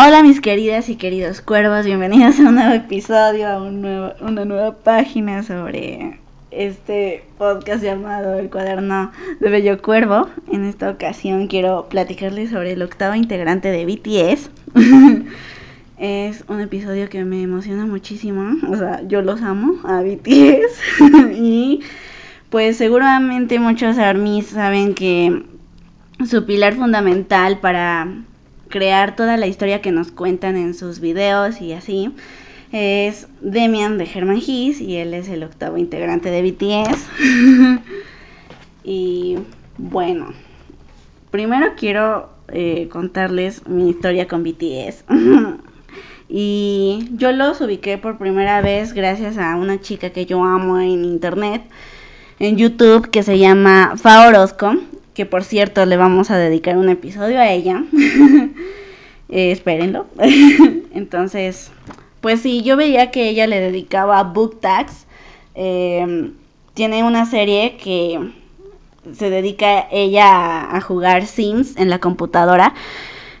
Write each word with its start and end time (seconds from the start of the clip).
Hola 0.00 0.22
mis 0.22 0.40
queridas 0.40 0.88
y 0.90 0.94
queridos 0.94 1.40
cuervos, 1.40 1.84
bienvenidos 1.84 2.38
a 2.38 2.42
un 2.50 2.54
nuevo 2.54 2.72
episodio, 2.72 3.48
a 3.48 3.60
una 3.60 4.44
nueva 4.44 4.76
página 4.76 5.42
sobre 5.42 6.20
este 6.52 7.24
podcast 7.36 7.82
llamado 7.82 8.38
El 8.38 8.48
cuaderno 8.48 9.10
de 9.40 9.50
Bello 9.50 9.82
Cuervo. 9.82 10.28
En 10.52 10.64
esta 10.66 10.88
ocasión 10.88 11.48
quiero 11.48 11.88
platicarles 11.88 12.50
sobre 12.50 12.74
el 12.74 12.82
octavo 12.82 13.16
integrante 13.16 13.72
de 13.72 13.86
BTS. 13.86 14.50
es 15.98 16.44
un 16.46 16.60
episodio 16.60 17.08
que 17.08 17.24
me 17.24 17.42
emociona 17.42 17.84
muchísimo, 17.84 18.56
o 18.70 18.76
sea, 18.76 19.02
yo 19.08 19.20
los 19.20 19.42
amo 19.42 19.80
a 19.82 20.00
BTS 20.02 21.32
y 21.34 21.80
pues 22.50 22.76
seguramente 22.76 23.58
muchos 23.58 23.98
ARMYs 23.98 24.46
saben 24.46 24.94
que 24.94 25.42
su 26.24 26.46
pilar 26.46 26.74
fundamental 26.74 27.58
para 27.58 28.06
crear 28.68 29.16
toda 29.16 29.36
la 29.36 29.46
historia 29.46 29.80
que 29.80 29.92
nos 29.92 30.10
cuentan 30.10 30.56
en 30.56 30.74
sus 30.74 31.00
videos 31.00 31.60
y 31.60 31.72
así. 31.72 32.14
Es 32.70 33.28
Demian 33.40 33.96
de 33.98 34.04
Herman 34.04 34.42
Hiss 34.44 34.80
y 34.80 34.96
él 34.96 35.14
es 35.14 35.28
el 35.28 35.42
octavo 35.42 35.78
integrante 35.78 36.30
de 36.30 36.42
BTS. 36.42 37.06
y 38.84 39.38
bueno, 39.78 40.32
primero 41.30 41.72
quiero 41.76 42.30
eh, 42.48 42.88
contarles 42.90 43.66
mi 43.66 43.88
historia 43.88 44.28
con 44.28 44.44
BTS. 44.44 45.04
y 46.28 47.08
yo 47.12 47.32
los 47.32 47.60
ubiqué 47.60 47.96
por 47.96 48.18
primera 48.18 48.60
vez 48.60 48.92
gracias 48.92 49.38
a 49.38 49.56
una 49.56 49.80
chica 49.80 50.10
que 50.10 50.26
yo 50.26 50.44
amo 50.44 50.78
en 50.78 51.04
internet, 51.04 51.62
en 52.38 52.56
YouTube, 52.56 53.10
que 53.10 53.22
se 53.22 53.38
llama 53.38 53.94
Faorosco 53.96 54.74
que 55.18 55.26
por 55.26 55.42
cierto 55.42 55.84
le 55.84 55.96
vamos 55.96 56.30
a 56.30 56.38
dedicar 56.38 56.78
un 56.78 56.88
episodio 56.88 57.40
a 57.40 57.50
ella. 57.50 57.82
Eh, 59.30 59.50
espérenlo. 59.50 60.06
Entonces, 60.94 61.70
pues 62.22 62.40
sí, 62.40 62.62
yo 62.62 62.78
veía 62.78 63.10
que 63.10 63.28
ella 63.28 63.46
le 63.46 63.60
dedicaba 63.60 64.22
book 64.22 64.58
tags. 64.58 65.06
Em, 65.54 66.32
tiene 66.72 67.04
una 67.04 67.26
serie 67.26 67.76
que 67.76 68.30
se 69.12 69.28
dedica 69.28 69.86
ella 69.90 70.74
a, 70.74 70.80
jugar 70.80 71.26
Sims 71.26 71.76
en 71.76 71.90
la 71.90 71.98
computadora 71.98 72.72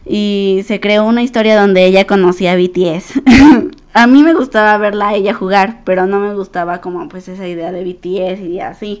y 0.04 0.60
se 0.66 0.78
creó 0.78 1.06
una 1.06 1.22
historia 1.22 1.58
donde 1.58 1.86
ella 1.86 2.06
conocía 2.06 2.52
a 2.52 2.56
BTS. 2.56 3.22
a 3.94 4.06
mí 4.06 4.22
me 4.22 4.34
gustaba 4.34 4.76
verla 4.76 5.08
a 5.08 5.14
ella 5.14 5.32
jugar, 5.32 5.80
pero 5.86 6.04
no 6.04 6.20
me 6.20 6.34
gustaba 6.34 6.82
como 6.82 7.08
pues 7.08 7.28
esa 7.28 7.48
idea 7.48 7.72
de 7.72 7.82
BTS 7.82 8.42
y 8.42 8.60
así. 8.60 9.00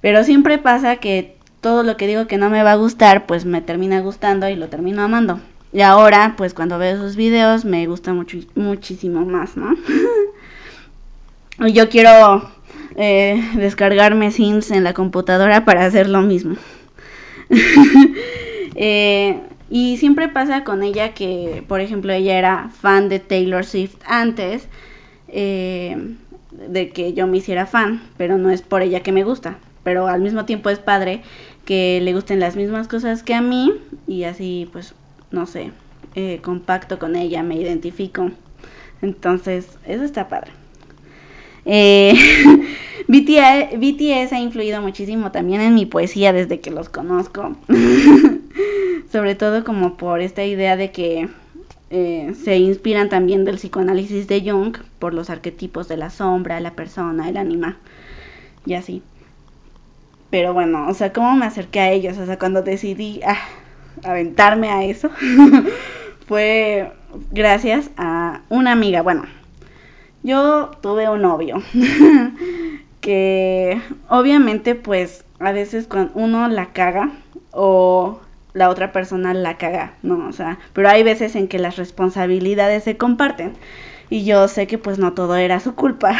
Pero 0.00 0.24
siempre 0.24 0.56
pasa 0.56 0.96
que 0.96 1.37
todo 1.60 1.82
lo 1.82 1.96
que 1.96 2.06
digo 2.06 2.26
que 2.26 2.38
no 2.38 2.50
me 2.50 2.62
va 2.62 2.72
a 2.72 2.76
gustar, 2.76 3.26
pues 3.26 3.44
me 3.44 3.60
termina 3.60 4.00
gustando 4.00 4.48
y 4.48 4.56
lo 4.56 4.68
termino 4.68 5.02
amando. 5.02 5.40
Y 5.72 5.82
ahora, 5.82 6.34
pues 6.36 6.54
cuando 6.54 6.78
veo 6.78 6.96
sus 6.96 7.16
videos, 7.16 7.64
me 7.64 7.86
gusta 7.86 8.12
mucho, 8.14 8.38
muchísimo 8.54 9.24
más, 9.24 9.56
¿no? 9.56 9.74
Yo 11.68 11.88
quiero 11.88 12.50
eh, 12.96 13.42
descargarme 13.56 14.30
Sims 14.30 14.70
en 14.70 14.84
la 14.84 14.94
computadora 14.94 15.64
para 15.64 15.84
hacer 15.84 16.08
lo 16.08 16.22
mismo. 16.22 16.56
Eh, 18.80 19.40
y 19.70 19.96
siempre 19.96 20.28
pasa 20.28 20.62
con 20.62 20.84
ella 20.84 21.12
que, 21.12 21.64
por 21.66 21.80
ejemplo, 21.80 22.12
ella 22.12 22.38
era 22.38 22.70
fan 22.80 23.08
de 23.08 23.18
Taylor 23.18 23.64
Swift 23.64 23.96
antes 24.06 24.68
eh, 25.26 26.14
de 26.52 26.90
que 26.90 27.12
yo 27.12 27.26
me 27.26 27.38
hiciera 27.38 27.66
fan, 27.66 28.00
pero 28.16 28.38
no 28.38 28.50
es 28.50 28.62
por 28.62 28.82
ella 28.82 29.00
que 29.00 29.10
me 29.10 29.24
gusta. 29.24 29.58
Pero 29.82 30.06
al 30.06 30.20
mismo 30.20 30.44
tiempo 30.44 30.70
es 30.70 30.78
padre 30.78 31.22
que 31.68 32.00
le 32.00 32.14
gusten 32.14 32.40
las 32.40 32.56
mismas 32.56 32.88
cosas 32.88 33.22
que 33.22 33.34
a 33.34 33.42
mí 33.42 33.74
y 34.06 34.24
así 34.24 34.70
pues 34.72 34.94
no 35.30 35.44
sé, 35.44 35.70
eh, 36.14 36.40
compacto 36.42 36.98
con 36.98 37.14
ella, 37.14 37.42
me 37.42 37.56
identifico. 37.56 38.30
Entonces, 39.02 39.76
eso 39.84 40.02
está 40.02 40.30
padre. 40.30 40.50
Eh, 41.66 42.14
BTS, 43.06 44.32
ha 44.32 44.40
influido 44.40 44.80
muchísimo 44.80 45.30
también 45.30 45.60
en 45.60 45.74
mi 45.74 45.84
poesía 45.84 46.32
desde 46.32 46.60
que 46.60 46.70
los 46.70 46.88
conozco. 46.88 47.54
Sobre 49.12 49.34
todo 49.34 49.62
como 49.62 49.98
por 49.98 50.22
esta 50.22 50.46
idea 50.46 50.74
de 50.74 50.90
que 50.90 51.28
eh, 51.90 52.34
se 52.44 52.56
inspiran 52.56 53.10
también 53.10 53.44
del 53.44 53.56
psicoanálisis 53.56 54.26
de 54.26 54.40
Jung 54.40 54.74
por 54.98 55.12
los 55.12 55.28
arquetipos 55.28 55.86
de 55.86 55.98
la 55.98 56.08
sombra, 56.08 56.60
la 56.60 56.72
persona, 56.72 57.28
el 57.28 57.36
ánima 57.36 57.76
y 58.64 58.72
así. 58.72 59.02
Pero 60.30 60.52
bueno, 60.52 60.88
o 60.88 60.94
sea, 60.94 61.12
¿cómo 61.12 61.34
me 61.36 61.46
acerqué 61.46 61.80
a 61.80 61.90
ellos? 61.90 62.18
O 62.18 62.26
sea, 62.26 62.38
cuando 62.38 62.62
decidí, 62.62 63.20
ah, 63.24 63.38
aventarme 64.04 64.70
a 64.70 64.84
eso 64.84 65.10
fue 66.26 66.92
gracias 67.30 67.90
a 67.96 68.42
una 68.48 68.72
amiga. 68.72 69.02
Bueno, 69.02 69.24
yo 70.22 70.70
tuve 70.82 71.08
un 71.08 71.22
novio 71.22 71.62
que 73.00 73.80
obviamente 74.08 74.74
pues 74.74 75.24
a 75.38 75.52
veces 75.52 75.86
cuando 75.86 76.12
uno 76.14 76.48
la 76.48 76.66
caga 76.72 77.10
o 77.52 78.20
la 78.52 78.68
otra 78.68 78.92
persona 78.92 79.34
la 79.34 79.56
caga, 79.56 79.94
¿no? 80.02 80.26
O 80.28 80.32
sea, 80.32 80.58
pero 80.72 80.88
hay 80.88 81.02
veces 81.02 81.36
en 81.36 81.48
que 81.48 81.58
las 81.58 81.76
responsabilidades 81.76 82.84
se 82.84 82.96
comparten. 82.96 83.54
Y 84.10 84.24
yo 84.24 84.48
sé 84.48 84.66
que 84.66 84.78
pues 84.78 84.98
no 84.98 85.12
todo 85.12 85.36
era 85.36 85.60
su 85.60 85.74
culpa. 85.74 86.16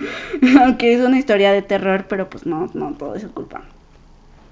Aunque 0.62 0.94
es 0.94 1.00
una 1.00 1.18
historia 1.18 1.52
de 1.52 1.62
terror, 1.62 2.06
pero 2.08 2.28
pues 2.28 2.46
no, 2.46 2.70
no 2.74 2.92
todo 2.94 3.14
es 3.14 3.22
su 3.22 3.32
culpa 3.32 3.62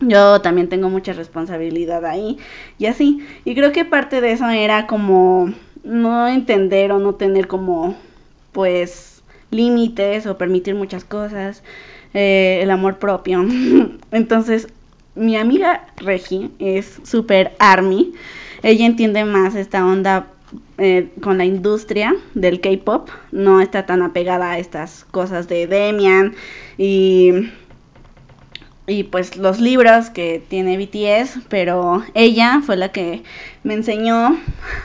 yo 0.01 0.41
también 0.41 0.69
tengo 0.69 0.91
mucha 0.91 1.13
responsabilidad 1.13 2.05
ahí 2.05 2.39
y 2.79 2.87
así. 2.87 3.27
Y 3.45 3.55
creo 3.55 3.73
que 3.73 3.85
parte 3.85 4.21
de 4.21 4.33
eso 4.33 4.49
era 4.49 4.87
como 4.87 5.53
no 5.85 6.29
entender 6.29 6.93
o 6.93 6.99
no 6.99 7.15
tener 7.15 7.47
como 7.47 7.97
pues 8.53 9.23
límites 9.51 10.27
o 10.27 10.37
permitir 10.37 10.75
muchas 10.75 11.05
cosas, 11.05 11.63
eh, 12.15 12.61
el 12.63 12.71
amor 12.71 12.99
propio. 12.99 13.47
Entonces, 14.11 14.69
mi 15.15 15.37
amiga 15.37 15.87
Regi 15.97 16.51
es 16.59 17.01
súper 17.05 17.55
army. 17.59 18.13
Ella 18.63 18.87
entiende 18.87 19.25
más 19.25 19.55
esta 19.55 19.85
onda 19.87 20.27
eh, 20.79 21.11
con 21.23 21.39
la 21.39 21.45
industria 21.45 22.15
del 22.35 22.61
K-pop. 22.61 23.09
No 23.33 23.61
está 23.61 23.87
tan 23.87 24.03
apegada 24.03 24.53
a 24.53 24.59
estas 24.59 25.05
cosas 25.11 25.49
de 25.49 25.67
Demian 25.67 26.35
y 26.79 27.51
y 28.87 29.05
pues 29.05 29.37
los 29.37 29.59
libros 29.61 30.11
que 30.11 30.43
tiene 30.49 30.77
BTS, 30.77 31.41
pero 31.49 32.05
ella 32.15 32.61
fue 32.65 32.77
la 32.77 32.93
que 32.93 33.25
me 33.65 33.75
enseñó 33.75 34.39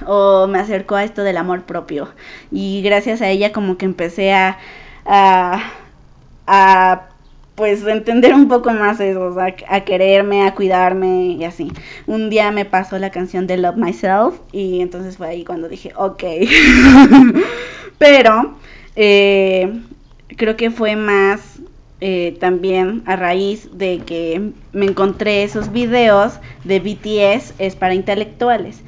o 0.07 0.47
me 0.47 0.59
acercó 0.59 0.95
a 0.95 1.03
esto 1.03 1.23
del 1.23 1.37
amor 1.37 1.63
propio. 1.63 2.09
Y 2.51 2.81
gracias 2.81 3.21
a 3.21 3.29
ella 3.29 3.51
como 3.51 3.77
que 3.77 3.85
empecé 3.85 4.33
a, 4.33 4.57
a, 5.05 5.71
a 6.47 7.09
pues 7.61 7.85
entender 7.85 8.33
un 8.33 8.47
poco 8.47 8.71
más 8.71 8.99
eso, 8.99 9.35
a 9.67 9.81
quererme, 9.81 10.47
a 10.47 10.55
cuidarme 10.55 11.27
y 11.27 11.43
así. 11.43 11.71
Un 12.07 12.31
día 12.31 12.51
me 12.51 12.65
pasó 12.65 12.97
la 12.97 13.11
canción 13.11 13.45
de 13.45 13.57
Love 13.57 13.77
Myself 13.77 14.39
y 14.51 14.81
entonces 14.81 15.17
fue 15.17 15.27
ahí 15.27 15.43
cuando 15.43 15.69
dije, 15.69 15.93
ok. 15.95 16.23
pero 17.99 18.55
eh, 18.95 19.79
creo 20.37 20.55
que 20.57 20.71
fue 20.71 20.95
más 20.95 21.61
eh, 21.99 22.35
también 22.39 23.03
a 23.05 23.15
raíz 23.15 23.69
de 23.77 23.99
que 24.07 24.53
me 24.73 24.85
encontré 24.87 25.43
esos 25.43 25.71
videos 25.71 26.39
de 26.63 26.79
BTS 26.79 27.53
es 27.59 27.75
para 27.75 27.93
intelectuales 27.93 28.81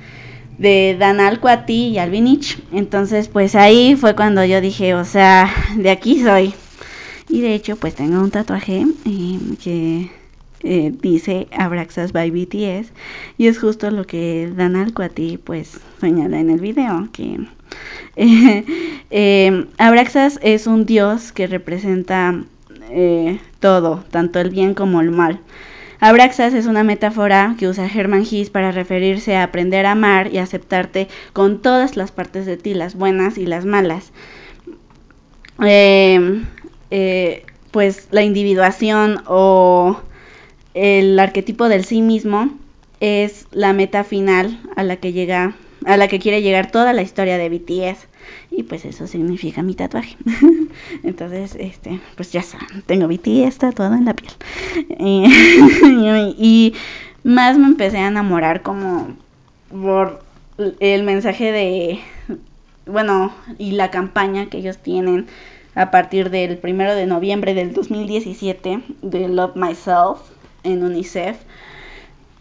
de 0.57 0.95
Dan 0.97 1.19
Alcuati 1.19 1.89
y 1.89 1.99
Alvinich. 1.99 2.57
Entonces, 2.71 3.27
pues 3.27 3.53
ahí 3.53 3.95
fue 3.95 4.15
cuando 4.15 4.43
yo 4.43 4.61
dije, 4.61 4.95
o 4.95 5.05
sea, 5.05 5.53
de 5.77 5.91
aquí 5.91 6.23
soy. 6.23 6.55
Y 7.29 7.41
de 7.41 7.55
hecho, 7.55 7.75
pues 7.75 7.95
tengo 7.95 8.21
un 8.21 8.31
tatuaje 8.31 8.85
eh, 9.05 9.39
que 9.61 10.11
eh, 10.61 10.93
dice 11.01 11.47
Abraxas 11.51 12.13
by 12.13 12.31
BTS 12.31 12.91
y 13.37 13.47
es 13.47 13.59
justo 13.59 13.91
lo 13.91 14.05
que 14.05 14.51
Dan 14.55 14.77
Alcuati 14.77 15.37
pues 15.37 15.79
señala 15.99 16.39
en 16.39 16.49
el 16.49 16.61
video 16.61 17.09
que 17.11 17.39
Abraxas 19.77 20.39
es 20.41 20.67
un 20.67 20.85
dios 20.85 21.31
que 21.33 21.47
representa 21.47 22.43
eh, 22.89 23.39
todo, 23.59 24.03
tanto 24.11 24.39
el 24.39 24.49
bien 24.49 24.73
como 24.73 25.01
el 25.01 25.11
mal. 25.11 25.39
Abraxas 25.99 26.53
es 26.53 26.65
una 26.65 26.83
metáfora 26.83 27.55
que 27.57 27.67
usa 27.67 27.87
Herman 27.87 28.25
Hiss 28.29 28.49
para 28.49 28.71
referirse 28.71 29.35
a 29.35 29.43
aprender 29.43 29.85
a 29.85 29.91
amar 29.91 30.33
y 30.33 30.37
aceptarte 30.37 31.07
con 31.31 31.61
todas 31.61 31.95
las 31.95 32.11
partes 32.11 32.45
de 32.45 32.57
ti, 32.57 32.73
las 32.73 32.95
buenas 32.95 33.37
y 33.37 33.45
las 33.45 33.65
malas. 33.65 34.11
Eh, 35.65 36.43
eh, 36.95 37.43
pues 37.71 38.07
la 38.11 38.21
individuación 38.21 39.23
o 39.25 39.99
el 40.75 41.17
arquetipo 41.17 41.67
del 41.67 41.85
sí 41.85 42.03
mismo 42.03 42.51
es 42.99 43.47
la 43.49 43.73
meta 43.73 44.03
final 44.03 44.61
a 44.75 44.83
la 44.83 44.97
que 44.97 45.11
llega, 45.11 45.55
a 45.87 45.97
la 45.97 46.07
que 46.07 46.19
quiere 46.19 46.43
llegar 46.43 46.69
toda 46.69 46.93
la 46.93 47.01
historia 47.01 47.39
de 47.39 47.49
BTS 47.49 48.07
y 48.51 48.61
pues 48.61 48.85
eso 48.85 49.07
significa 49.07 49.63
mi 49.63 49.73
tatuaje. 49.73 50.17
Entonces, 51.03 51.55
este, 51.59 51.99
pues 52.15 52.31
ya 52.31 52.43
saben, 52.43 52.83
tengo 52.85 53.07
BTS 53.07 53.57
tatuado 53.57 53.95
en 53.95 54.05
la 54.05 54.13
piel. 54.13 54.33
y, 56.37 56.75
más 57.23 57.57
me 57.57 57.65
empecé 57.65 57.97
a 57.97 58.09
enamorar 58.09 58.61
como 58.61 59.15
por 59.71 60.21
el 60.79 61.01
mensaje 61.01 61.51
de, 61.51 61.99
bueno, 62.85 63.33
y 63.57 63.71
la 63.71 63.89
campaña 63.89 64.45
que 64.45 64.59
ellos 64.59 64.77
tienen 64.77 65.25
a 65.75 65.91
partir 65.91 66.29
del 66.29 66.57
primero 66.57 66.95
de 66.95 67.05
noviembre 67.05 67.53
del 67.53 67.73
2017 67.73 68.81
de 69.01 69.27
Love 69.27 69.55
Myself 69.55 70.19
en 70.63 70.83
UNICEF. 70.83 71.37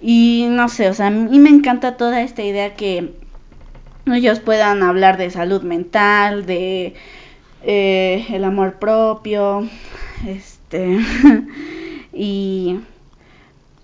Y 0.01 0.47
no 0.51 0.69
sé, 0.69 0.89
o 0.89 0.95
sea, 0.95 1.07
a 1.07 1.11
mí 1.11 1.39
me 1.39 1.51
encanta 1.51 1.97
toda 1.97 2.23
esta 2.23 2.43
idea 2.43 2.75
que 2.75 3.15
ellos 4.07 4.41
puedan 4.41 4.83
hablar 4.83 5.17
de 5.17 5.31
salud 5.31 5.63
mental, 5.63 6.45
de 6.45 6.95
eh, 7.63 8.27
el 8.31 8.45
amor 8.45 8.75
propio, 8.81 9.69
este, 10.27 10.99
y, 12.13 12.81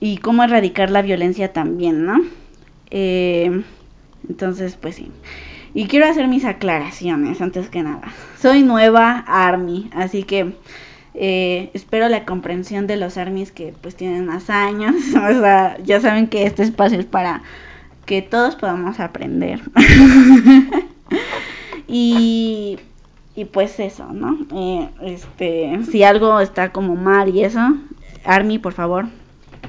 y 0.00 0.18
cómo 0.18 0.42
erradicar 0.42 0.90
la 0.90 1.02
violencia 1.02 1.52
también, 1.52 2.04
¿no? 2.04 2.20
Eh, 2.90 3.62
entonces, 4.28 4.76
pues 4.76 4.96
sí. 4.96 5.10
Y 5.74 5.86
quiero 5.86 6.06
hacer 6.06 6.28
mis 6.28 6.44
aclaraciones 6.44 7.40
antes 7.40 7.68
que 7.68 7.82
nada. 7.82 8.12
Soy 8.40 8.62
nueva 8.62 9.24
Army, 9.26 9.90
así 9.92 10.22
que 10.22 10.54
eh, 11.14 11.70
espero 11.74 12.08
la 12.08 12.24
comprensión 12.24 12.86
de 12.86 12.96
los 12.96 13.16
Armies 13.16 13.52
que 13.52 13.74
pues 13.80 13.96
tienen 13.96 14.26
más 14.26 14.50
años. 14.50 14.94
O 15.14 15.40
sea, 15.40 15.76
ya 15.82 16.00
saben 16.00 16.28
que 16.28 16.46
este 16.46 16.62
espacio 16.62 16.98
es 16.98 17.06
para 17.06 17.42
que 18.06 18.22
todos 18.22 18.56
podamos 18.56 19.00
aprender. 19.00 19.60
y, 21.88 22.78
y 23.34 23.44
pues 23.46 23.78
eso, 23.80 24.12
¿no? 24.12 24.38
Eh, 24.54 24.88
este, 25.02 25.80
si 25.90 26.02
algo 26.02 26.40
está 26.40 26.72
como 26.72 26.96
mal 26.96 27.34
y 27.34 27.44
eso, 27.44 27.60
Army, 28.24 28.58
por 28.58 28.72
favor, 28.72 29.06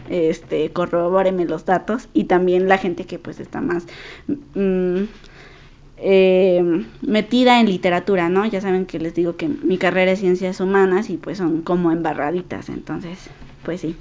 este, 0.09 0.71
corrobóreme 0.71 1.45
los 1.45 1.65
datos 1.65 2.09
y 2.13 2.25
también 2.25 2.67
la 2.67 2.77
gente 2.77 3.05
que 3.05 3.19
pues 3.19 3.39
está 3.39 3.61
más 3.61 3.85
mm, 4.55 5.03
eh, 6.01 6.85
metida 7.01 7.59
en 7.59 7.67
literatura, 7.67 8.29
¿no? 8.29 8.45
Ya 8.45 8.61
saben 8.61 8.85
que 8.85 8.99
les 8.99 9.15
digo 9.15 9.35
que 9.35 9.47
mi 9.47 9.77
carrera 9.77 10.11
es 10.11 10.19
ciencias 10.19 10.59
humanas 10.59 11.09
y 11.09 11.17
pues 11.17 11.37
son 11.37 11.61
como 11.61 11.91
embarraditas, 11.91 12.69
entonces, 12.69 13.29
pues 13.63 13.81
sí. 13.81 13.95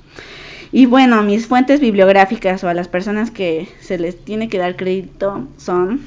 Y 0.71 0.87
bueno, 0.87 1.23
mis 1.23 1.47
fuentes 1.47 1.81
bibliográficas 1.81 2.63
o 2.63 2.69
a 2.69 2.75
las 2.75 2.89
personas 2.89 3.31
que 3.31 3.69
se 3.81 3.99
les 3.99 4.23
tiene 4.25 4.49
que 4.49 4.59
dar 4.59 4.77
crédito 4.77 5.47
son 5.57 6.03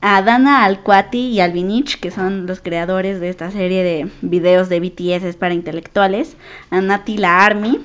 a 0.00 0.22
Dana 0.22 0.64
Alquati 0.64 1.28
y 1.28 1.40
Alvinich, 1.40 1.98
que 2.00 2.10
son 2.10 2.46
los 2.46 2.60
creadores 2.60 3.20
de 3.20 3.28
esta 3.28 3.50
serie 3.50 3.84
de 3.84 4.10
videos 4.20 4.68
de 4.68 4.80
BTS 4.80 5.36
para 5.36 5.54
intelectuales, 5.54 6.36
a 6.70 6.80
Nati 6.80 7.18
La 7.18 7.44
Army, 7.44 7.80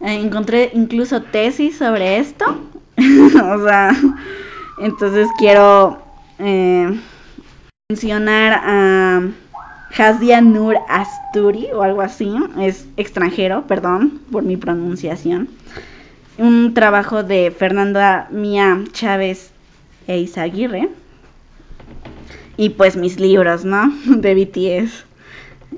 eh, 0.00 0.12
encontré 0.14 0.70
incluso 0.74 1.22
tesis 1.22 1.78
sobre 1.78 2.18
esto. 2.18 2.44
o 2.98 3.64
sea, 3.64 3.92
entonces 4.78 5.28
quiero 5.38 6.03
eh, 6.38 7.00
mencionar 7.88 8.60
a 8.64 9.22
Hasdia 9.96 10.40
Nur 10.40 10.76
Asturi 10.88 11.68
o 11.72 11.82
algo 11.82 12.02
así. 12.02 12.34
Es 12.60 12.86
extranjero, 12.96 13.66
perdón 13.66 14.20
por 14.30 14.42
mi 14.42 14.56
pronunciación. 14.56 15.48
Un 16.38 16.74
trabajo 16.74 17.22
de 17.22 17.50
Fernanda 17.56 18.28
Mía 18.30 18.82
Chávez 18.92 19.52
e 20.06 20.18
Isaguirre. 20.18 20.88
Y 22.56 22.70
pues 22.70 22.96
mis 22.96 23.18
libros, 23.20 23.64
¿no? 23.64 23.92
De 24.06 24.34
BTS. 24.34 25.04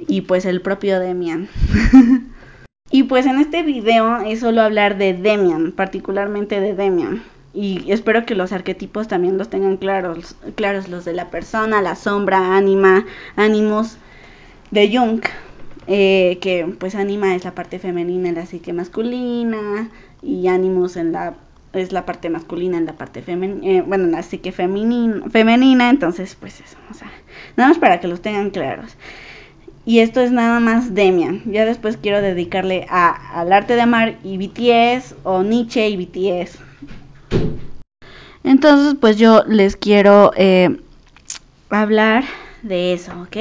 Y 0.08 0.23
pues 0.23 0.44
el 0.44 0.61
propio 0.61 1.00
Demian. 1.00 1.49
Y 2.88 3.03
pues 3.03 3.26
en 3.26 3.41
este 3.41 3.62
video 3.64 4.19
es 4.20 4.41
solo 4.41 4.62
hablar 4.62 4.97
de 4.97 5.12
Demian, 5.12 5.73
particularmente 5.73 6.61
de 6.61 6.75
Demian. 6.75 7.23
Y 7.56 7.91
espero 7.91 8.26
que 8.26 8.35
los 8.35 8.53
arquetipos 8.53 9.08
también 9.08 9.38
los 9.38 9.49
tengan 9.49 9.79
claros, 9.79 10.37
claros 10.56 10.88
los 10.88 11.06
de 11.06 11.14
la 11.14 11.31
persona, 11.31 11.81
la 11.81 11.97
sombra, 11.97 12.55
ánima, 12.55 13.06
ánimos 13.35 13.97
de 14.70 14.94
Jung. 14.94 15.23
Eh, 15.88 16.38
que 16.43 16.67
pues 16.79 16.94
ánima 16.97 17.35
es 17.35 17.44
la 17.44 17.55
parte 17.55 17.79
femenina 17.79 18.29
en 18.29 18.35
la 18.35 18.44
psique 18.44 18.73
masculina 18.73 19.88
y 20.20 20.49
ánimos 20.49 20.97
en 20.97 21.12
la 21.12 21.35
es 21.73 21.93
la 21.93 22.05
parte 22.05 22.29
masculina 22.29 22.76
en 22.76 22.87
la 22.87 22.94
parte 22.94 23.23
femenina, 23.23 23.67
eh, 23.67 23.85
bueno, 23.87 24.05
en 24.05 24.12
la 24.12 24.23
psique 24.23 24.50
femenina, 24.50 25.23
femenina, 25.31 25.91
entonces 25.91 26.37
pues 26.38 26.61
eso, 26.61 26.76
o 26.91 26.94
sea, 26.94 27.11
nada 27.56 27.69
más 27.69 27.79
para 27.79 28.00
que 28.00 28.08
los 28.08 28.20
tengan 28.20 28.50
claros. 28.50 28.97
Y 29.85 30.00
esto 30.00 30.20
es 30.20 30.32
nada 30.32 30.58
más 30.58 30.94
Demian. 30.94 31.43
Ya 31.47 31.64
después 31.64 31.97
quiero 31.97 32.20
dedicarle 32.20 32.87
a, 32.91 33.41
al 33.41 33.53
arte 33.53 33.76
de 33.76 33.82
amar 33.82 34.17
y 34.25 34.37
BTS 34.37 35.14
o 35.23 35.44
Nietzsche 35.44 35.88
y 35.88 35.97
BTS. 35.97 36.66
Entonces, 38.44 38.94
pues 39.00 39.17
yo 39.17 39.43
les 39.46 39.76
quiero 39.76 40.31
eh, 40.37 40.78
hablar 41.70 42.25
de 42.62 42.93
eso, 42.93 43.12
¿ok? 43.23 43.37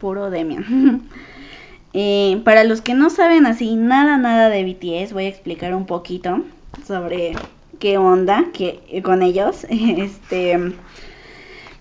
Puro 0.00 0.30
Demian. 0.30 1.02
eh, 1.94 2.40
para 2.44 2.64
los 2.64 2.82
que 2.82 2.94
no 2.94 3.10
saben 3.10 3.46
así 3.46 3.74
nada, 3.74 4.16
nada 4.16 4.50
de 4.50 4.64
BTS, 4.64 5.12
voy 5.12 5.24
a 5.24 5.28
explicar 5.28 5.74
un 5.74 5.86
poquito 5.86 6.44
sobre 6.86 7.32
qué 7.78 7.98
onda 7.98 8.46
que, 8.52 9.00
con 9.02 9.22
ellos. 9.22 9.66
este 9.70 10.74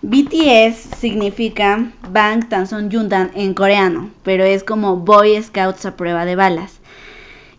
BTS 0.02 0.78
significa 0.98 1.92
Bang 2.10 2.48
Tanson 2.48 2.90
Yundan 2.90 3.32
en 3.36 3.54
coreano, 3.54 4.10
pero 4.24 4.46
es 4.46 4.64
como 4.64 4.96
Boy 4.96 5.42
Scouts 5.44 5.86
a 5.86 5.98
prueba 5.98 6.24
de 6.24 6.38
balas. 6.38 6.80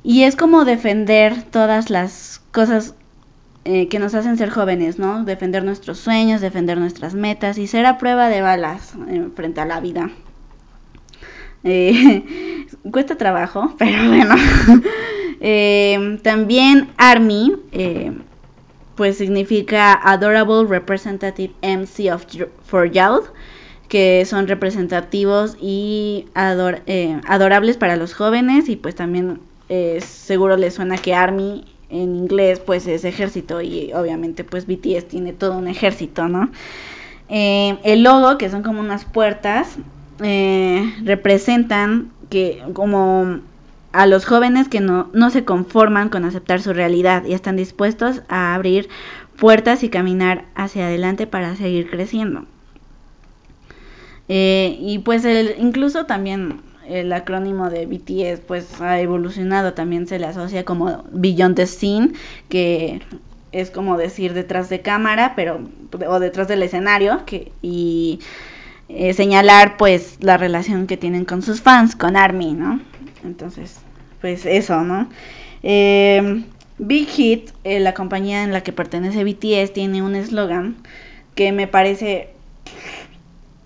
Y 0.03 0.23
es 0.23 0.35
como 0.35 0.65
defender 0.65 1.43
todas 1.43 1.91
las 1.91 2.41
cosas 2.53 2.95
eh, 3.67 3.89
que 3.89 3.99
nos 3.99 4.15
hacen 4.15 4.39
ser 4.39 4.49
jóvenes, 4.49 4.99
¿no? 4.99 5.25
Defender 5.25 5.63
nuestros 5.63 5.99
sueños, 5.99 6.41
defender 6.41 6.79
nuestras 6.79 7.15
metas 7.15 7.59
y 7.59 7.67
ser 7.67 7.85
a 7.85 7.99
prueba 7.99 8.31
de 8.31 8.41
balas 8.41 8.95
eh, 9.07 9.29
frente 9.37 9.61
a 9.61 9.67
la 9.67 9.81
vida. 9.81 10.11
Eh, 11.65 12.67
cuesta 12.91 13.17
trabajo, 13.17 13.75
pero 13.79 14.09
bueno. 14.09 14.35
también 16.23 16.89
Army 16.97 17.55
pues 18.95 19.19
significa 19.19 19.93
Adorable 19.93 20.67
Representative 20.67 21.53
MC 21.63 22.13
of, 22.13 22.25
for 22.65 22.91
Youth, 22.91 23.27
que 23.89 24.25
son 24.25 24.49
representativos 24.49 25.57
y 25.61 26.27
adorables 26.35 27.77
para 27.77 27.97
los 27.97 28.15
jóvenes 28.15 28.71
y 28.71 28.77
pues 28.77 28.95
también 28.95 29.41
seguro 30.01 30.57
les 30.57 30.75
suena 30.75 30.97
que 30.99 31.15
Army 31.15 31.65
en 31.91 32.17
inglés 32.17 32.61
pues 32.61 32.87
es 32.87 33.05
ejército 33.05 33.61
y 33.61 33.93
obviamente 33.93 34.45
pues 34.45 34.67
BTS 34.67 35.09
tiene 35.09 35.33
todo 35.33 35.57
un 35.59 35.69
ejército, 35.69 36.29
¿no? 36.29 36.51
Eh, 37.29 37.79
el 37.85 38.03
logo, 38.03 38.39
que 38.39 38.51
son 38.51 38.63
como 38.63 38.81
unas 38.81 39.05
puertas, 39.05 39.77
representan 41.03 42.11
que 42.29 42.63
como 42.75 43.41
a 43.93 44.07
los 44.07 44.25
jóvenes 44.25 44.69
que 44.69 44.81
no, 44.81 45.09
no 45.13 45.31
se 45.31 45.45
conforman 45.45 46.09
con 46.09 46.25
aceptar 46.25 46.61
su 46.61 46.73
realidad 46.73 47.25
y 47.25 47.33
están 47.33 47.57
dispuestos 47.57 48.23
a 48.29 48.55
abrir 48.55 48.89
puertas 49.37 49.83
y 49.83 49.89
caminar 49.89 50.45
hacia 50.55 50.87
adelante 50.87 51.27
para 51.27 51.57
seguir 51.57 51.91
creciendo. 51.91 52.45
Eh, 54.29 54.77
y 54.81 55.01
pues 55.01 55.25
el, 55.25 55.57
incluso 55.59 56.07
también 56.07 56.61
el 56.91 57.13
acrónimo 57.13 57.71
de 57.71 57.87
BTS 57.87 58.41
pues 58.41 58.81
ha 58.81 59.01
evolucionado, 59.01 59.75
también 59.75 60.07
se 60.07 60.19
le 60.19 60.27
asocia 60.27 60.65
como 60.65 61.05
Beyond 61.13 61.57
the 61.57 61.67
Scene, 61.67 62.13
que 62.49 63.01
es 63.53 63.71
como 63.71 63.97
decir 63.97 64.35
detrás 64.35 64.69
de 64.69 64.81
cámara, 64.81 65.35
pero 65.37 65.61
o 66.07 66.21
detrás 66.21 66.49
del 66.49 66.63
escenario, 66.63 67.25
que 67.27 67.53
y 67.63 68.21
eh, 68.89 69.15
señalar 69.15 69.77
pues 69.77 70.17
la 70.21 70.37
relación 70.37 70.87
que 70.87 70.97
tienen 70.97 71.25
con 71.25 71.43
sus 71.43 71.61
fans, 71.61 71.95
con 71.95 72.17
ARMY, 72.17 72.55
¿no? 72.55 72.81
Entonces, 73.25 73.77
pues 74.21 74.47
eso, 74.47 74.83
¿no? 74.83 75.09
Em, 75.63 76.45
Big 76.79 77.09
Hit, 77.09 77.51
eh, 77.65 77.81
la 77.81 77.95
compañía 77.95 78.43
en 78.43 78.53
la 78.53 78.63
que 78.63 78.73
pertenece 78.73 79.25
BTS, 79.25 79.73
tiene 79.73 80.03
un 80.03 80.15
eslogan 80.17 80.77
que 81.35 81.53
me 81.53 81.67
parece 81.67 82.31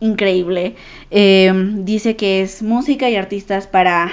increíble. 0.04 0.76
Em, 1.11 1.84
dice 1.84 2.16
que 2.16 2.42
es 2.42 2.62
música 2.62 3.08
y 3.11 3.16
artistas 3.16 3.66
para 3.66 4.11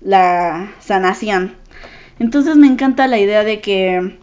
la 0.00 0.72
sanación. 0.80 1.56
Entonces 2.18 2.56
me 2.56 2.66
encanta 2.66 3.06
la 3.06 3.18
idea 3.18 3.42
de 3.44 3.60
que 3.60 4.18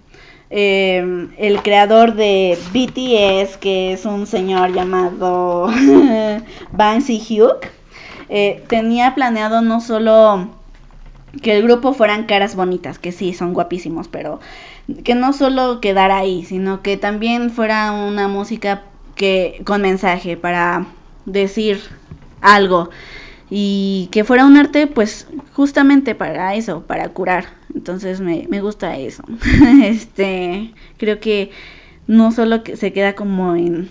em, 0.51 1.29
el 1.37 1.61
creador 1.61 2.15
de 2.15 2.57
BTS, 2.73 3.57
que 3.57 3.93
es 3.93 4.05
un 4.05 4.25
señor 4.27 4.73
llamado 4.73 5.67
Banksy 6.71 7.21
Hugh, 7.29 7.59
eh, 8.29 8.63
tenía 8.67 9.15
planeado 9.15 9.61
no 9.61 9.81
solo 9.81 10.49
que 11.41 11.55
el 11.55 11.63
grupo 11.63 11.93
fueran 11.93 12.25
caras 12.25 12.55
bonitas, 12.55 12.99
que 12.99 13.11
sí, 13.11 13.33
son 13.33 13.53
guapísimos, 13.53 14.07
pero 14.07 14.39
que 15.03 15.13
no 15.13 15.33
solo 15.33 15.79
quedara 15.81 16.17
ahí, 16.17 16.43
sino 16.45 16.81
que 16.81 16.97
también 16.97 17.51
fuera 17.51 17.91
una 17.91 18.27
música 18.27 18.83
que 19.15 19.61
con 19.65 19.81
mensaje 19.81 20.37
para 20.37 20.87
decir 21.31 21.81
algo 22.41 22.89
y 23.49 24.09
que 24.11 24.23
fuera 24.23 24.45
un 24.45 24.57
arte 24.57 24.87
pues 24.87 25.27
justamente 25.53 26.15
para 26.15 26.55
eso, 26.55 26.83
para 26.83 27.09
curar. 27.09 27.45
Entonces 27.73 28.21
me, 28.21 28.47
me 28.49 28.61
gusta 28.61 28.97
eso. 28.97 29.23
este, 29.83 30.73
creo 30.97 31.19
que 31.19 31.51
no 32.07 32.31
solo 32.31 32.63
que 32.63 32.77
se 32.77 32.93
queda 32.93 33.13
como 33.15 33.55
en, 33.55 33.89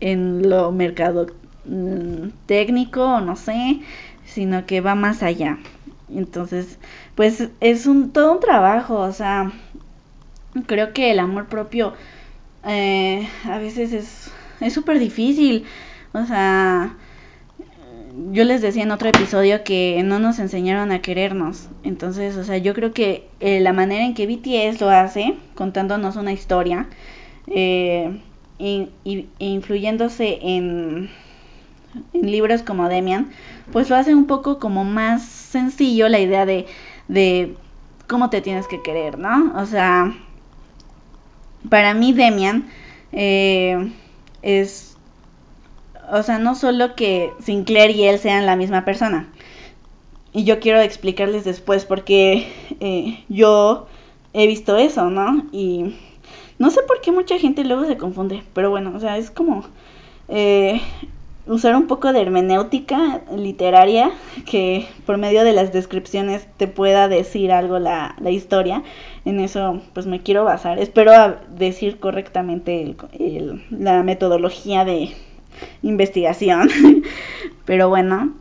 en 0.00 0.48
lo 0.48 0.72
mercado 0.72 1.26
mm, 1.64 2.28
técnico, 2.46 3.20
no 3.20 3.36
sé, 3.36 3.80
sino 4.24 4.66
que 4.66 4.80
va 4.80 4.94
más 4.94 5.22
allá. 5.22 5.58
Entonces, 6.08 6.78
pues 7.14 7.48
es 7.60 7.86
un 7.86 8.10
todo 8.10 8.32
un 8.32 8.40
trabajo, 8.40 8.98
o 9.00 9.12
sea, 9.12 9.52
creo 10.66 10.92
que 10.92 11.10
el 11.10 11.18
amor 11.18 11.46
propio 11.46 11.94
eh, 12.64 13.28
a 13.44 13.58
veces 13.58 13.92
es 13.92 14.30
es 14.60 14.72
súper 14.72 14.98
difícil, 14.98 15.64
o 16.12 16.24
sea, 16.24 16.96
yo 18.32 18.44
les 18.44 18.62
decía 18.62 18.82
en 18.82 18.90
otro 18.90 19.08
episodio 19.08 19.62
que 19.62 20.02
no 20.04 20.18
nos 20.18 20.38
enseñaron 20.38 20.90
a 20.90 21.02
querernos. 21.02 21.68
Entonces, 21.84 22.36
o 22.36 22.44
sea, 22.44 22.56
yo 22.56 22.72
creo 22.74 22.92
que 22.92 23.28
eh, 23.40 23.60
la 23.60 23.72
manera 23.72 24.04
en 24.04 24.14
que 24.14 24.26
BTS 24.26 24.80
lo 24.80 24.88
hace, 24.88 25.34
contándonos 25.54 26.16
una 26.16 26.32
historia, 26.32 26.88
eh, 27.48 28.20
y, 28.58 29.28
influyéndose 29.38 30.38
en, 30.42 31.10
en 32.14 32.30
libros 32.30 32.62
como 32.62 32.88
Demian, 32.88 33.30
pues 33.72 33.90
lo 33.90 33.96
hace 33.96 34.14
un 34.14 34.26
poco 34.26 34.58
como 34.58 34.84
más 34.84 35.22
sencillo 35.22 36.08
la 36.08 36.18
idea 36.18 36.46
de, 36.46 36.66
de 37.08 37.54
cómo 38.06 38.30
te 38.30 38.40
tienes 38.40 38.66
que 38.66 38.82
querer, 38.82 39.18
¿no? 39.18 39.52
O 39.56 39.66
sea, 39.66 40.14
para 41.68 41.92
mí 41.92 42.12
Demian 42.12 42.66
eh, 43.12 43.92
es 44.46 44.96
o 46.10 46.22
sea, 46.22 46.38
no 46.38 46.54
solo 46.54 46.94
que 46.94 47.32
Sinclair 47.40 47.90
y 47.90 48.04
él 48.04 48.18
sean 48.18 48.46
la 48.46 48.56
misma 48.56 48.84
persona. 48.84 49.32
Y 50.32 50.44
yo 50.44 50.60
quiero 50.60 50.80
explicarles 50.80 51.44
después 51.44 51.84
porque 51.84 52.46
eh, 52.80 53.24
yo 53.28 53.86
he 54.32 54.46
visto 54.46 54.76
eso, 54.76 55.10
¿no? 55.10 55.46
Y 55.52 55.96
no 56.58 56.70
sé 56.70 56.82
por 56.82 57.00
qué 57.00 57.10
mucha 57.10 57.38
gente 57.38 57.64
luego 57.64 57.84
se 57.86 57.96
confunde, 57.96 58.44
pero 58.52 58.70
bueno, 58.70 58.92
o 58.94 59.00
sea, 59.00 59.18
es 59.18 59.30
como 59.30 59.64
eh, 60.28 60.80
usar 61.46 61.76
un 61.76 61.86
poco 61.86 62.12
de 62.12 62.20
hermenéutica 62.20 63.22
literaria 63.34 64.10
que 64.46 64.88
por 65.04 65.16
medio 65.16 65.44
de 65.44 65.52
las 65.52 65.72
descripciones 65.72 66.46
te 66.56 66.66
pueda 66.66 67.08
decir 67.08 67.52
algo 67.52 67.78
la, 67.78 68.16
la 68.20 68.30
historia. 68.30 68.82
En 69.24 69.40
eso 69.40 69.80
pues 69.92 70.06
me 70.06 70.22
quiero 70.22 70.44
basar. 70.44 70.78
Espero 70.78 71.12
decir 71.50 71.98
correctamente 71.98 72.96
la 73.70 74.02
metodología 74.02 74.84
de, 74.84 75.14
investigación. 75.82 76.68
Pero 77.64 77.88
bueno, 77.88 78.34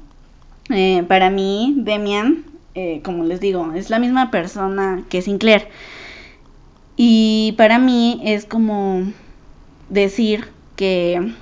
eh, 0.69 1.03
para 1.07 1.29
mí, 1.29 1.75
Demian, 1.77 2.45
eh, 2.75 3.01
como 3.03 3.23
les 3.23 3.39
digo, 3.39 3.73
es 3.73 3.89
la 3.89 3.99
misma 3.99 4.31
persona 4.31 5.03
que 5.09 5.21
Sinclair. 5.21 5.67
Y 6.97 7.53
para 7.57 7.79
mí 7.79 8.21
es 8.23 8.45
como 8.45 9.03
decir 9.89 10.47
que 10.75 11.33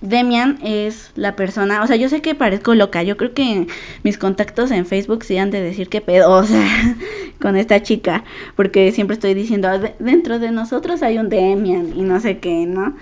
Demian 0.00 0.58
es 0.62 1.10
la 1.16 1.34
persona, 1.34 1.82
o 1.82 1.86
sea, 1.86 1.96
yo 1.96 2.08
sé 2.08 2.22
que 2.22 2.34
parezco 2.34 2.74
loca, 2.74 3.02
yo 3.02 3.16
creo 3.16 3.34
que 3.34 3.66
mis 4.04 4.16
contactos 4.16 4.70
en 4.70 4.86
Facebook 4.86 5.24
sí 5.24 5.34
de 5.34 5.60
decir 5.60 5.88
que 5.88 6.00
pedo, 6.00 6.30
o 6.36 6.44
sea, 6.44 6.96
con 7.40 7.56
esta 7.56 7.82
chica, 7.82 8.24
porque 8.56 8.92
siempre 8.92 9.14
estoy 9.14 9.34
diciendo, 9.34 9.68
dentro 9.98 10.38
de 10.38 10.52
nosotros 10.52 11.02
hay 11.02 11.18
un 11.18 11.28
Demian 11.28 11.92
y 11.96 12.02
no 12.02 12.20
sé 12.20 12.38
qué, 12.38 12.66
¿no? 12.66 12.96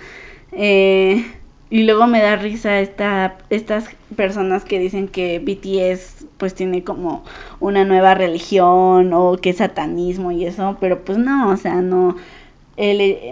Eh, 0.51 1.23
y 1.69 1.83
luego 1.83 2.07
me 2.07 2.21
da 2.21 2.37
risa 2.37 2.79
esta, 2.79 3.37
estas 3.49 3.89
personas 4.15 4.63
que 4.63 4.79
dicen 4.79 5.09
que 5.09 5.39
BTS 5.39 6.25
pues 6.37 6.53
tiene 6.53 6.83
como 6.83 7.23
una 7.59 7.83
nueva 7.83 8.13
religión 8.13 9.11
o 9.13 9.37
que 9.37 9.49
es 9.49 9.57
satanismo 9.57 10.31
y 10.31 10.45
eso, 10.45 10.77
pero 10.79 11.03
pues 11.03 11.17
no, 11.17 11.49
o 11.49 11.57
sea, 11.57 11.81
no, 11.81 12.15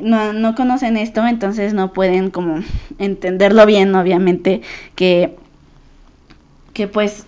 no, 0.02 0.34
no 0.34 0.56
conocen 0.56 0.98
esto, 0.98 1.26
entonces 1.28 1.74
no 1.74 1.94
pueden 1.94 2.32
como 2.32 2.64
entenderlo 2.98 3.66
bien, 3.66 3.94
obviamente, 3.94 4.62
que, 4.96 5.36
que 6.74 6.88
pues 6.88 7.26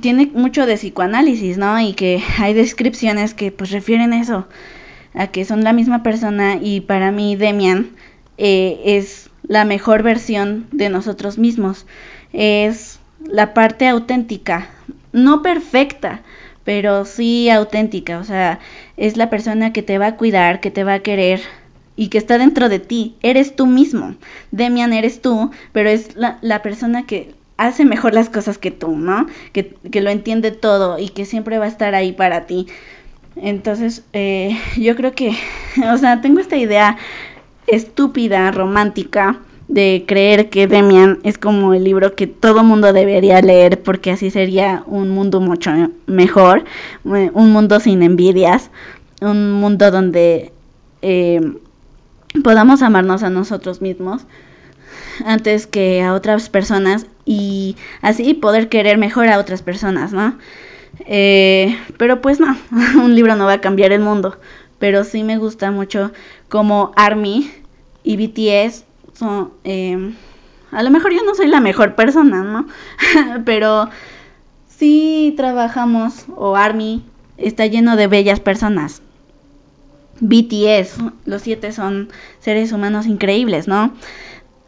tiene 0.00 0.30
mucho 0.32 0.66
de 0.66 0.76
psicoanálisis, 0.76 1.58
¿no? 1.58 1.78
Y 1.80 1.94
que 1.94 2.22
hay 2.38 2.54
descripciones 2.54 3.34
que 3.34 3.52
pues 3.52 3.70
refieren 3.70 4.12
eso, 4.12 4.46
a 5.14 5.26
que 5.26 5.44
son 5.44 5.64
la 5.64 5.72
misma 5.72 6.02
persona 6.02 6.58
y 6.60 6.80
para 6.80 7.10
mí 7.10 7.36
Demian 7.36 7.90
eh, 8.38 8.80
es 8.84 9.30
la 9.42 9.64
mejor 9.64 10.02
versión 10.02 10.66
de 10.72 10.88
nosotros 10.88 11.38
mismos. 11.38 11.86
Es 12.32 13.00
la 13.24 13.52
parte 13.52 13.88
auténtica, 13.88 14.68
no 15.12 15.42
perfecta, 15.42 16.22
pero 16.64 17.04
sí 17.04 17.50
auténtica. 17.50 18.18
O 18.18 18.24
sea, 18.24 18.60
es 19.00 19.16
la 19.16 19.30
persona 19.30 19.72
que 19.72 19.82
te 19.82 19.98
va 19.98 20.08
a 20.08 20.16
cuidar, 20.16 20.60
que 20.60 20.70
te 20.70 20.84
va 20.84 20.94
a 20.94 20.98
querer 21.00 21.40
y 21.96 22.08
que 22.08 22.18
está 22.18 22.36
dentro 22.36 22.68
de 22.68 22.78
ti. 22.78 23.16
Eres 23.22 23.56
tú 23.56 23.66
mismo. 23.66 24.14
Demian 24.52 24.92
eres 24.92 25.22
tú, 25.22 25.50
pero 25.72 25.88
es 25.88 26.10
la, 26.16 26.62
persona 26.62 27.06
que 27.06 27.34
hace 27.56 27.86
mejor 27.86 28.12
las 28.12 28.28
cosas 28.28 28.58
que 28.58 28.70
tú, 28.70 28.96
¿no? 28.96 29.26
Que, 29.52 29.74
que, 29.90 30.02
lo 30.02 30.10
entiende 30.10 30.50
todo 30.50 30.98
y 30.98 31.08
que 31.08 31.24
siempre 31.24 31.58
va 31.58 31.64
a 31.64 31.68
estar 31.68 31.94
ahí 31.94 32.12
para 32.12 32.46
ti. 32.46 32.66
Entonces, 33.36 34.04
eh, 34.12 34.58
yo 34.76 34.94
creo 34.96 35.12
que, 35.12 35.32
o 35.92 35.96
sea, 35.96 36.20
tengo 36.20 36.40
esta 36.40 36.58
idea 36.58 36.98
estúpida, 37.66 38.50
romántica, 38.50 39.40
de 39.70 40.04
creer 40.04 40.50
que 40.50 40.66
Demian 40.66 41.20
es 41.22 41.38
como 41.38 41.74
el 41.74 41.84
libro 41.84 42.16
que 42.16 42.26
todo 42.26 42.64
mundo 42.64 42.92
debería 42.92 43.40
leer 43.40 43.80
porque 43.80 44.10
así 44.10 44.32
sería 44.32 44.82
un 44.86 45.10
mundo 45.10 45.40
mucho 45.40 45.70
mejor, 46.06 46.64
eh, 47.14 47.30
un 47.32 47.52
mundo 47.52 47.78
sin 47.78 48.02
envidias, 48.02 48.72
un 49.20 49.52
mundo 49.52 49.92
donde 49.92 50.50
eh, 51.02 51.40
podamos 52.42 52.82
amarnos 52.82 53.22
a 53.22 53.30
nosotros 53.30 53.80
mismos 53.80 54.26
antes 55.24 55.68
que 55.68 56.02
a 56.02 56.14
otras 56.14 56.48
personas 56.48 57.06
y 57.24 57.76
así 58.02 58.34
poder 58.34 58.68
querer 58.68 58.98
mejor 58.98 59.28
a 59.28 59.38
otras 59.38 59.62
personas, 59.62 60.12
¿no? 60.12 60.36
Eh, 61.06 61.78
pero 61.96 62.20
pues 62.20 62.40
no, 62.40 62.56
un 63.04 63.14
libro 63.14 63.36
no 63.36 63.46
va 63.46 63.52
a 63.52 63.60
cambiar 63.60 63.92
el 63.92 64.00
mundo, 64.00 64.36
pero 64.80 65.04
sí 65.04 65.22
me 65.22 65.38
gusta 65.38 65.70
mucho 65.70 66.10
como 66.48 66.90
Army 66.96 67.52
y 68.02 68.16
BTS 68.16 68.89
eh, 69.64 70.14
a 70.70 70.82
lo 70.82 70.90
mejor 70.90 71.12
yo 71.12 71.24
no 71.24 71.34
soy 71.34 71.48
la 71.48 71.60
mejor 71.60 71.94
persona, 71.94 72.42
¿no? 72.42 72.66
Pero 73.44 73.88
sí 74.68 75.34
trabajamos, 75.36 76.26
o 76.36 76.56
Army 76.56 77.04
está 77.36 77.66
lleno 77.66 77.96
de 77.96 78.06
bellas 78.06 78.40
personas. 78.40 79.02
BTS, 80.20 80.98
los 81.24 81.42
siete 81.42 81.72
son 81.72 82.10
seres 82.40 82.72
humanos 82.72 83.06
increíbles, 83.06 83.68
¿no? 83.68 83.92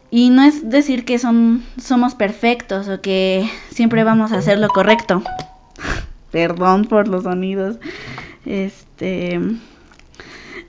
Y 0.09 0.29
no 0.29 0.43
es 0.43 0.69
decir 0.69 1.05
que 1.05 1.19
son, 1.19 1.63
somos 1.81 2.15
perfectos 2.15 2.87
o 2.87 3.01
que 3.01 3.49
siempre 3.71 4.03
vamos 4.03 4.31
a 4.31 4.37
hacer 4.37 4.59
lo 4.59 4.67
correcto. 4.67 5.23
Perdón 6.31 6.85
por 6.85 7.07
los 7.07 7.23
sonidos. 7.23 7.77
Este 8.45 9.39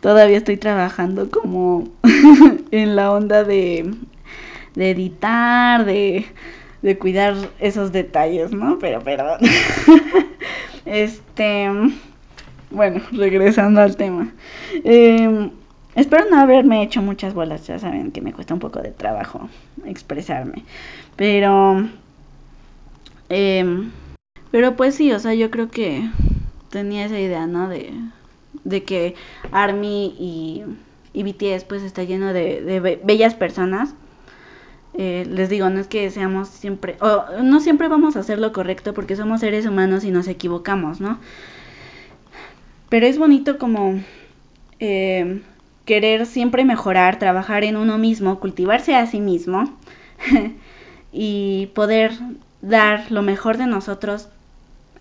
todavía 0.05 0.37
estoy 0.37 0.59
trabajando 0.59 1.31
como 1.31 1.89
en 2.71 2.95
la 2.95 3.11
onda 3.11 3.43
de, 3.43 3.91
de 4.75 4.91
editar, 4.91 5.87
de, 5.87 6.27
de 6.83 6.99
cuidar 6.99 7.35
esos 7.59 7.91
detalles, 7.91 8.53
¿no? 8.53 8.79
Pero 8.79 9.03
perdón. 9.03 9.39
este, 10.85 11.71
bueno, 12.71 13.01
regresando 13.13 13.81
al 13.81 13.97
tema. 13.97 14.31
Eh, 14.85 15.51
espero 15.95 16.27
no 16.31 16.39
haberme 16.39 16.83
hecho 16.83 17.01
muchas 17.01 17.33
bolas, 17.33 17.67
ya 17.67 17.79
saben 17.79 18.13
que 18.13 18.21
me 18.21 18.35
cuesta 18.35 18.53
un 18.53 18.61
poco 18.61 18.81
de 18.81 18.91
trabajo 18.91 19.49
expresarme. 19.87 20.65
Pero, 21.17 21.89
eh, 23.31 23.89
pero 24.51 24.77
pues 24.77 24.97
sí, 24.97 25.13
o 25.13 25.19
sea, 25.19 25.33
yo 25.33 25.51
creo 25.51 25.71
que 25.71 26.07
tenía 26.69 27.07
esa 27.07 27.19
idea, 27.19 27.47
¿no? 27.47 27.71
De 27.71 27.91
de 28.65 28.83
que 28.83 29.15
Army 29.53 30.15
y, 30.19 30.65
BTS 31.23 31.65
pues 31.65 31.83
está 31.83 32.03
lleno 32.03 32.33
de, 32.33 33.01
bellas 33.05 33.35
personas. 33.35 33.95
Eh, 34.97 35.27
les 35.29 35.49
digo, 35.49 35.69
no 35.71 35.81
es 35.81 35.89
que 35.89 36.11
seamos 36.11 36.49
siempre, 36.49 36.97
o 37.01 37.43
no 37.43 37.61
siempre 37.61 37.89
vamos 37.89 38.17
a 38.17 38.21
hacer 38.21 38.39
lo 38.39 38.53
correcto 38.53 38.95
porque 38.95 39.17
somos 39.17 39.41
seres 39.41 39.67
humanos 39.67 40.05
y 40.05 40.13
nos 40.13 40.29
equivocamos, 40.29 41.01
¿no? 41.01 41.19
Pero 42.89 43.07
es 43.07 43.19
bonito 43.19 43.59
como 43.59 44.01
eh, 44.79 45.43
querer 45.85 46.27
siempre 46.27 46.65
mejorar, 46.65 47.19
trabajar 47.19 47.65
en 47.65 47.77
uno 47.77 47.99
mismo, 47.99 48.39
cultivarse 48.39 48.95
a 48.95 49.07
sí 49.07 49.21
mismo 49.21 49.77
y 51.13 51.67
poder 51.75 52.13
dar 52.63 53.11
lo 53.11 53.23
mejor 53.23 53.59
de 53.59 53.67
nosotros 53.67 54.29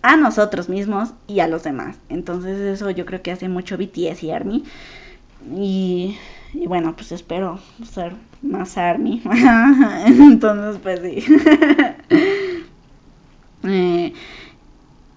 a 0.03 0.17
nosotros 0.17 0.69
mismos 0.69 1.13
y 1.27 1.39
a 1.39 1.47
los 1.47 1.63
demás. 1.63 1.95
Entonces 2.09 2.59
eso 2.59 2.91
yo 2.91 3.05
creo 3.05 3.23
que 3.23 3.31
hace 3.31 3.49
mucho 3.49 3.77
BTS 3.77 4.21
y 4.23 4.31
ARMY. 4.31 4.63
Y, 5.55 6.17
bueno, 6.67 6.93
pues 6.95 7.11
espero 7.11 7.59
ser 7.89 8.13
más 8.41 8.77
ARMY. 8.77 9.23
Entonces 10.05 10.79
pues 10.83 10.99
sí. 10.99 11.25
eh, 13.63 14.13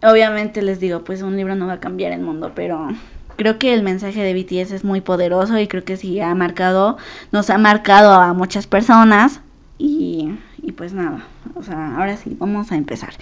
obviamente 0.02 0.62
les 0.62 0.78
digo, 0.78 1.02
pues 1.02 1.20
un 1.22 1.36
libro 1.36 1.56
no 1.56 1.66
va 1.66 1.74
a 1.74 1.80
cambiar 1.80 2.12
el 2.12 2.20
mundo, 2.20 2.52
pero 2.54 2.88
creo 3.36 3.58
que 3.58 3.74
el 3.74 3.82
mensaje 3.82 4.22
de 4.22 4.34
BTS 4.34 4.70
es 4.70 4.84
muy 4.84 5.00
poderoso 5.00 5.58
y 5.58 5.66
creo 5.66 5.84
que 5.84 5.96
sí 5.96 6.20
ha 6.20 6.32
marcado, 6.36 6.96
nos 7.32 7.50
ha 7.50 7.58
marcado 7.58 8.12
a 8.12 8.32
muchas 8.34 8.68
personas 8.68 9.40
y, 9.78 10.30
y 10.62 10.72
pues 10.72 10.92
nada, 10.92 11.24
o 11.56 11.62
sea, 11.64 11.96
ahora 11.96 12.16
sí, 12.16 12.36
vamos 12.38 12.70
a 12.70 12.76
empezar. 12.76 13.14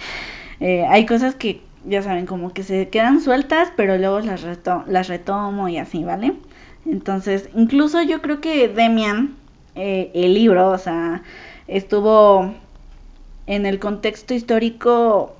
Eh, 0.59 0.85
hay 0.87 1.05
cosas 1.05 1.35
que 1.35 1.61
ya 1.85 2.01
saben, 2.01 2.25
como 2.25 2.53
que 2.53 2.63
se 2.63 2.89
quedan 2.89 3.21
sueltas, 3.21 3.71
pero 3.75 3.97
luego 3.97 4.19
las, 4.19 4.45
las 4.87 5.07
retomo 5.07 5.69
y 5.69 5.77
así, 5.77 6.03
¿vale? 6.03 6.33
Entonces, 6.85 7.49
incluso 7.55 8.01
yo 8.01 8.21
creo 8.21 8.41
que 8.41 8.67
Demian, 8.67 9.35
eh, 9.75 10.11
el 10.13 10.33
libro, 10.33 10.69
o 10.69 10.77
sea, 10.77 11.23
estuvo 11.67 12.53
en 13.47 13.65
el 13.65 13.79
contexto 13.79 14.33
histórico 14.33 15.35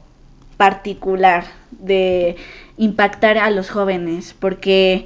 particular 0.58 1.46
de 1.72 2.36
impactar 2.78 3.38
a 3.38 3.50
los 3.50 3.70
jóvenes, 3.70 4.36
porque, 4.38 5.06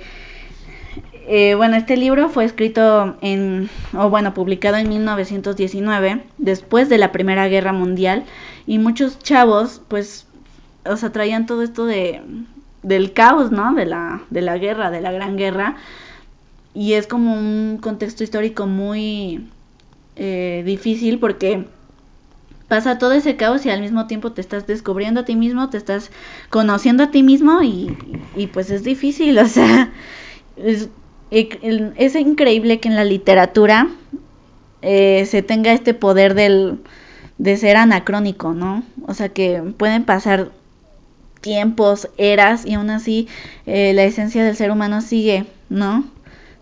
eh, 1.31 1.53
bueno, 1.53 1.75
este 1.75 1.95
libro 1.95 2.27
fue 2.29 2.43
escrito 2.43 3.15
en, 3.21 3.69
o 3.95 4.09
bueno, 4.09 4.33
publicado 4.33 4.77
en 4.77 4.89
1919, 4.89 6.24
después 6.39 6.89
de 6.89 6.98
la 6.98 7.12
Primera 7.12 7.48
Guerra 7.48 7.71
Mundial, 7.71 8.25
y 8.65 8.79
muchos 8.79 9.19
chavos, 9.19 9.79
pues, 9.88 10.25
o 10.86 10.98
sea, 10.98 11.12
traían 11.12 11.45
todo 11.45 11.62
esto 11.62 11.86
de, 11.86 12.24
del 12.81 13.13
caos, 13.13 13.51
¿no? 13.51 13.75
De 13.75 13.86
la, 13.86 14.24
de 14.31 14.41
la 14.41 14.57
guerra, 14.57 14.89
de 14.89 15.01
la 15.01 15.12
gran 15.12 15.38
guerra, 15.38 15.75
y 16.74 16.93
es 16.93 17.05
como 17.05 17.36
un 17.36 17.77
contexto 17.79 18.24
histórico 18.24 18.65
muy 18.65 19.48
eh, 20.15 20.63
difícil 20.65 21.19
porque 21.19 21.67
pasa 22.67 22.98
todo 22.98 23.12
ese 23.12 23.36
caos 23.36 23.67
y 23.67 23.69
al 23.69 23.81
mismo 23.81 24.07
tiempo 24.07 24.31
te 24.31 24.41
estás 24.41 24.65
descubriendo 24.65 25.19
a 25.19 25.25
ti 25.25 25.36
mismo, 25.36 25.69
te 25.69 25.77
estás 25.77 26.09
conociendo 26.50 27.03
a 27.03 27.12
ti 27.12 27.21
mismo 27.21 27.62
y, 27.62 27.95
y 28.36 28.48
pues 28.48 28.71
es 28.71 28.83
difícil, 28.83 29.38
o 29.38 29.45
sea, 29.45 29.91
es, 30.57 30.89
es, 31.31 32.15
increíble 32.15 32.79
que 32.79 32.89
en 32.89 32.95
la 32.95 33.03
literatura 33.03 33.88
eh, 34.81 35.25
se 35.25 35.41
tenga 35.41 35.74
este 35.74 35.93
poder 35.93 36.33
del, 36.33 36.79
de 37.38 37.57
ser 37.57 37.77
anacrónico, 37.77 38.53
¿no? 38.53 38.83
O 39.05 39.13
sea, 39.13 39.29
que 39.29 39.62
pueden 39.77 40.05
pasar 40.05 40.51
tiempos, 41.41 42.09
eras 42.17 42.65
y 42.65 42.74
aún 42.74 42.89
así 42.89 43.27
eh, 43.65 43.93
la 43.93 44.03
esencia 44.03 44.43
del 44.43 44.55
ser 44.55 44.71
humano 44.71 45.01
sigue, 45.01 45.45
¿no? 45.69 46.03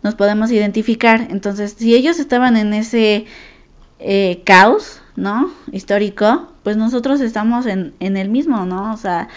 Nos 0.03 0.15
podemos 0.15 0.51
identificar. 0.51 1.27
Entonces, 1.29 1.75
si 1.77 1.95
ellos 1.95 2.19
estaban 2.19 2.57
en 2.57 2.73
ese 2.73 3.25
eh, 3.99 4.41
caos, 4.45 5.01
¿no? 5.15 5.51
Histórico, 5.71 6.51
pues 6.63 6.77
nosotros 6.77 7.21
estamos 7.21 7.65
en, 7.65 7.93
en 7.99 8.17
el 8.17 8.29
mismo, 8.29 8.65
¿no? 8.65 8.93
O 8.93 8.97
sea, 8.97 9.29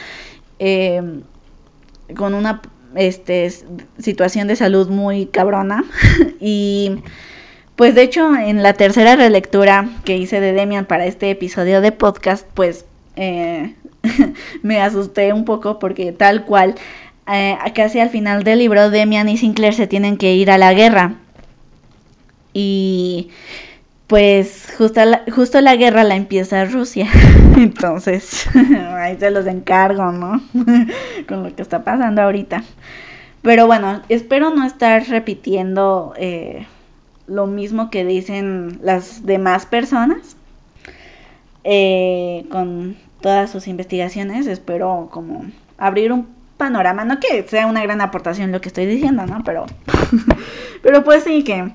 con 2.17 2.35
una 2.35 2.61
este, 2.95 3.53
situación 3.99 4.49
de 4.49 4.57
salud 4.57 4.89
muy 4.89 5.27
cabrona 5.27 5.85
y 6.41 7.03
pues 7.77 7.95
de 7.95 8.03
hecho 8.03 8.37
en 8.37 8.63
la 8.63 8.75
tercera 8.75 9.17
relectura 9.17 9.89
que 10.05 10.17
hice 10.17 10.41
de 10.41 10.53
Demian 10.53 10.85
para 10.85 11.07
este 11.07 11.31
episodio 11.31 11.81
de 11.81 11.93
podcast, 11.93 12.47
pues 12.55 12.85
eh, 13.17 13.75
me 14.63 14.81
asusté 14.81 15.33
un 15.33 15.45
poco 15.45 15.79
porque 15.79 16.13
tal 16.13 16.45
cual, 16.45 16.75
eh, 17.31 17.57
casi 17.75 18.01
al 18.01 18.11
final 18.11 18.45
del 18.45 18.59
libro, 18.59 18.91
Demian 18.91 19.29
y 19.29 19.37
Sinclair 19.37 19.75
se 19.75 19.87
tienen 19.87 20.17
que 20.17 20.35
ir 20.35 20.51
a 20.51 20.59
la 20.59 20.75
guerra. 20.75 21.15
Y 22.53 23.31
pues 24.11 24.67
justo 24.77 25.05
la, 25.05 25.23
justo 25.33 25.61
la 25.61 25.77
guerra 25.77 26.03
la 26.03 26.17
empieza 26.17 26.65
Rusia. 26.65 27.07
Entonces, 27.57 28.45
ahí 28.97 29.17
se 29.17 29.31
los 29.31 29.47
encargo, 29.47 30.11
¿no? 30.11 30.43
Con 31.29 31.45
lo 31.45 31.55
que 31.55 31.63
está 31.63 31.85
pasando 31.85 32.21
ahorita. 32.21 32.65
Pero 33.43 33.69
bueno, 33.69 34.03
espero 34.09 34.51
no 34.51 34.67
estar 34.67 35.07
repitiendo 35.07 36.13
eh, 36.17 36.67
lo 37.29 37.47
mismo 37.47 37.89
que 37.89 38.05
dicen 38.05 38.81
las 38.83 39.25
demás 39.25 39.65
personas 39.65 40.37
eh, 41.63 42.47
con 42.51 42.97
todas 43.21 43.49
sus 43.49 43.69
investigaciones. 43.69 44.49
Espero 44.49 45.09
como 45.13 45.45
abrir 45.79 46.11
un 46.13 46.27
panorama, 46.57 47.05
no 47.05 47.21
que 47.21 47.45
sea 47.45 47.69
una 47.69 47.83
gran 47.85 48.01
aportación 48.01 48.51
lo 48.51 48.61
que 48.61 48.69
estoy 48.71 48.87
diciendo, 48.87 49.25
¿no? 49.25 49.45
Pero, 49.45 49.67
pero 50.83 51.05
pues 51.05 51.23
sí 51.23 51.45
que 51.45 51.73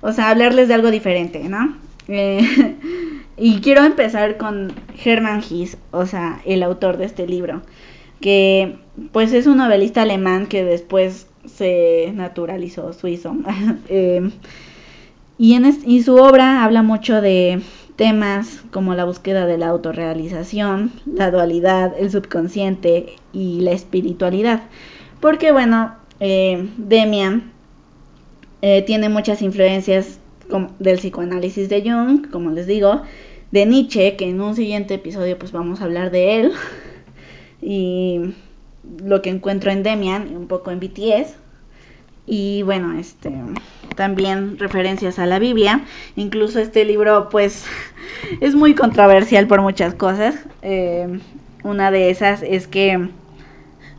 o 0.00 0.12
sea, 0.12 0.30
hablarles 0.30 0.68
de 0.68 0.74
algo 0.74 0.90
diferente, 0.90 1.48
¿no? 1.48 1.76
Eh, 2.08 2.76
y 3.36 3.60
quiero 3.60 3.84
empezar 3.84 4.36
con 4.36 4.72
Hermann 5.02 5.40
Hesse, 5.40 5.76
o 5.90 6.06
sea, 6.06 6.40
el 6.44 6.62
autor 6.62 6.96
de 6.96 7.06
este 7.06 7.26
libro, 7.26 7.62
que 8.20 8.76
pues 9.12 9.32
es 9.32 9.46
un 9.46 9.58
novelista 9.58 10.02
alemán 10.02 10.46
que 10.46 10.64
después 10.64 11.26
se 11.46 12.12
naturalizó 12.14 12.92
suizo. 12.92 13.36
eh, 13.88 14.30
y, 15.38 15.54
en 15.54 15.64
y 15.86 16.02
su 16.02 16.16
obra 16.16 16.64
habla 16.64 16.82
mucho 16.82 17.20
de 17.20 17.62
temas 17.96 18.62
como 18.70 18.94
la 18.94 19.04
búsqueda 19.04 19.46
de 19.46 19.58
la 19.58 19.68
autorrealización, 19.68 20.92
la 21.06 21.30
dualidad, 21.30 21.92
el 21.98 22.10
subconsciente 22.10 23.16
y 23.32 23.60
la 23.60 23.72
espiritualidad. 23.72 24.62
Porque 25.20 25.52
bueno, 25.52 25.94
eh, 26.18 26.68
Demian 26.76 27.49
eh, 28.62 28.82
tiene 28.82 29.08
muchas 29.08 29.42
influencias 29.42 30.18
del 30.78 30.98
psicoanálisis 30.98 31.68
de 31.68 31.82
Jung, 31.82 32.30
como 32.30 32.50
les 32.50 32.66
digo, 32.66 33.02
de 33.50 33.66
Nietzsche, 33.66 34.16
que 34.16 34.28
en 34.28 34.40
un 34.40 34.54
siguiente 34.56 34.94
episodio 34.94 35.38
pues 35.38 35.52
vamos 35.52 35.80
a 35.80 35.84
hablar 35.84 36.10
de 36.10 36.40
él, 36.40 36.52
y 37.62 38.34
lo 39.04 39.22
que 39.22 39.30
encuentro 39.30 39.70
en 39.70 39.82
Demian, 39.82 40.36
un 40.36 40.46
poco 40.46 40.70
en 40.70 40.80
BTS, 40.80 41.36
y 42.26 42.62
bueno, 42.62 42.98
este 42.98 43.32
también 43.96 44.58
referencias 44.58 45.18
a 45.18 45.26
la 45.26 45.38
Biblia, 45.38 45.84
incluso 46.16 46.60
este 46.60 46.84
libro 46.84 47.28
pues 47.28 47.64
es 48.40 48.54
muy 48.54 48.74
controversial 48.74 49.46
por 49.46 49.62
muchas 49.62 49.94
cosas, 49.94 50.36
eh, 50.62 51.20
una 51.64 51.90
de 51.90 52.10
esas 52.10 52.42
es 52.42 52.66
que 52.66 53.08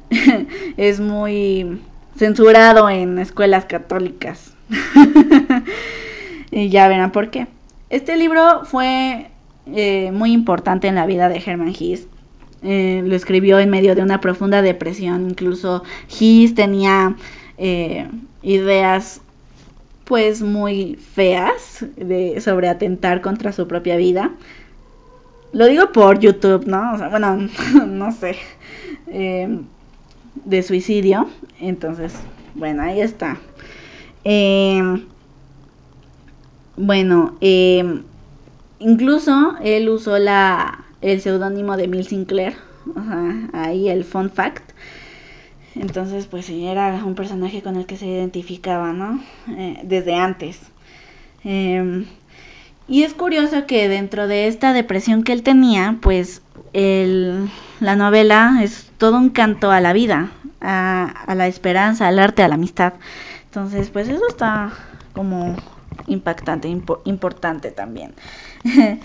es 0.77 0.99
muy 0.99 1.79
censurado 2.15 2.89
en 2.89 3.19
escuelas 3.19 3.65
católicas. 3.65 4.53
y 6.51 6.69
ya 6.69 6.87
verán 6.87 7.11
por 7.11 7.29
qué. 7.29 7.47
Este 7.89 8.15
libro 8.15 8.65
fue 8.65 9.31
eh, 9.65 10.11
muy 10.11 10.31
importante 10.31 10.87
en 10.87 10.95
la 10.95 11.05
vida 11.05 11.29
de 11.29 11.41
Herman 11.45 11.69
Hesse. 11.77 12.07
Eh, 12.63 13.01
lo 13.05 13.15
escribió 13.15 13.59
en 13.59 13.69
medio 13.69 13.95
de 13.95 14.01
una 14.01 14.21
profunda 14.21 14.61
depresión. 14.61 15.29
Incluso 15.29 15.83
Hesse 16.07 16.55
tenía 16.55 17.15
eh, 17.57 18.07
ideas 18.41 19.21
pues 20.05 20.41
muy 20.41 20.95
feas 20.95 21.85
de, 21.95 22.41
sobre 22.41 22.67
atentar 22.67 23.21
contra 23.21 23.51
su 23.51 23.67
propia 23.67 23.95
vida. 23.95 24.31
Lo 25.53 25.65
digo 25.67 25.91
por 25.91 26.19
YouTube, 26.19 26.65
¿no? 26.65 26.93
O 26.93 26.97
sea, 26.97 27.09
bueno, 27.09 27.47
no 27.87 28.11
sé. 28.11 28.37
De 30.35 30.63
suicidio. 30.63 31.27
Entonces, 31.59 32.13
bueno, 32.55 32.83
ahí 32.83 33.01
está. 33.01 33.39
Eh, 34.23 34.81
bueno, 36.77 37.37
eh, 37.41 38.01
incluso 38.79 39.55
él 39.63 39.89
usó 39.89 40.17
la, 40.17 40.85
el 41.01 41.21
seudónimo 41.21 41.77
de 41.77 41.87
Mill 41.87 42.05
Sinclair, 42.05 42.55
o 42.89 43.01
sea, 43.03 43.49
ahí 43.53 43.89
el 43.89 44.03
fun 44.03 44.29
fact. 44.29 44.71
Entonces, 45.75 46.27
pues 46.27 46.45
sí, 46.45 46.65
era 46.65 47.03
un 47.05 47.15
personaje 47.15 47.61
con 47.61 47.77
el 47.77 47.85
que 47.85 47.97
se 47.97 48.05
identificaba, 48.05 48.93
¿no? 48.93 49.21
Eh, 49.49 49.79
desde 49.83 50.15
antes. 50.15 50.59
Em, 51.43 52.05
y 52.87 53.03
es 53.03 53.13
curioso 53.13 53.65
que 53.67 53.87
dentro 53.87 54.27
de 54.27 54.47
esta 54.47 54.73
depresión 54.73 55.23
que 55.23 55.33
él 55.33 55.43
tenía, 55.43 55.97
pues 56.01 56.41
la 56.73 57.95
novela 57.95 58.59
es 58.61 58.91
todo 58.97 59.17
un 59.17 59.29
canto 59.29 59.71
a 59.71 59.81
la 59.81 59.93
vida, 59.93 60.31
a, 60.61 61.33
la 61.35 61.47
esperanza, 61.47 62.07
al 62.07 62.19
arte, 62.19 62.43
a 62.43 62.47
la 62.47 62.55
amistad. 62.55 62.93
Entonces, 63.45 63.89
pues 63.89 64.07
eso 64.07 64.27
está 64.27 64.71
como 65.13 65.55
impactante, 66.07 66.67
importante 67.05 67.71
también. 67.71 68.13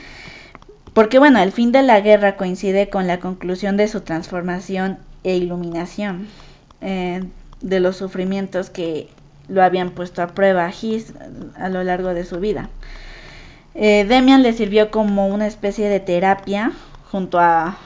Porque 0.95 1.19
bueno, 1.19 1.41
el 1.41 1.53
fin 1.53 1.73
de 1.73 1.83
la 1.83 2.01
guerra 2.01 2.37
coincide 2.37 2.89
con 2.89 3.07
la 3.07 3.21
conclusión 3.21 3.77
de 3.77 3.89
su 3.89 4.01
transformación 4.01 4.99
e 5.25 5.37
iluminación 5.37 6.29
eh, 6.81 7.23
de 7.61 7.81
los 7.81 7.97
sufrimientos 7.97 8.71
que 8.71 9.11
lo 9.49 9.63
habían 9.63 9.91
puesto 9.91 10.23
a 10.23 10.29
prueba 10.29 10.67
a 10.67 10.71
His 10.71 11.13
a 11.57 11.69
lo 11.69 11.85
largo 11.85 12.15
de 12.15 12.25
su 12.25 12.41
vida. 12.41 12.71
Eh, 13.75 14.07
Demian 14.09 14.43
le 14.43 14.55
sirvió 14.55 14.91
como 14.91 15.29
una 15.29 15.47
especie 15.47 15.89
de 15.89 16.01
terapia 16.01 16.73
junto 17.17 17.41
a 17.41 17.79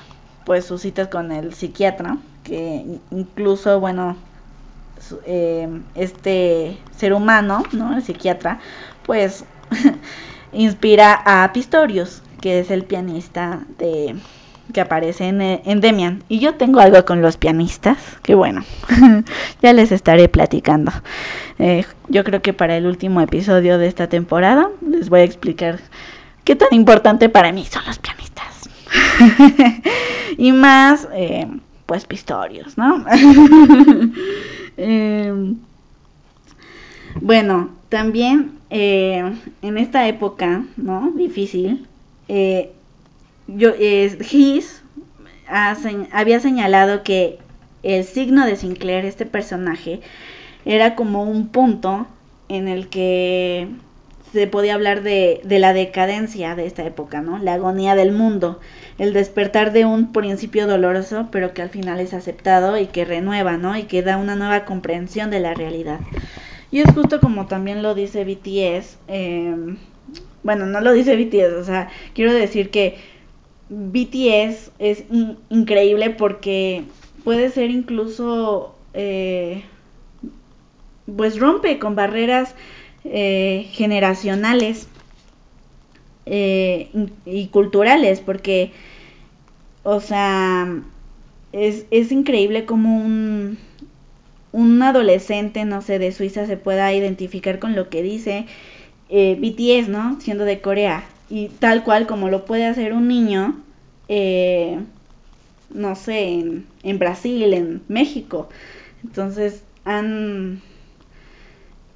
pues 0.45 0.65
sus 0.65 0.83
citas 0.83 1.07
con 1.07 1.31
el 1.31 1.55
psiquiatra, 1.55 2.17
que 2.43 2.85
incluso, 3.13 3.79
bueno, 3.79 4.17
eh, 5.25 5.69
este 5.95 6.77
ser 6.97 7.13
humano, 7.13 7.63
¿no? 7.71 7.95
El 7.95 8.03
psiquiatra, 8.03 8.59
pues 9.07 9.45
inspira 10.53 11.23
a 11.25 11.53
Pistorius, 11.53 12.23
que 12.41 12.59
es 12.59 12.73
el 12.73 12.83
pianista 12.83 13.61
de, 13.79 14.17
que 14.75 14.81
aparece 14.81 15.29
en, 15.29 15.41
en, 15.41 15.81
Demian. 15.81 16.25
Y 16.29 16.41
yo 16.41 16.57
tengo 16.57 16.81
algo 16.81 17.05
con 17.05 17.23
los 17.23 17.37
pianistas, 17.37 17.99
que 18.25 18.35
bueno, 18.35 18.65
ya 19.63 19.73
les 19.73 19.93
estaré 19.93 20.29
platicando. 20.29 20.91
Eh, 21.61 21.85
yo 22.09 22.25
creo 22.25 22.43
que 22.43 22.53
para 22.53 22.77
el 22.77 22.85
último 22.85 23.21
episodio 23.21 23.79
de 23.79 23.87
esta 23.87 24.09
temporada 24.09 24.71
les 24.85 25.09
voy 25.09 25.21
a 25.21 25.25
explicar 25.25 25.79
qué 26.43 26.57
tan 26.57 26.71
importante 26.73 27.29
para 27.29 27.53
mí 27.53 27.65
son 27.65 27.85
los 27.87 28.01
pianistas. 28.01 28.30
y 30.39 30.53
más, 30.53 31.09
eh, 31.13 31.47
pues, 31.87 32.05
pistorios, 32.07 32.77
¿no? 32.79 33.05
Em, 34.77 35.57
bueno, 37.21 37.71
también 37.89 38.53
eh, 38.71 39.35
en 39.63 39.79
esta 39.79 40.09
época, 40.09 40.65
¿no? 40.77 41.11
Difícil, 41.15 41.87
eh, 42.29 42.71
yo, 43.47 43.73
His 43.77 44.83
había 46.13 46.41
señalado 46.41 47.03
que 47.03 47.39
el 47.83 48.05
signo 48.05 48.47
de 48.47 48.57
Sinclair, 48.57 49.05
este 49.05 49.27
personaje, 49.27 50.01
era 50.65 50.95
como 50.95 51.25
un 51.25 51.49
punto 51.49 52.07
en 52.49 52.69
el 52.69 52.89
que 52.89 53.69
se 54.33 54.47
podía 54.47 54.75
hablar 54.75 55.03
de, 55.03 55.41
de, 55.45 55.59
la 55.59 55.73
decadencia 55.73 56.55
de 56.55 56.67
esta 56.67 56.85
época, 56.85 57.21
¿no? 57.21 57.39
La 57.39 57.55
agonía 57.55 57.95
del 57.97 58.13
mundo, 58.13 58.61
el 59.01 59.15
despertar 59.15 59.73
de 59.73 59.87
un 59.87 60.13
principio 60.13 60.67
doloroso, 60.67 61.29
pero 61.33 61.55
que 61.55 61.63
al 61.63 61.71
final 61.71 62.01
es 62.01 62.13
aceptado 62.13 62.77
y 62.77 62.87
que 62.87 63.07
renueva, 63.07 63.57
¿no? 63.57 63.75
Y 63.75 63.85
que 63.85 64.03
da 64.03 64.19
una 64.19 64.37
nueva 64.37 64.67
comprensión 64.67 65.31
de 65.31 65.41
la 65.41 65.55
realidad. 65.55 66.01
Y 66.71 66.81
es 66.81 66.93
justo 66.93 67.19
como 67.19 67.47
también 67.47 67.83
lo 67.83 67.95
dice 67.95 68.25
BTS, 68.25 68.99
eh, 69.09 69.57
bueno, 70.43 70.67
no 70.67 70.83
lo 70.83 70.93
dice 70.93 71.17
BTS, 71.17 71.55
o 71.55 71.65
sea, 71.65 71.89
quiero 72.15 72.35
decir 72.35 72.71
que 72.71 72.99
BTS 73.71 74.71
es 74.79 75.05
increíble 75.49 76.11
porque 76.11 76.85
puede 77.25 77.49
ser 77.49 77.71
incluso, 77.71 78.75
eh, 78.93 79.65
pues 81.17 81.41
rompe 81.41 81.79
con 81.79 81.95
barreras 81.95 82.55
eh, 83.05 83.67
generacionales 83.73 84.89
eh, 86.33 86.91
y 87.25 87.49
culturales, 87.49 88.21
porque, 88.21 88.73
o 89.83 90.01
sea, 90.01 90.83
es, 91.53 91.87
es 91.91 92.13
increíble 92.13 92.65
como 92.65 92.99
un, 92.99 93.59
un 94.53 94.83
adolescente, 94.83 95.65
no 95.65 95.83
sé, 95.83 95.99
de 95.99 96.13
Suiza 96.13 96.47
se 96.47 96.57
pueda 96.57 96.93
identificar 96.93 97.59
con 97.59 97.75
lo 97.75 97.89
que 97.89 98.03
dice 98.03 98.47
eh, 99.09 99.37
BTS, 99.41 99.89
¿no? 99.89 100.21
Siendo 100.21 100.45
de 100.45 100.61
Corea. 100.61 101.05
Y 101.29 101.49
tal 101.49 101.85
cual 101.85 102.07
como 102.07 102.29
lo 102.29 102.45
puede 102.45 102.67
hacer 102.67 102.93
un 102.93 103.09
niño, 103.09 103.61
eh, 104.09 104.81
no 105.73 105.95
sé, 105.95 106.33
en, 106.33 106.67
en, 106.83 106.99
Brasil, 106.99 107.55
en 107.55 107.83
México. 107.89 108.49
Entonces 109.05 109.63
han, 109.85 110.61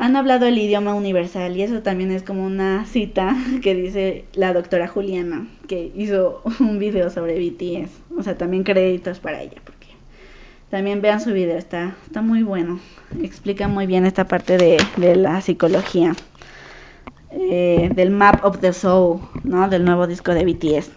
han 0.04 0.16
hablado 0.16 0.44
el 0.44 0.58
idioma 0.58 0.92
universal 0.92 1.56
y 1.56 1.62
eso 1.62 1.80
también 1.80 2.10
es 2.12 2.22
como 2.22 2.44
una 2.44 2.84
cita 2.84 3.34
que 3.62 3.74
dice 3.74 4.26
la 4.34 4.52
doctora 4.52 4.86
Juliana, 4.86 5.48
que 5.66 5.92
hizo 5.96 6.42
un 6.60 6.78
video 6.78 7.08
sobre 7.08 7.38
BTS. 7.38 7.90
O 8.18 8.22
sea, 8.22 8.36
también 8.36 8.64
créditos 8.64 9.18
para 9.18 9.40
ella. 9.40 9.56
También 10.68 11.00
vean 11.00 11.20
su 11.20 11.32
video, 11.32 11.56
está, 11.56 11.94
está 12.04 12.20
muy 12.20 12.42
bueno. 12.42 12.80
Explica 13.22 13.66
muy 13.66 13.86
bien 13.86 14.04
esta 14.04 14.26
parte 14.26 14.58
de, 14.58 14.76
de 14.96 15.16
la 15.16 15.40
psicología. 15.40 16.14
Eh, 17.30 17.90
del 17.94 18.10
Map 18.10 18.44
of 18.44 18.58
the 18.58 18.72
Soul, 18.72 19.20
¿no? 19.42 19.68
Del 19.68 19.84
nuevo 19.84 20.06
disco 20.06 20.34
de 20.34 20.44
BTS. 20.44 20.90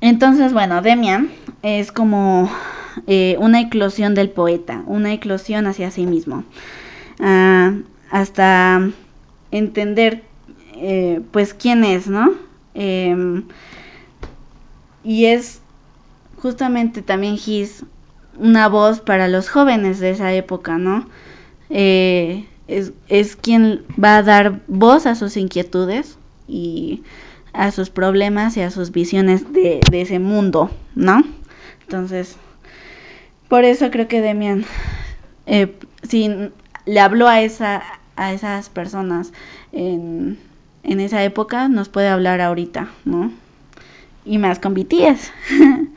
Entonces, 0.00 0.52
bueno, 0.54 0.80
Demian 0.80 1.30
es 1.62 1.92
como 1.92 2.50
eh, 3.06 3.36
una 3.38 3.60
eclosión 3.60 4.14
del 4.14 4.30
poeta, 4.30 4.82
una 4.86 5.12
eclosión 5.12 5.66
hacia 5.66 5.90
sí 5.90 6.06
mismo. 6.06 6.44
Ah, 7.18 7.74
hasta 8.10 8.90
entender, 9.50 10.22
eh, 10.76 11.20
pues, 11.30 11.54
quién 11.54 11.84
es, 11.84 12.08
¿no? 12.08 12.32
Em, 12.74 13.44
y 15.04 15.26
es 15.26 15.60
justamente 16.36 17.02
también 17.02 17.34
His 17.34 17.84
una 18.38 18.68
voz 18.68 19.00
para 19.00 19.28
los 19.28 19.48
jóvenes 19.48 20.00
de 20.00 20.10
esa 20.10 20.32
época, 20.32 20.78
¿no? 20.78 21.06
Eh, 21.68 22.46
es, 22.68 22.92
es, 23.08 23.36
quien 23.36 23.82
va 24.02 24.18
a 24.18 24.22
dar 24.22 24.60
voz 24.66 25.06
a 25.06 25.14
sus 25.14 25.36
inquietudes 25.36 26.18
y 26.48 27.02
a 27.52 27.70
sus 27.72 27.90
problemas 27.90 28.56
y 28.56 28.62
a 28.62 28.70
sus 28.70 28.92
visiones 28.92 29.52
de, 29.52 29.84
de 29.86 30.00
ese 30.00 30.18
mundo, 30.18 30.70
¿no? 30.94 31.22
Entonces, 31.82 32.36
por 33.50 33.64
eso 33.64 33.90
creo 33.90 34.06
que 34.06 34.20
Demian, 34.20 34.64
eh, 35.46 35.74
si 36.08 36.30
le 36.86 37.00
habló 37.00 37.26
a, 37.26 37.42
esa, 37.42 37.82
esas 38.16 38.68
personas 38.68 39.32
en, 39.72 40.38
en 40.84 41.00
esa 41.00 41.24
época, 41.24 41.66
nos 41.68 41.88
puede 41.88 42.06
hablar 42.06 42.40
ahorita, 42.40 42.88
¿no? 43.04 43.32
Y 44.24 44.38
más 44.38 44.58
con 44.58 44.72
BTS. 44.72 45.32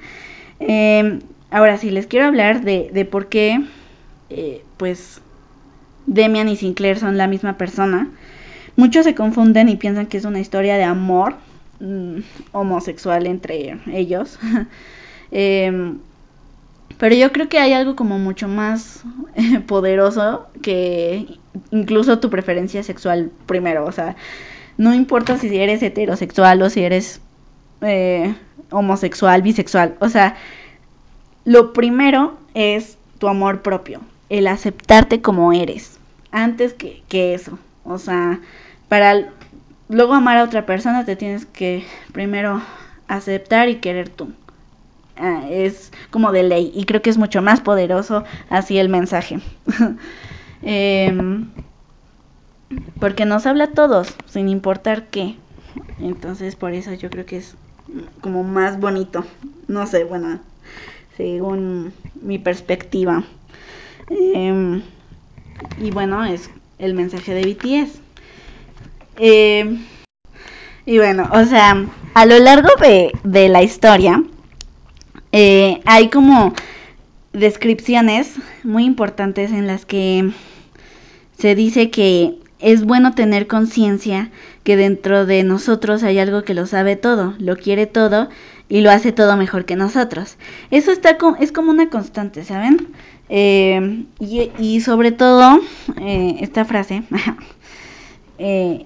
Eh, 0.65 1.19
ahora 1.51 1.77
sí, 1.77 1.89
les 1.89 2.07
quiero 2.07 2.25
hablar 2.25 2.61
de, 2.61 3.07
por 3.11 3.27
qué, 3.27 3.65
eh, 4.29 4.63
pues, 4.77 5.19
Demian 6.05 6.47
y 6.47 6.55
Sinclair 6.55 6.97
son 6.97 7.17
la 7.17 7.27
misma 7.27 7.57
persona. 7.57 8.07
Muchos 8.77 9.03
se 9.03 9.13
confunden 9.13 9.67
y 9.67 9.75
piensan 9.75 10.05
que 10.05 10.15
es 10.15 10.23
una 10.23 10.39
historia 10.39 10.77
de 10.77 10.85
amor 10.85 11.35
mmm, 11.81 12.19
homosexual 12.53 13.27
entre 13.27 13.77
ellos. 13.91 14.39
eh, 15.31 15.97
pero 17.03 17.15
yo 17.15 17.33
creo 17.33 17.49
que 17.49 17.59
hay 17.59 17.73
algo 17.73 17.97
como 17.97 18.17
mucho 18.17 18.47
más 18.47 19.03
eh, 19.35 19.59
poderoso 19.59 20.47
que 20.61 21.37
incluso 21.69 22.19
tu 22.19 22.29
preferencia 22.29 22.81
sexual 22.81 23.29
primero. 23.45 23.85
O 23.85 23.91
sea, 23.91 24.15
no 24.77 24.93
importa 24.93 25.37
si 25.37 25.53
eres 25.53 25.83
heterosexual 25.83 26.61
o 26.61 26.69
si 26.69 26.81
eres 26.81 27.19
eh, 27.81 28.33
homosexual, 28.69 29.41
bisexual. 29.41 29.97
O 29.99 30.07
sea, 30.07 30.37
lo 31.43 31.73
primero 31.73 32.37
es 32.53 32.97
tu 33.17 33.27
amor 33.27 33.63
propio, 33.63 33.99
el 34.29 34.47
aceptarte 34.47 35.21
como 35.21 35.51
eres, 35.51 35.99
antes 36.31 36.73
que, 36.73 37.03
que 37.09 37.33
eso. 37.33 37.59
O 37.83 37.97
sea, 37.97 38.39
para 38.87 39.27
luego 39.89 40.13
amar 40.13 40.37
a 40.37 40.45
otra 40.45 40.65
persona 40.65 41.03
te 41.03 41.17
tienes 41.17 41.45
que 41.45 41.83
primero 42.13 42.61
aceptar 43.09 43.67
y 43.67 43.81
querer 43.81 44.07
tú. 44.07 44.31
Ah, 45.15 45.43
es 45.49 45.91
como 46.09 46.31
de 46.31 46.43
ley 46.43 46.71
y 46.73 46.85
creo 46.85 47.01
que 47.01 47.09
es 47.09 47.17
mucho 47.17 47.41
más 47.41 47.61
poderoso 47.61 48.23
así 48.49 48.77
el 48.77 48.89
mensaje. 48.89 49.39
eh, 50.63 51.45
porque 52.99 53.25
nos 53.25 53.45
habla 53.45 53.65
a 53.65 53.73
todos, 53.73 54.15
sin 54.25 54.49
importar 54.49 55.07
qué. 55.07 55.35
Entonces 55.99 56.55
por 56.55 56.73
eso 56.73 56.93
yo 56.93 57.09
creo 57.09 57.25
que 57.25 57.37
es 57.37 57.55
como 58.21 58.43
más 58.43 58.79
bonito. 58.79 59.23
No 59.67 59.85
sé, 59.87 60.03
bueno, 60.03 60.39
según 61.17 61.93
mi 62.21 62.39
perspectiva. 62.39 63.23
Eh, 64.09 64.81
y 65.77 65.91
bueno, 65.91 66.23
es 66.25 66.49
el 66.79 66.93
mensaje 66.93 67.33
de 67.33 67.43
BTS. 67.43 67.99
Eh, 69.17 69.77
y 70.85 70.97
bueno, 70.97 71.29
o 71.31 71.45
sea, 71.45 71.85
a 72.13 72.25
lo 72.25 72.39
largo 72.39 72.69
de, 72.81 73.15
de 73.23 73.49
la 73.49 73.63
historia 73.63 74.23
eh, 75.33 75.81
hay 75.85 76.09
como 76.09 76.53
descripciones 77.33 78.35
muy 78.63 78.85
importantes 78.85 79.51
en 79.51 79.67
las 79.67 79.85
que 79.85 80.31
se 81.37 81.55
dice 81.55 81.89
que 81.89 82.39
es 82.59 82.85
bueno 82.85 83.13
tener 83.13 83.47
conciencia 83.47 84.31
que 84.63 84.77
dentro 84.77 85.25
de 85.25 85.43
nosotros 85.43 86.03
hay 86.03 86.19
algo 86.19 86.43
que 86.43 86.53
lo 86.53 86.65
sabe 86.65 86.95
todo, 86.95 87.33
lo 87.39 87.57
quiere 87.57 87.87
todo 87.87 88.29
y 88.69 88.81
lo 88.81 88.91
hace 88.91 89.11
todo 89.11 89.35
mejor 89.35 89.65
que 89.65 89.75
nosotros. 89.75 90.37
Eso 90.71 90.91
está 90.91 91.17
es 91.39 91.51
como 91.51 91.71
una 91.71 91.89
constante, 91.89 92.43
¿saben? 92.45 92.87
Eh, 93.29 94.05
y, 94.19 94.81
sobre 94.81 95.11
todo, 95.11 95.59
eh, 95.99 96.35
esta 96.41 96.63
frase 96.65 97.03
eh, 98.37 98.85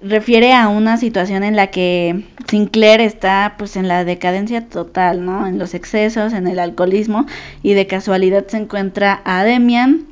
refiere 0.00 0.52
a 0.52 0.68
una 0.68 0.96
situación 0.96 1.42
en 1.42 1.56
la 1.56 1.68
que 1.68 2.24
Sinclair 2.48 3.00
está 3.00 3.54
pues 3.58 3.76
en 3.76 3.88
la 3.88 4.04
decadencia 4.04 4.68
total, 4.68 5.24
¿no? 5.24 5.46
En 5.46 5.58
los 5.58 5.74
excesos, 5.74 6.32
en 6.32 6.46
el 6.46 6.58
alcoholismo 6.58 7.26
y 7.62 7.74
de 7.74 7.86
casualidad 7.86 8.46
se 8.46 8.58
encuentra 8.58 9.22
a 9.24 9.44
Demian 9.44 10.06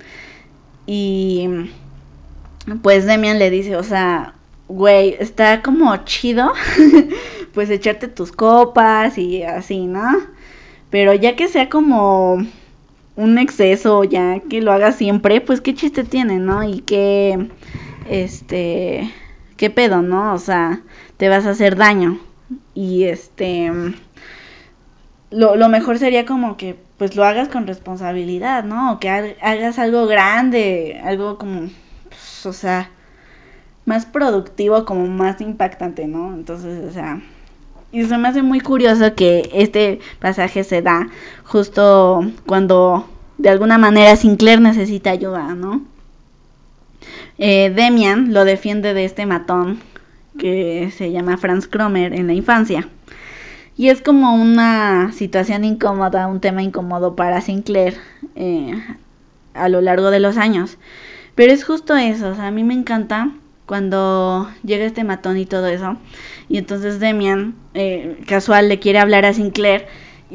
y 0.86 1.48
pues 2.82 3.06
Demian 3.06 3.38
le 3.38 3.50
dice, 3.50 3.76
o 3.76 3.82
sea, 3.82 4.34
güey, 4.68 5.16
está 5.18 5.62
como 5.62 5.94
chido, 6.04 6.52
pues 7.54 7.70
echarte 7.70 8.08
tus 8.08 8.32
copas 8.32 9.18
y 9.18 9.42
así, 9.42 9.86
¿no? 9.86 10.08
Pero 10.90 11.14
ya 11.14 11.36
que 11.36 11.48
sea 11.48 11.68
como 11.68 12.46
un 13.16 13.38
exceso, 13.38 14.04
ya 14.04 14.40
que 14.48 14.62
lo 14.62 14.72
haga 14.72 14.92
siempre, 14.92 15.40
pues 15.40 15.60
qué 15.60 15.74
chiste 15.74 16.04
tiene, 16.04 16.38
¿no? 16.38 16.64
Y 16.64 16.80
qué, 16.80 17.48
este, 18.08 19.10
qué 19.56 19.70
pedo, 19.70 20.02
¿no? 20.02 20.34
O 20.34 20.38
sea, 20.38 20.82
te 21.16 21.28
vas 21.28 21.46
a 21.46 21.50
hacer 21.50 21.76
daño. 21.76 22.18
y 22.74 23.04
este 23.04 23.70
lo, 25.30 25.56
lo, 25.56 25.68
mejor 25.68 25.98
sería 25.98 26.26
como 26.26 26.56
que 26.56 26.76
pues 26.98 27.16
lo 27.16 27.24
hagas 27.24 27.48
con 27.48 27.66
responsabilidad, 27.66 28.64
¿no? 28.64 28.92
O 28.92 29.00
que 29.00 29.08
hagas 29.08 29.78
algo 29.78 30.06
grande, 30.06 31.00
algo 31.04 31.38
como, 31.38 31.70
pues, 32.08 32.46
o 32.46 32.52
sea, 32.52 32.90
más 33.84 34.06
productivo, 34.06 34.84
como 34.84 35.06
más 35.06 35.40
impactante, 35.40 36.06
¿no? 36.06 36.34
Entonces, 36.34 36.84
o 36.88 36.92
sea, 36.92 37.20
y 37.92 38.04
se 38.04 38.18
me 38.18 38.28
hace 38.28 38.42
muy 38.42 38.60
curioso 38.60 39.14
que 39.14 39.50
este 39.52 40.00
pasaje 40.20 40.64
se 40.64 40.82
da 40.82 41.08
justo 41.44 42.22
cuando 42.46 43.08
de 43.38 43.50
alguna 43.50 43.78
manera 43.78 44.16
Sinclair 44.16 44.60
necesita 44.60 45.10
ayuda, 45.10 45.54
¿no? 45.54 45.82
Eh, 47.38 47.72
Demian 47.74 48.32
lo 48.32 48.44
defiende 48.44 48.94
de 48.94 49.04
este 49.04 49.26
matón 49.26 49.80
que 50.38 50.90
se 50.96 51.12
llama 51.12 51.36
Franz 51.36 51.66
Kromer 51.66 52.12
en 52.12 52.26
la 52.26 52.34
infancia. 52.34 52.88
Y 53.76 53.88
es 53.88 54.00
como 54.02 54.34
una 54.34 55.12
situación 55.12 55.64
incómoda, 55.64 56.28
un 56.28 56.40
tema 56.40 56.62
incómodo 56.62 57.16
para 57.16 57.40
Sinclair 57.40 57.96
eh, 58.36 58.80
a 59.54 59.68
lo 59.68 59.80
largo 59.80 60.10
de 60.10 60.20
los 60.20 60.36
años. 60.36 60.78
Pero 61.34 61.52
es 61.52 61.64
justo 61.64 61.96
eso, 61.96 62.28
o 62.28 62.34
sea, 62.34 62.48
a 62.48 62.50
mí 62.52 62.62
me 62.62 62.74
encanta 62.74 63.30
cuando 63.66 64.48
llega 64.62 64.84
este 64.84 65.02
matón 65.02 65.38
y 65.38 65.46
todo 65.46 65.66
eso. 65.66 65.96
Y 66.48 66.58
entonces 66.58 67.00
Demian, 67.00 67.54
eh, 67.74 68.18
casual, 68.28 68.68
le 68.68 68.78
quiere 68.78 69.00
hablar 69.00 69.24
a 69.24 69.32
Sinclair 69.32 69.86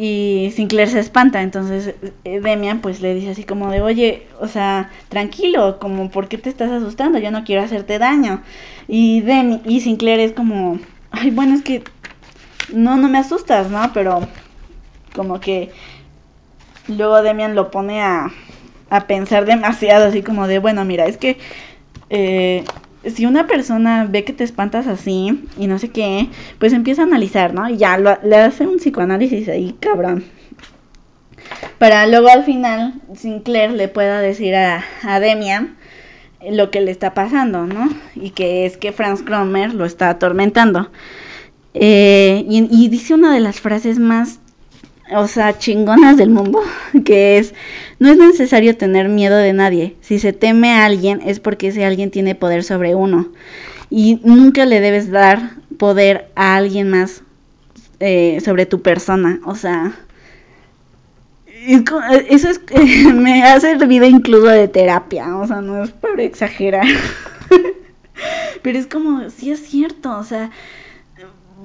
y 0.01 0.51
Sinclair 0.55 0.87
se 0.87 0.99
espanta. 0.99 1.41
Entonces 1.41 1.93
eh, 2.23 2.39
Demian 2.39 2.79
pues 2.79 3.01
le 3.01 3.13
dice 3.13 3.31
así 3.31 3.43
como 3.43 3.69
de, 3.69 3.81
oye, 3.81 4.27
o 4.39 4.47
sea, 4.47 4.89
tranquilo, 5.09 5.77
como, 5.77 6.09
¿por 6.09 6.29
qué 6.29 6.37
te 6.37 6.49
estás 6.49 6.71
asustando? 6.71 7.19
Yo 7.19 7.31
no 7.31 7.43
quiero 7.43 7.61
hacerte 7.61 7.99
daño. 7.99 8.41
Y, 8.87 9.19
Demi 9.21 9.61
y 9.65 9.81
Sinclair 9.81 10.21
es 10.21 10.31
como, 10.31 10.79
ay, 11.11 11.31
bueno, 11.31 11.53
es 11.53 11.63
que 11.63 11.83
no, 12.71 12.95
no 12.95 13.09
me 13.09 13.17
asustas, 13.17 13.69
¿no? 13.69 13.91
Pero 13.93 14.21
como 15.13 15.41
que 15.41 15.69
luego 16.87 17.21
Demian 17.21 17.53
lo 17.53 17.69
pone 17.69 18.01
a, 18.01 18.31
a 18.89 19.01
pensar 19.05 19.45
demasiado, 19.45 20.07
así 20.07 20.23
como 20.23 20.47
de, 20.47 20.59
bueno, 20.59 20.85
mira, 20.85 21.07
es 21.07 21.17
que 21.17 21.37
eh, 22.09 22.63
si 23.05 23.25
una 23.25 23.47
persona 23.47 24.05
ve 24.09 24.23
que 24.23 24.33
te 24.33 24.43
espantas 24.43 24.87
así 24.87 25.45
y 25.57 25.67
no 25.67 25.79
sé 25.79 25.89
qué, 25.89 26.29
pues 26.59 26.73
empieza 26.73 27.03
a 27.03 27.05
analizar, 27.05 27.53
¿no? 27.53 27.69
Y 27.69 27.77
ya 27.77 27.97
le 27.97 28.35
hace 28.35 28.67
un 28.67 28.77
psicoanálisis 28.77 29.47
ahí, 29.49 29.75
cabrón. 29.79 30.23
Para 31.77 32.05
luego 32.07 32.27
al 32.27 32.43
final 32.43 32.93
Sinclair 33.15 33.71
le 33.71 33.87
pueda 33.87 34.21
decir 34.21 34.55
a, 34.55 34.83
a 35.03 35.19
Demian 35.19 35.77
lo 36.49 36.71
que 36.71 36.81
le 36.81 36.91
está 36.91 37.13
pasando, 37.13 37.65
¿no? 37.65 37.89
Y 38.15 38.31
que 38.31 38.65
es 38.65 38.77
que 38.77 38.91
Franz 38.91 39.23
Cromer 39.23 39.73
lo 39.73 39.85
está 39.85 40.09
atormentando. 40.09 40.89
Eh, 41.73 42.45
y, 42.49 42.87
dice 42.89 43.13
una 43.13 43.33
de 43.33 43.39
las 43.39 43.61
frases 43.61 43.99
más, 43.99 44.39
o 45.15 45.27
sea, 45.27 45.57
chingonas 45.57 46.17
del 46.17 46.29
mundo, 46.29 46.61
que 47.05 47.37
es, 47.37 47.53
no 47.99 48.09
es 48.09 48.17
necesario 48.17 48.77
tener 48.77 49.09
miedo 49.09 49.37
de 49.37 49.53
nadie. 49.53 49.95
Si 50.01 50.19
se 50.19 50.33
teme 50.33 50.71
a 50.71 50.85
alguien 50.85 51.21
es 51.25 51.39
porque 51.39 51.69
ese 51.69 51.85
alguien 51.85 52.11
tiene 52.11 52.35
poder 52.35 52.63
sobre 52.63 52.95
uno. 52.95 53.29
Y 53.89 54.21
nunca 54.23 54.65
le 54.65 54.81
debes 54.81 55.09
dar 55.09 55.51
poder 55.77 56.29
a 56.35 56.55
alguien 56.55 56.89
más 56.89 57.23
eh, 57.99 58.39
sobre 58.43 58.65
tu 58.65 58.81
persona. 58.81 59.39
O 59.45 59.55
sea, 59.55 59.93
eso 62.29 62.49
es, 62.49 62.61
me 63.13 63.43
ha 63.43 63.59
servido 63.59 64.05
incluso 64.05 64.47
de 64.47 64.67
terapia. 64.67 65.37
O 65.37 65.47
sea, 65.47 65.61
no 65.61 65.83
es 65.83 65.91
para 65.91 66.23
exagerar. 66.23 66.85
Pero 68.61 68.77
es 68.77 68.87
como, 68.87 69.29
sí 69.29 69.51
es 69.51 69.61
cierto, 69.61 70.17
o 70.17 70.23
sea, 70.23 70.51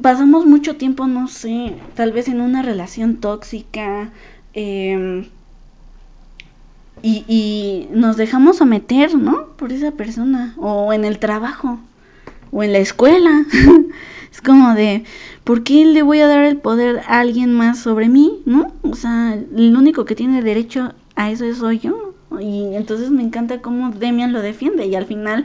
pasamos 0.03 0.47
mucho 0.47 0.77
tiempo, 0.77 1.07
no 1.07 1.29
sé, 1.29 1.75
tal 1.95 2.13
vez 2.13 2.29
en 2.29 2.41
una 2.41 2.63
relación 2.63 3.17
tóxica 3.17 4.11
em, 4.53 5.27
y, 7.03 7.87
nos 7.91 8.17
dejamos 8.17 8.57
someter, 8.59 9.15
¿no? 9.15 9.49
Por 9.57 9.73
esa 9.73 9.91
persona, 9.93 10.55
o 10.57 10.93
en 10.93 11.05
el 11.05 11.19
trabajo, 11.19 11.79
o 12.51 12.63
en 12.63 12.73
la 12.73 12.79
escuela. 12.79 13.45
es 14.33 14.41
como 14.41 14.75
de, 14.75 15.05
¿por 15.45 15.63
qué 15.65 15.85
le 15.85 16.03
voy 16.03 16.21
a 16.21 16.27
dar 16.27 16.45
el 16.45 16.57
poder 16.57 17.01
a 17.07 17.21
alguien 17.21 17.53
más 17.53 17.79
sobre 17.79 18.09
mí, 18.09 18.41
¿no? 18.47 18.73
O 18.83 18.97
sea, 18.97 19.35
el 19.35 19.77
único 19.77 20.05
que 20.05 20.15
tiene 20.15 20.43
derecho 20.43 20.95
a 21.17 21.31
eso 21.31 21.53
soy 21.55 21.81
yo. 21.81 22.15
Y 22.41 22.75
entonces 22.75 23.11
me 23.11 23.23
encanta 23.23 23.61
cómo 23.61 23.91
Demian 23.91 24.33
lo 24.33 24.41
defiende 24.43 24.87
y 24.87 24.95
al 24.97 25.07
final 25.07 25.45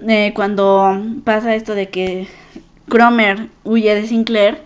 eh, 0.00 0.32
cuando 0.34 1.00
pasa 1.24 1.54
esto 1.54 1.74
de 1.74 1.88
que 1.90 2.26
Cromer 2.88 3.48
huye 3.64 3.94
de 3.94 4.06
Sinclair, 4.06 4.62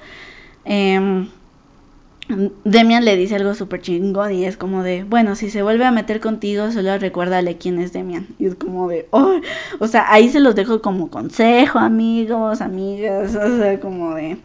eh, 0.65 1.27
Demian 2.65 3.07
le 3.07 3.17
dice 3.17 3.37
algo 3.37 3.55
súper 3.55 3.81
chingón 3.81 4.35
y 4.35 4.45
es 4.45 4.59
como 4.59 4.83
de, 4.83 5.05
bueno, 5.05 5.35
si 5.35 5.49
se 5.49 5.63
vuelve 5.63 5.87
a 5.87 5.91
meter 5.91 6.21
contigo, 6.21 6.71
solo 6.71 6.99
recuérdale 6.99 7.57
quién 7.57 7.79
es 7.79 7.95
Demian. 7.95 8.27
Y 8.39 8.47
es 8.47 8.55
como 8.55 8.89
de, 8.89 9.09
oh, 9.13 9.41
o 9.79 9.89
sea, 9.89 10.13
ahí 10.13 10.29
se 10.29 10.41
los 10.41 10.55
dejo 10.55 10.83
como 10.83 11.09
consejo, 11.09 11.79
amigos, 11.79 12.61
amigas, 12.61 13.35
o 13.37 13.57
sea, 13.57 13.81
como 13.81 14.15
de, 14.15 14.37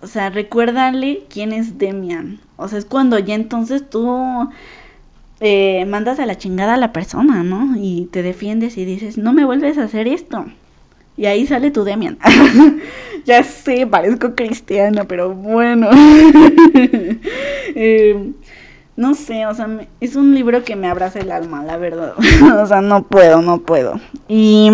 o 0.00 0.06
sea, 0.06 0.30
recuérdale 0.30 1.24
quién 1.28 1.52
es 1.52 1.76
Demian. 1.78 2.40
O 2.56 2.68
sea, 2.68 2.78
es 2.78 2.86
cuando 2.86 3.18
ya 3.18 3.34
entonces 3.34 3.88
tú 3.88 4.48
eh, 5.40 5.84
mandas 5.86 6.18
a 6.18 6.26
la 6.26 6.38
chingada 6.38 6.74
a 6.74 6.78
la 6.78 6.92
persona, 6.94 7.42
¿no? 7.42 7.76
Y 7.76 8.08
te 8.10 8.22
defiendes 8.22 8.78
y 8.78 8.86
dices, 8.86 9.18
no 9.18 9.34
me 9.34 9.44
vuelves 9.44 9.76
a 9.76 9.84
hacer 9.84 10.08
esto. 10.08 10.46
Y 11.16 11.26
ahí 11.26 11.46
sale 11.46 11.70
tu 11.70 11.84
Demian. 11.84 12.18
ya 13.24 13.42
sé, 13.42 13.86
parezco 13.86 14.34
cristiana, 14.34 15.04
pero 15.04 15.34
bueno. 15.34 15.88
eh, 17.74 18.32
no 18.96 19.14
sé, 19.14 19.46
o 19.46 19.54
sea, 19.54 19.68
es 20.00 20.16
un 20.16 20.34
libro 20.34 20.64
que 20.64 20.76
me 20.76 20.88
abraza 20.88 21.20
el 21.20 21.30
alma, 21.30 21.62
la 21.64 21.76
verdad. 21.76 22.14
o 22.62 22.66
sea, 22.66 22.80
no 22.80 23.04
puedo, 23.04 23.42
no 23.42 23.60
puedo. 23.60 24.00
Y 24.28 24.70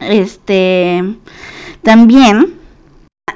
este 0.00 1.02
también 1.82 2.54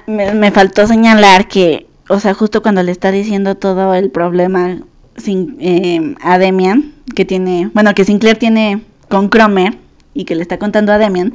me, 0.06 0.34
me, 0.34 0.50
faltó 0.50 0.86
señalar 0.86 1.48
que, 1.48 1.86
o 2.08 2.20
sea, 2.20 2.34
justo 2.34 2.62
cuando 2.62 2.82
le 2.82 2.92
está 2.92 3.10
diciendo 3.10 3.54
todo 3.54 3.94
el 3.94 4.10
problema 4.10 4.78
sin, 5.16 5.56
eh, 5.60 6.14
a 6.20 6.38
Demian, 6.38 6.94
que 7.14 7.24
tiene, 7.24 7.70
bueno, 7.74 7.94
que 7.94 8.04
Sinclair 8.04 8.38
tiene 8.38 8.82
con 9.08 9.28
Cromer, 9.28 9.76
y 10.14 10.24
que 10.24 10.34
le 10.34 10.42
está 10.42 10.58
contando 10.58 10.92
a 10.92 10.98
Demian 10.98 11.32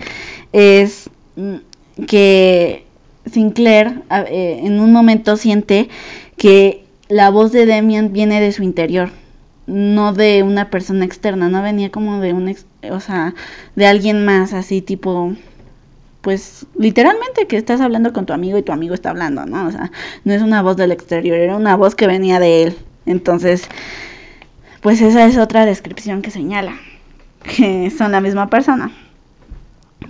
es 0.53 1.09
mm, 1.35 1.55
que 2.07 2.85
Sinclair 3.31 4.03
eh, 4.11 4.61
en 4.63 4.79
un 4.79 4.91
momento 4.91 5.37
siente 5.37 5.89
que 6.37 6.85
la 7.07 7.29
voz 7.29 7.51
de 7.51 7.65
Demian 7.65 8.13
viene 8.13 8.41
de 8.41 8.51
su 8.51 8.63
interior, 8.63 9.09
no 9.67 10.13
de 10.13 10.43
una 10.43 10.69
persona 10.69 11.05
externa, 11.05 11.49
no 11.49 11.61
venía 11.61 11.91
como 11.91 12.19
de 12.19 12.33
un, 12.33 12.55
o 12.91 12.99
sea, 12.99 13.33
de 13.75 13.87
alguien 13.87 14.25
más 14.25 14.53
así 14.53 14.81
tipo 14.81 15.33
pues 16.21 16.65
literalmente 16.75 17.45
que 17.45 17.55
estás 17.55 17.81
hablando 17.81 18.11
con 18.11 18.25
tu 18.25 18.33
amigo 18.33 18.57
y 18.57 18.63
tu 18.63 18.71
amigo 18.71 18.95
está 18.95 19.11
hablando, 19.11 19.45
¿no? 19.45 19.67
O 19.67 19.71
sea, 19.71 19.91
no 20.23 20.33
es 20.33 20.41
una 20.41 20.63
voz 20.63 20.75
del 20.75 20.91
exterior, 20.91 21.37
era 21.37 21.55
una 21.55 21.75
voz 21.75 21.93
que 21.93 22.07
venía 22.07 22.39
de 22.39 22.63
él. 22.63 22.77
Entonces, 23.05 23.67
pues 24.81 25.01
esa 25.01 25.23
es 25.27 25.37
otra 25.37 25.67
descripción 25.67 26.23
que 26.23 26.31
señala 26.31 26.79
que 27.45 27.89
son 27.91 28.11
la 28.11 28.21
misma 28.21 28.49
persona. 28.49 28.91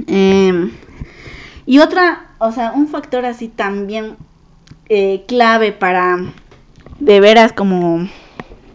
Em, 0.08 0.72
y 1.66 1.80
otra, 1.80 2.28
o 2.40 2.52
sea, 2.52 2.72
un 2.72 2.88
factor 2.88 3.26
así 3.26 3.48
también 3.48 4.18
eh, 4.90 5.24
clave 5.28 5.72
para 5.72 6.18
de 7.00 7.20
veras 7.20 7.54
como, 7.54 8.08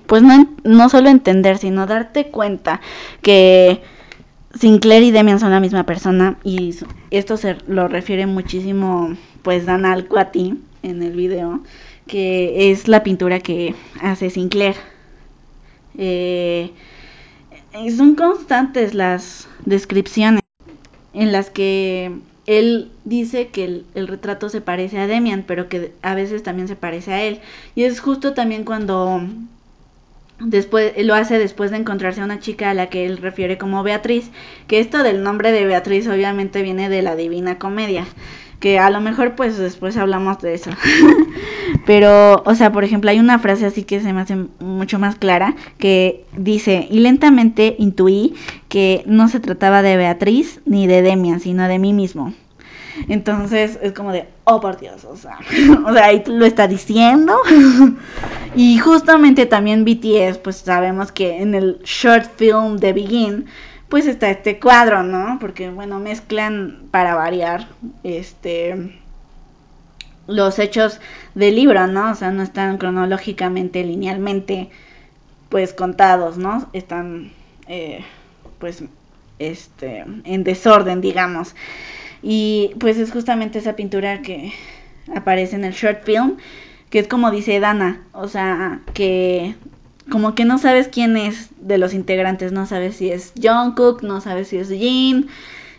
pues 0.07 0.23
no, 0.23 0.49
no 0.65 0.89
solo 0.89 1.09
entender, 1.09 1.59
sino 1.59 1.87
darte 1.87 2.31
cuenta 2.31 2.81
que 3.23 3.83
Sinclair 4.59 5.03
y 5.05 5.11
Demian 5.11 5.39
son 5.39 5.53
la 5.53 5.61
misma 5.61 5.85
persona 5.85 6.37
y 6.43 6.75
esto 7.11 7.37
se 7.37 7.57
lo 7.69 7.87
refiere 7.87 8.27
muchísimo 8.27 9.17
pues 9.43 9.65
Dan 9.65 9.87
algo 9.87 10.19
a 10.19 10.33
ti 10.33 10.61
en 10.83 11.03
el 11.03 11.13
video 11.13 11.61
que 12.07 12.73
es 12.73 12.89
la 12.89 13.05
pintura 13.05 13.39
que 13.39 13.75
hace 14.03 14.29
Sinclair 14.29 14.75
eh, 15.97 16.73
son 17.97 18.15
constantes 18.15 18.95
las 18.95 19.49
descripciones 19.65 20.43
en 21.13 21.33
las 21.33 21.51
que 21.51 22.13
él 22.47 22.91
dice 23.05 23.49
que 23.49 23.85
el, 23.95 24.09
retrato 24.09 24.49
se 24.49 24.61
parece 24.61 24.99
a 24.99 25.07
Demian, 25.07 25.45
pero 25.47 25.69
que 25.69 25.93
a 26.03 26.15
veces 26.15 26.43
también 26.43 26.69
se 26.69 26.77
parece 26.77 27.13
a 27.13 27.23
él. 27.23 27.41
Y 27.75 27.85
es 27.85 28.01
justo 28.01 28.35
también 28.35 28.65
cuando 28.65 29.23
después 30.41 30.93
lo 31.05 31.15
hace 31.15 31.39
después 31.39 31.71
de 31.71 31.77
encontrarse 31.77 32.21
a 32.21 32.25
una 32.25 32.41
chica 32.41 32.71
a 32.71 32.75
la 32.75 32.89
que 32.89 33.07
él 33.07 33.19
refiere 33.19 33.59
como 33.59 33.83
Beatriz, 33.83 34.31
que 34.67 34.81
esto 34.81 35.03
del 35.03 35.23
nombre 35.23 35.53
de 35.53 35.67
Beatriz 35.67 36.09
obviamente 36.09 36.63
viene 36.63 36.89
de 36.89 37.03
la 37.03 37.15
Divina 37.15 37.59
Comedia 37.59 38.07
que 38.61 38.79
a 38.79 38.91
lo 38.91 39.01
mejor 39.01 39.35
pues 39.35 39.59
después 39.59 39.97
hablamos 39.97 40.41
de 40.41 40.55
eso. 40.55 40.71
Pero, 41.87 42.43
o 42.45 42.55
sea, 42.55 42.73
por 42.73 42.85
ejemplo, 42.85 43.11
hay 43.11 43.19
una 43.19 43.39
frase 43.39 43.67
así 43.67 43.85
que 43.85 44.01
se 44.01 44.13
me 44.13 44.21
hace 44.21 44.37
mucho 44.61 44.99
más 44.99 45.17
clara, 45.17 45.57
que 45.79 46.25
dice, 46.37 46.87
y 46.91 47.01
lentamente 47.01 47.75
intuí 47.79 48.35
que 48.69 49.03
no 49.07 49.29
se 49.29 49.41
trataba 49.41 49.83
de 49.83 49.97
Beatriz 49.97 50.61
ni 50.67 50.87
de 50.87 51.03
Demian, 51.03 51.41
sino 51.41 51.67
de 51.67 51.79
mí 51.79 51.93
mismo. 51.93 52.35
Entonces 53.09 53.79
es 53.83 53.93
como 53.93 54.13
de, 54.13 54.27
oh 54.45 54.61
por 54.61 54.79
Dios, 54.79 55.05
o 55.05 55.17
sea, 55.17 55.39
o 55.87 55.93
sea, 55.93 56.05
ahí 56.05 56.23
lo 56.27 56.45
está 56.45 56.69
diciendo. 56.69 57.37
y 58.55 58.79
justamente 58.79 59.47
también 59.47 59.85
BTS, 59.85 60.39
pues 60.39 60.57
sabemos 60.57 61.13
que 61.13 61.41
en 61.41 61.55
el 61.55 61.79
short 61.85 62.31
film 62.37 62.77
de 62.77 62.93
Begin, 62.93 63.47
pues 63.91 64.07
está 64.07 64.31
este 64.31 64.59
cuadro, 64.59 65.03
¿no? 65.03 65.39
Porque 65.41 65.69
bueno, 65.69 65.99
mezclan 65.99 66.89
para 66.91 67.15
variar 67.15 67.69
este 68.05 68.99
los 70.27 70.59
hechos 70.61 71.01
del 71.35 71.57
libro, 71.57 71.87
¿no? 71.89 72.13
O 72.13 72.15
sea, 72.15 72.31
no 72.31 72.43
están 72.43 72.79
cronológicamente, 72.79 73.85
linealmente, 73.85 74.71
pues 75.49 75.75
contados, 75.75 76.39
¿no? 76.39 76.71
Están, 76.73 77.33
eh, 77.67 78.05
pues, 78.61 78.85
este, 79.41 80.05
en 80.25 80.45
desorden, 80.45 81.01
digamos. 81.01 81.57
Y 82.23 82.73
pues 82.79 82.99
es 82.99 83.11
justamente 83.11 83.59
esa 83.59 83.75
pintura 83.75 84.23
que 84.23 84.53
aparece 85.15 85.57
en 85.57 85.65
el 85.65 85.73
short 85.73 86.05
film, 86.05 86.37
que 86.91 87.01
es 87.01 87.09
como 87.09 87.31
dice 87.31 87.59
Dana, 87.59 88.05
o 88.13 88.29
sea, 88.29 88.81
que 88.95 89.57
como 90.11 90.35
que 90.35 90.45
no 90.45 90.59
sabes 90.59 90.89
quién 90.89 91.17
es 91.17 91.49
de 91.61 91.79
los 91.79 91.95
integrantes, 91.95 92.53
no 92.53 92.67
sabes 92.67 92.97
si 92.97 93.11
es 93.11 93.33
Jungkook, 93.41 94.03
no 94.03 94.21
sabes 94.21 94.49
si 94.49 94.59
es 94.59 94.69
Jin, 94.69 95.29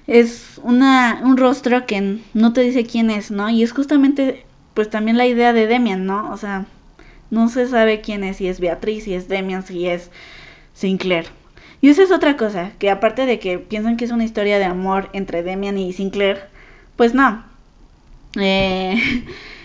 es 0.08 0.60
una, 0.64 1.22
un 1.24 1.38
rostro 1.38 1.86
que 1.86 2.20
no 2.34 2.54
te 2.54 2.62
dice 2.62 2.86
quién 2.86 3.12
es, 3.12 3.30
¿no? 3.30 3.50
Y 3.50 3.64
es 3.64 3.72
justamente 3.72 4.46
pues 4.74 4.90
también 4.90 5.18
la 5.18 5.28
idea 5.28 5.54
de 5.54 5.68
Demian, 5.68 6.06
¿no? 6.06 6.32
O 6.32 6.38
sea, 6.38 6.66
no 7.30 7.50
se 7.50 7.68
sabe 7.68 8.02
quién 8.02 8.24
es, 8.24 8.38
si 8.38 8.48
es 8.48 8.60
Beatriz, 8.60 9.04
si 9.04 9.14
es 9.14 9.28
Demian, 9.28 9.66
si 9.66 9.88
es 9.88 10.10
Sinclair. 10.74 11.28
Y 11.82 11.90
esa 11.90 12.04
es 12.04 12.12
otra 12.12 12.38
cosa, 12.38 12.72
que 12.80 12.90
aparte 12.90 13.26
de 13.26 13.40
que 13.40 13.58
piensan 13.58 13.98
que 13.98 14.06
es 14.06 14.12
una 14.12 14.24
historia 14.24 14.60
de 14.60 14.66
amor 14.66 15.10
entre 15.14 15.44
Demian 15.44 15.78
y 15.78 15.94
Sinclair, 15.94 16.44
pues 16.96 17.14
no. 17.14 17.44
Eh, 18.40 18.96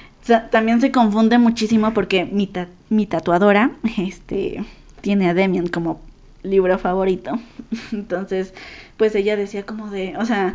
también 0.51 0.81
se 0.81 0.91
confunde 0.91 1.39
muchísimo 1.39 1.93
porque 1.95 2.25
mi, 2.25 2.51
mi 2.91 3.07
tatuadora 3.07 3.73
este, 3.99 4.65
tiene 5.01 5.29
a 5.29 5.35
Demian 5.35 5.69
como 5.69 6.01
libro 6.43 6.79
favorito. 6.79 7.39
Entonces, 7.93 8.55
pues 8.97 9.15
ella 9.15 9.37
decía 9.37 9.65
como 9.65 9.91
de, 9.91 10.17
o 10.17 10.25
sea, 10.25 10.53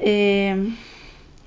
eh, 0.00 0.72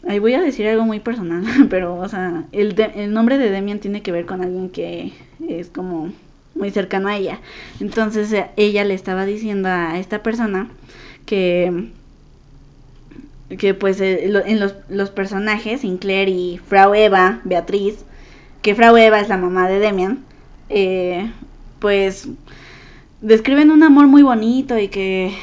ahí 0.07 0.19
voy 0.19 0.33
a 0.33 0.41
decir 0.41 0.67
algo 0.67 0.85
muy 0.85 0.99
personal, 0.99 1.43
pero, 1.69 1.95
o 1.95 2.09
sea, 2.09 2.45
el, 2.51 2.75
nombre 3.13 3.37
de 3.37 3.49
Demian 3.49 3.79
tiene 3.79 4.01
que 4.01 4.11
ver 4.11 4.25
con 4.25 4.41
alguien 4.41 4.69
que 4.69 5.13
es 5.47 5.69
como 5.69 6.11
muy 6.55 6.71
cercano 6.71 7.09
a 7.09 7.17
ella. 7.17 7.39
Entonces 7.79 8.33
ella 8.55 8.83
le 8.83 8.93
estaba 8.93 9.25
diciendo 9.25 9.69
a 9.69 9.99
esta 9.99 10.23
persona 10.23 10.69
que 11.25 11.91
que 13.49 13.73
pues 13.73 14.01
eh, 14.01 14.25
en 14.25 14.59
los, 14.59 14.75
los, 14.89 15.09
personajes, 15.09 15.81
Sinclair 15.81 16.27
y 16.29 16.59
Frau 16.67 16.93
Eva, 16.93 17.39
Beatriz, 17.45 18.03
que 18.61 18.75
Frau 18.75 18.97
Eva 18.97 19.19
es 19.19 19.29
la 19.29 19.37
mamá 19.37 19.69
de 19.69 19.79
Demian, 19.79 20.25
eh, 20.69 21.31
pues 21.79 22.27
describen 23.21 23.71
un 23.71 23.83
amor 23.83 24.07
muy 24.07 24.21
bonito 24.21 24.77
y 24.77 24.89
que 24.89 25.33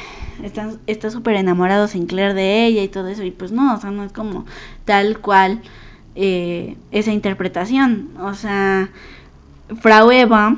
están, 0.43 0.79
está 0.85 1.09
súper 1.09 1.35
enamorado 1.35 1.87
Sinclair 1.87 2.33
de 2.33 2.65
ella 2.65 2.83
y 2.83 2.87
todo 2.87 3.07
eso, 3.07 3.23
y 3.23 3.31
pues 3.31 3.51
no, 3.51 3.73
o 3.73 3.79
sea, 3.79 3.89
no 3.91 4.03
es 4.03 4.11
como 4.11 4.45
tal 4.85 5.19
cual 5.19 5.61
eh, 6.15 6.77
esa 6.91 7.11
interpretación, 7.11 8.09
o 8.19 8.35
sea, 8.35 8.89
Frau 9.81 10.11
Eva, 10.11 10.57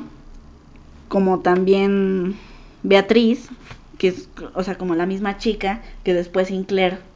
como 1.08 1.40
también 1.40 2.36
Beatriz, 2.82 3.48
que 3.96 4.08
es, 4.08 4.28
o 4.54 4.62
sea, 4.62 4.76
como 4.76 4.94
la 4.94 5.06
misma 5.06 5.38
chica 5.38 5.80
que 6.04 6.12
después 6.12 6.48
Sinclair 6.48 7.07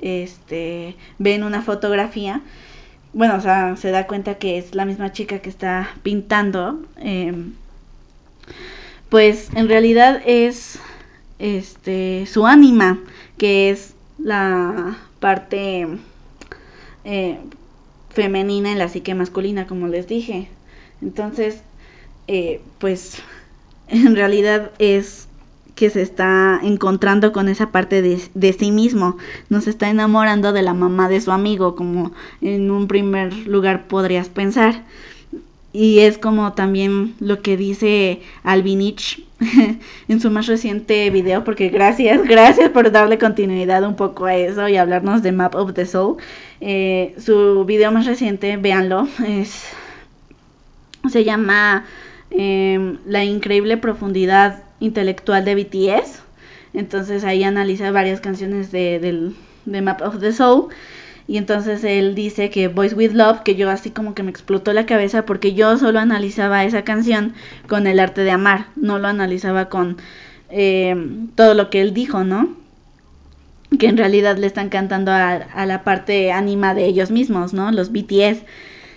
este, 0.00 0.96
ve 1.18 1.34
en 1.34 1.44
una 1.44 1.62
fotografía, 1.62 2.42
bueno, 3.12 3.36
o 3.36 3.40
sea, 3.40 3.76
se 3.76 3.90
da 3.90 4.06
cuenta 4.06 4.36
que 4.36 4.58
es 4.58 4.74
la 4.74 4.84
misma 4.84 5.12
chica 5.12 5.40
que 5.40 5.48
está 5.50 5.90
pintando, 6.02 6.80
eh, 6.98 7.34
pues 9.08 9.48
en 9.54 9.68
realidad 9.68 10.22
es 10.24 10.78
este 11.40 12.26
su 12.26 12.46
ánima, 12.46 13.00
que 13.36 13.70
es 13.70 13.94
la 14.18 14.98
parte 15.18 15.88
eh, 17.04 17.38
femenina 18.10 18.70
en 18.70 18.78
la 18.78 18.88
psique 18.88 19.14
masculina, 19.14 19.66
como 19.66 19.88
les 19.88 20.06
dije. 20.06 20.48
Entonces, 21.02 21.62
eh, 22.28 22.60
pues 22.78 23.22
en 23.88 24.14
realidad 24.14 24.70
es 24.78 25.26
que 25.74 25.90
se 25.90 26.02
está 26.02 26.60
encontrando 26.62 27.32
con 27.32 27.48
esa 27.48 27.70
parte 27.70 28.02
de, 28.02 28.20
de, 28.34 28.52
sí 28.52 28.70
mismo, 28.70 29.16
no 29.48 29.60
se 29.60 29.70
está 29.70 29.88
enamorando 29.90 30.52
de 30.52 30.62
la 30.62 30.74
mamá 30.74 31.08
de 31.08 31.20
su 31.20 31.32
amigo, 31.32 31.74
como 31.74 32.12
en 32.40 32.70
un 32.70 32.88
primer 32.88 33.32
lugar 33.46 33.86
podrías 33.86 34.28
pensar. 34.28 34.82
Y 35.72 36.00
es 36.00 36.18
como 36.18 36.52
también 36.54 37.14
lo 37.20 37.42
que 37.42 37.56
dice 37.56 38.22
Albinich 38.42 39.24
en 40.08 40.20
su 40.20 40.30
más 40.30 40.46
reciente 40.46 41.08
video, 41.10 41.44
porque 41.44 41.68
gracias, 41.68 42.22
gracias 42.28 42.70
por 42.70 42.90
darle 42.90 43.18
continuidad 43.18 43.84
un 43.84 43.94
poco 43.94 44.26
a 44.26 44.34
eso 44.34 44.68
y 44.68 44.76
hablarnos 44.76 45.22
de 45.22 45.32
Map 45.32 45.54
of 45.54 45.74
the 45.74 45.86
Soul. 45.86 46.16
Eh, 46.60 47.14
su 47.18 47.64
video 47.64 47.92
más 47.92 48.06
reciente, 48.06 48.56
véanlo, 48.56 49.06
es, 49.26 49.68
se 51.08 51.24
llama 51.24 51.84
eh, 52.30 52.96
La 53.06 53.24
increíble 53.24 53.76
profundidad 53.76 54.64
intelectual 54.80 55.44
de 55.44 55.54
BTS. 55.54 56.22
Entonces 56.74 57.24
ahí 57.24 57.44
analiza 57.44 57.90
varias 57.90 58.20
canciones 58.20 58.72
de, 58.72 58.98
del, 58.98 59.36
de 59.66 59.82
Map 59.82 60.02
of 60.02 60.20
the 60.20 60.32
Soul. 60.32 60.68
Y 61.26 61.36
entonces 61.36 61.84
él 61.84 62.16
dice 62.16 62.50
que 62.50 62.66
Boys 62.66 62.94
with 62.94 63.12
Love, 63.12 63.42
que 63.44 63.54
yo 63.54 63.70
así 63.70 63.90
como 63.90 64.14
que 64.14 64.24
me 64.24 64.30
explotó 64.30 64.72
la 64.72 64.86
cabeza 64.86 65.24
porque 65.26 65.54
yo 65.54 65.78
solo 65.78 66.00
analizaba 66.00 66.64
esa 66.64 66.82
canción 66.82 67.34
con 67.68 67.86
el 67.86 68.00
arte 68.00 68.22
de 68.22 68.32
amar, 68.32 68.66
no 68.74 68.98
lo 68.98 69.06
analizaba 69.06 69.68
con 69.68 69.98
eh, 70.48 70.96
todo 71.36 71.54
lo 71.54 71.70
que 71.70 71.82
él 71.82 71.94
dijo, 71.94 72.24
¿no? 72.24 72.56
Que 73.78 73.86
en 73.86 73.96
realidad 73.96 74.38
le 74.38 74.48
están 74.48 74.70
cantando 74.70 75.12
a, 75.12 75.34
a 75.34 75.66
la 75.66 75.84
parte 75.84 76.32
ánima 76.32 76.74
de 76.74 76.86
ellos 76.86 77.12
mismos, 77.12 77.52
¿no? 77.52 77.70
Los 77.70 77.92
BTS. 77.92 78.42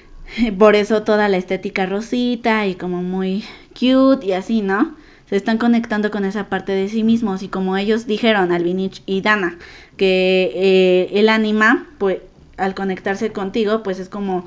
Por 0.58 0.76
eso 0.76 1.04
toda 1.04 1.30
la 1.30 1.38
estética 1.38 1.86
rosita 1.86 2.66
y 2.66 2.74
como 2.74 3.04
muy 3.04 3.44
cute 3.80 4.26
y 4.26 4.34
así, 4.34 4.64
¿no? 4.64 4.96
Se 5.34 5.38
están 5.38 5.58
conectando 5.58 6.12
con 6.12 6.26
esa 6.26 6.48
parte 6.48 6.74
de 6.74 6.88
sí 6.90 7.04
mismos 7.04 7.42
y 7.42 7.48
como 7.48 7.76
ellos 7.76 8.06
dijeron, 8.06 8.52
Alvinich 8.52 9.02
y 9.08 9.22
Dana, 9.22 9.58
que 9.98 10.52
eh, 10.54 11.10
el 11.20 11.28
ánima, 11.28 11.88
pues 11.98 12.20
al 12.56 12.76
conectarse 12.76 13.32
contigo, 13.32 13.82
pues 13.82 13.98
es 13.98 14.10
como 14.10 14.46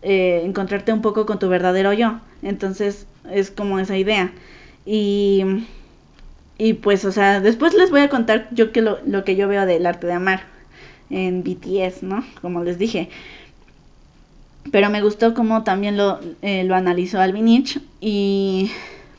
eh, 0.00 0.40
encontrarte 0.46 0.94
un 0.94 1.02
poco 1.02 1.26
con 1.26 1.38
tu 1.38 1.50
verdadero 1.50 1.92
yo. 1.92 2.20
Entonces 2.40 3.06
es 3.30 3.50
como 3.50 3.80
esa 3.80 3.98
idea. 3.98 4.32
Y, 4.86 5.44
y 6.56 6.72
pues, 6.72 7.04
o 7.04 7.12
sea, 7.12 7.42
después 7.42 7.74
les 7.74 7.90
voy 7.90 8.00
a 8.00 8.08
contar 8.08 8.48
yo 8.50 8.72
que 8.72 8.80
lo, 8.80 9.00
lo 9.04 9.24
que 9.24 9.36
yo 9.36 9.46
veo 9.46 9.66
del 9.66 9.84
arte 9.84 10.06
de 10.06 10.14
amar 10.14 10.44
en 11.10 11.42
BTS, 11.42 12.02
¿no? 12.02 12.24
Como 12.40 12.64
les 12.64 12.78
dije. 12.78 13.10
Pero 14.72 14.88
me 14.88 15.02
gustó 15.02 15.34
como 15.34 15.64
también 15.64 15.98
lo, 15.98 16.18
eh, 16.40 16.64
lo 16.64 16.74
analizó 16.74 17.20
Alvinich 17.20 17.78
y 18.00 18.70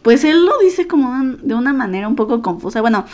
pues 0.02 0.24
él 0.24 0.46
lo 0.46 0.58
dice 0.60 0.88
como 0.88 1.36
de 1.42 1.56
una 1.56 1.74
manera 1.74 2.08
un 2.08 2.16
poco 2.16 2.42
confusa. 2.42 2.82
Bueno, 2.82 3.06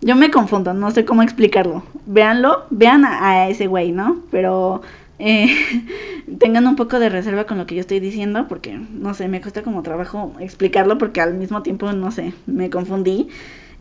yo 0.00 0.16
me 0.16 0.30
confundo, 0.30 0.74
no 0.74 0.90
sé 0.90 1.04
cómo 1.04 1.22
explicarlo. 1.22 1.82
Véanlo, 2.06 2.64
vean 2.70 3.04
a, 3.04 3.48
ese 3.48 3.66
güey, 3.66 3.92
¿no? 3.92 4.22
Pero 4.30 4.82
eh, 5.18 5.48
tengan 6.38 6.66
un 6.66 6.76
poco 6.76 6.98
de 6.98 7.08
reserva 7.08 7.44
con 7.44 7.58
lo 7.58 7.66
que 7.66 7.74
yo 7.74 7.80
estoy 7.80 8.00
diciendo 8.00 8.46
porque, 8.48 8.78
no 8.92 9.14
sé, 9.14 9.28
me 9.28 9.40
cuesta 9.40 9.62
como 9.62 9.82
trabajo 9.82 10.32
explicarlo 10.40 10.98
porque 10.98 11.20
al 11.20 11.34
mismo 11.34 11.62
tiempo, 11.62 11.92
no 11.92 12.10
sé, 12.10 12.32
me 12.46 12.70
confundí. 12.70 13.28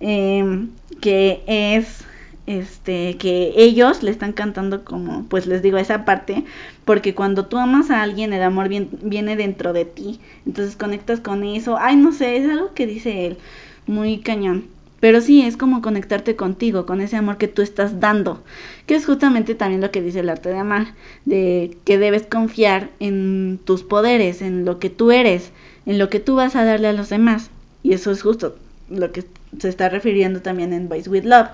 Eh, 0.01 0.67
que 1.01 1.43
es 1.47 2.05
este, 2.49 3.15
que 3.17 3.53
ellos 3.57 4.01
le 4.01 4.09
están 4.09 4.33
cantando 4.33 4.83
como, 4.83 5.23
pues 5.25 5.45
les 5.45 5.61
digo, 5.61 5.77
esa 5.77 6.03
parte, 6.03 6.45
porque 6.83 7.13
cuando 7.13 7.45
tú 7.45 7.57
amas 7.57 7.91
a 7.91 8.01
alguien, 8.01 8.33
el 8.33 8.41
amor 8.41 8.69
viene 8.69 9.35
dentro 9.35 9.71
de 9.71 9.85
ti, 9.85 10.19
entonces 10.47 10.75
conectas 10.75 11.19
con 11.19 11.43
eso, 11.43 11.77
ay, 11.79 11.95
no 11.95 12.11
sé, 12.11 12.37
es 12.37 12.49
algo 12.49 12.73
que 12.73 12.87
dice 12.87 13.27
él, 13.27 13.37
muy 13.85 14.17
cañón. 14.17 14.65
Pero 14.99 15.21
sí, 15.21 15.43
es 15.43 15.57
como 15.57 15.83
conectarte 15.83 16.35
contigo, 16.35 16.87
con 16.87 17.01
ese 17.01 17.17
amor 17.17 17.37
que 17.37 17.47
tú 17.47 17.61
estás 17.61 17.99
dando, 17.99 18.43
que 18.87 18.95
es 18.95 19.05
justamente 19.05 19.53
también 19.53 19.79
lo 19.79 19.91
que 19.91 20.01
dice 20.01 20.21
el 20.21 20.29
arte 20.29 20.49
de 20.49 20.57
amar, 20.57 20.95
de 21.25 21.77
que 21.85 21.99
debes 21.99 22.23
confiar 22.23 22.89
en 22.99 23.59
tus 23.63 23.83
poderes, 23.83 24.41
en 24.41 24.65
lo 24.65 24.79
que 24.79 24.89
tú 24.89 25.11
eres, 25.11 25.51
en 25.85 25.99
lo 25.99 26.09
que 26.09 26.19
tú 26.19 26.35
vas 26.35 26.55
a 26.55 26.65
darle 26.65 26.87
a 26.87 26.93
los 26.93 27.09
demás. 27.09 27.51
Y 27.83 27.93
eso 27.93 28.09
es 28.09 28.23
justo 28.23 28.55
lo 28.89 29.11
que 29.11 29.23
se 29.59 29.69
está 29.69 29.87
refiriendo 29.87 30.41
también 30.41 30.73
en 30.73 30.89
Boys 30.89 31.07
with 31.07 31.25
Love 31.25 31.49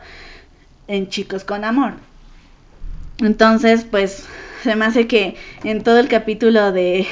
en 0.88 1.09
Chicos 1.09 1.43
con 1.43 1.63
Amor. 1.63 1.93
Entonces, 3.19 3.86
pues, 3.89 4.27
se 4.63 4.75
me 4.75 4.86
hace 4.86 5.07
que 5.07 5.36
en 5.63 5.83
todo 5.83 5.99
el 5.99 6.07
capítulo 6.07 6.71
de, 6.71 7.07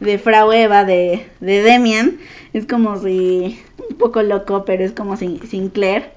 de 0.00 0.18
Frau 0.18 0.52
Eva, 0.52 0.84
de, 0.84 1.26
de 1.40 1.62
Demian, 1.62 2.18
es 2.52 2.66
como 2.66 2.96
si, 2.98 3.60
un 3.90 3.96
poco 3.96 4.22
loco, 4.22 4.64
pero 4.64 4.84
es 4.84 4.92
como 4.92 5.16
si 5.16 5.38
Sinclair, 5.46 6.10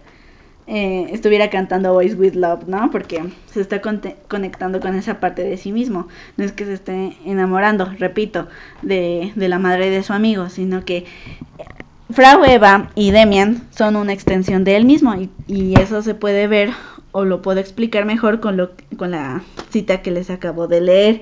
eh, 0.72 1.08
estuviera 1.12 1.50
cantando 1.50 1.94
Voice 1.94 2.16
with 2.16 2.36
Love, 2.36 2.68
¿no? 2.68 2.92
Porque 2.92 3.24
se 3.52 3.60
está 3.60 3.82
conectando 3.82 4.80
con 4.80 4.96
esa 4.96 5.20
parte 5.20 5.44
de 5.44 5.58
sí 5.58 5.72
mismo. 5.72 6.08
No 6.38 6.46
es 6.46 6.52
que 6.52 6.64
se 6.66 6.74
esté 6.74 7.18
enamorando, 7.26 7.92
repito, 7.98 8.48
de, 8.84 9.32
de 9.36 9.50
la 9.50 9.58
madre 9.58 9.90
de 9.90 10.04
su 10.04 10.14
amigo, 10.14 10.50
sino 10.50 10.86
que 10.86 11.06
Frau 12.12 12.44
Eva 12.44 12.90
y 12.96 13.12
Demian 13.12 13.68
son 13.72 13.96
una 13.96 14.14
extensión 14.14 14.64
de 14.64 14.76
él 14.76 14.86
mismo 14.86 15.16
y, 15.48 15.74
eso 15.80 16.02
se 16.02 16.16
puede 16.16 16.48
ver 16.48 16.72
o 17.12 17.26
lo 17.26 17.42
puedo 17.42 17.60
explicar 17.60 18.06
mejor 18.06 18.40
con, 18.40 18.58
lo, 18.58 18.72
con 18.98 19.12
la 19.12 19.44
cita 19.70 20.02
que 20.02 20.12
les 20.12 20.30
acabo 20.30 20.68
de 20.68 20.82
leer 20.82 21.22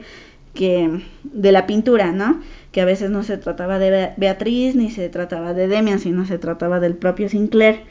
que 0.54 1.04
de 1.24 1.52
la 1.52 1.68
pintura, 1.68 2.12
¿no? 2.12 2.42
Que 2.72 2.82
a 2.82 2.86
veces 2.86 3.10
no 3.10 3.24
se 3.24 3.38
trataba 3.38 3.80
de 3.80 4.14
Beatriz 4.18 4.76
ni 4.76 4.90
se 4.90 5.10
trataba 5.10 5.54
de 5.54 5.68
Demian, 5.68 6.00
sino 6.00 6.26
se 6.26 6.38
trataba 6.40 6.80
del 6.80 6.96
propio 6.96 7.30
Sinclair. 7.30 7.84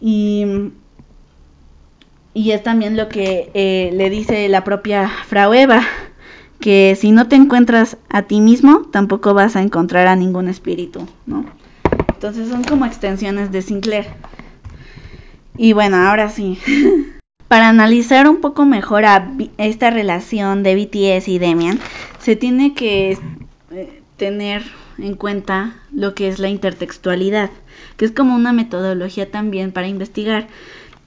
Y 0.00 0.72
y 2.34 2.52
es 2.52 2.62
también 2.62 2.96
lo 2.96 3.08
que 3.08 3.50
eh, 3.54 3.90
le 3.92 4.08
dice 4.08 4.48
la 4.48 4.64
propia 4.64 5.10
Frau 5.26 5.52
Eva, 5.52 5.82
que 6.60 6.96
si 6.98 7.12
no 7.12 7.28
te 7.28 7.36
encuentras 7.36 7.98
a 8.08 8.22
ti 8.22 8.40
mismo, 8.40 8.82
tampoco 8.90 9.34
vas 9.34 9.54
a 9.56 9.62
encontrar 9.62 10.06
a 10.06 10.16
ningún 10.16 10.48
espíritu, 10.48 11.06
¿no? 11.26 11.44
Entonces 12.22 12.50
son 12.50 12.62
como 12.62 12.86
extensiones 12.86 13.50
de 13.50 13.62
Sinclair. 13.62 14.06
Y 15.56 15.72
bueno, 15.72 15.96
ahora 15.96 16.28
sí. 16.28 16.56
Para 17.48 17.68
analizar 17.68 18.28
un 18.28 18.40
poco 18.40 18.64
mejor 18.64 19.02
esta 19.58 19.90
relación 19.90 20.62
de 20.62 20.76
BTS 20.76 21.26
y 21.26 21.40
Demian, 21.40 21.80
se 22.20 22.36
tiene 22.36 22.74
que 22.74 23.18
eh, 23.72 24.02
tener 24.18 24.62
en 24.98 25.16
cuenta 25.16 25.74
lo 25.92 26.14
que 26.14 26.28
es 26.28 26.38
la 26.38 26.48
intertextualidad, 26.48 27.50
que 27.96 28.04
es 28.04 28.12
como 28.12 28.36
una 28.36 28.52
metodología 28.52 29.28
también 29.28 29.72
para 29.72 29.88
investigar. 29.88 30.46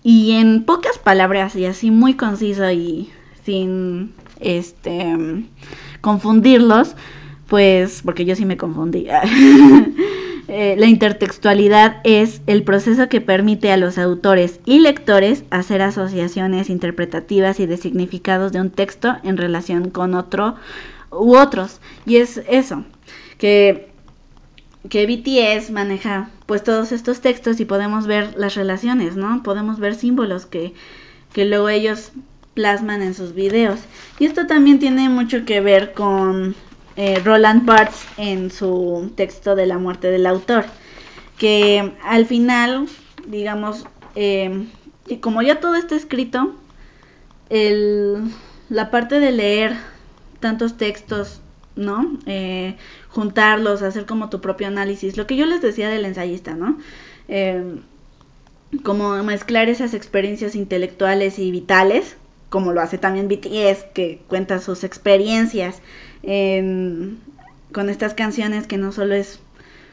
Y 0.03 0.33
en 0.33 0.65
pocas 0.65 0.97
palabras 0.97 1.55
y 1.55 1.65
así 1.65 1.91
muy 1.91 2.15
conciso 2.15 2.69
y 2.71 3.09
sin 3.45 4.11
este 4.41 5.15
confundirlos, 6.01 6.97
pues 7.47 8.01
porque 8.03 8.25
yo 8.25 8.35
sí 8.35 8.43
me 8.43 8.57
confundí. 8.57 9.07
Eh, 10.47 10.75
la 10.77 10.85
intertextualidad 10.85 12.01
es 12.03 12.41
el 12.45 12.63
proceso 12.63 13.09
que 13.09 13.21
permite 13.21 13.71
a 13.71 13.77
los 13.77 13.97
autores 13.97 14.59
y 14.65 14.79
lectores 14.79 15.43
hacer 15.49 15.81
asociaciones 15.81 16.69
interpretativas 16.69 17.59
y 17.59 17.65
de 17.65 17.77
significados 17.77 18.51
de 18.51 18.61
un 18.61 18.69
texto 18.69 19.17
en 19.23 19.37
relación 19.37 19.89
con 19.89 20.13
otro 20.13 20.55
u 21.11 21.35
otros. 21.35 21.79
Y 22.05 22.17
es 22.17 22.41
eso, 22.47 22.85
que 23.37 23.89
que 24.89 25.05
BTS 25.05 25.71
maneja 25.71 26.29
pues 26.45 26.63
todos 26.63 26.91
estos 26.91 27.21
textos 27.21 27.59
y 27.59 27.65
podemos 27.65 28.07
ver 28.07 28.35
las 28.37 28.55
relaciones, 28.55 29.15
¿no? 29.15 29.41
Podemos 29.43 29.79
ver 29.79 29.95
símbolos 29.95 30.45
que, 30.45 30.73
que 31.33 31.45
luego 31.45 31.69
ellos 31.69 32.11
plasman 32.53 33.01
en 33.01 33.13
sus 33.13 33.33
videos. 33.33 33.79
Y 34.19 34.25
esto 34.25 34.47
también 34.47 34.79
tiene 34.79 35.09
mucho 35.09 35.45
que 35.45 35.61
ver 35.61 35.93
con 35.93 36.55
eh, 36.97 37.19
Roland 37.23 37.65
Barthes 37.65 38.05
en 38.17 38.51
su 38.51 39.11
texto 39.15 39.55
de 39.55 39.65
la 39.65 39.77
muerte 39.77 40.09
del 40.09 40.25
autor, 40.25 40.65
que 41.37 41.93
al 42.03 42.25
final, 42.25 42.87
digamos, 43.27 43.85
eh, 44.15 44.67
como 45.19 45.41
ya 45.41 45.59
todo 45.59 45.75
está 45.75 45.95
escrito, 45.95 46.55
la 47.49 48.91
parte 48.91 49.19
de 49.19 49.31
leer 49.31 49.73
tantos 50.39 50.77
textos 50.77 51.41
¿no? 51.75 52.17
Eh, 52.25 52.77
juntarlos, 53.09 53.81
hacer 53.81 54.05
como 54.05 54.29
tu 54.29 54.39
propio 54.39 54.67
análisis. 54.67 55.17
Lo 55.17 55.27
que 55.27 55.35
yo 55.35 55.45
les 55.45 55.61
decía 55.61 55.89
del 55.89 56.05
ensayista, 56.05 56.55
¿no? 56.55 56.77
Como 58.83 59.21
mezclar 59.23 59.67
esas 59.67 59.93
experiencias 59.93 60.55
intelectuales 60.55 61.37
y 61.37 61.51
vitales, 61.51 62.15
como 62.49 62.71
lo 62.71 62.79
hace 62.79 62.97
también 62.97 63.27
BTS, 63.27 63.83
que 63.93 64.21
cuenta 64.27 64.59
sus 64.59 64.85
experiencias 64.85 65.81
con 67.71 67.89
estas 67.89 68.13
canciones 68.13 68.67
que 68.67 68.77
no 68.77 68.91
solo 68.91 69.15
es 69.15 69.39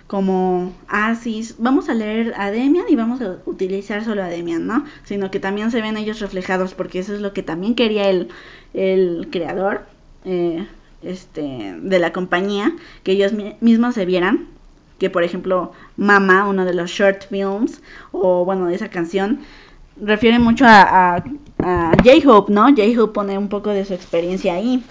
como, 0.07 0.73
sí, 1.21 1.49
vamos 1.59 1.89
a 1.89 1.95
leer 1.95 2.35
a 2.37 2.51
Demian 2.51 2.85
y 2.89 2.97
vamos 2.97 3.23
a 3.23 3.39
utilizar 3.47 4.05
solo 4.05 4.23
a 4.23 4.29
Demian, 4.29 4.67
¿no? 4.67 4.85
Sino 5.05 5.31
que 5.31 5.41
también 5.41 5.71
se 5.71 5.81
ven 5.81 5.97
ellos 5.97 6.21
reflejados, 6.21 6.75
porque 6.75 6.99
eso 6.99 7.15
es 7.15 7.21
lo 7.21 7.33
que 7.33 7.43
también 7.43 7.75
quería 7.75 8.11
el, 8.11 8.29
el 8.75 9.29
creador. 9.31 9.87
Eh, 10.25 10.67
este, 11.03 11.75
de 11.81 11.99
la 11.99 12.13
compañía, 12.13 12.73
que 13.03 13.13
ellos 13.13 13.33
mismos 13.61 13.95
se 13.95 14.05
vieran, 14.05 14.47
que 14.99 15.11
por 15.11 15.25
ejemplo 15.25 15.73
Mama, 15.97 16.49
uno 16.49 16.65
de 16.65 16.75
los 16.75 16.91
short 16.91 17.29
films, 17.29 17.83
o 18.13 18.45
bueno, 18.45 18.67
de 18.67 18.77
esa 18.77 18.89
canción, 18.89 19.41
refiere 20.01 20.39
mucho 20.39 20.65
a, 20.65 21.17
a, 21.17 21.93
J-Hope, 22.05 22.53
¿no? 22.53 22.69
J-Hope 22.69 23.13
pone 23.13 23.37
un 23.37 23.49
poco 23.49 23.71
de 23.71 23.85
su 23.85 23.95
experiencia 23.95 24.55
ahí. 24.55 24.85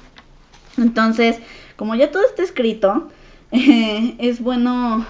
Entonces, 0.82 1.40
como 1.76 1.96
ya 1.96 2.12
todo 2.12 2.24
está 2.26 2.44
escrito, 2.44 3.10
es 3.52 4.42
bueno 4.42 5.06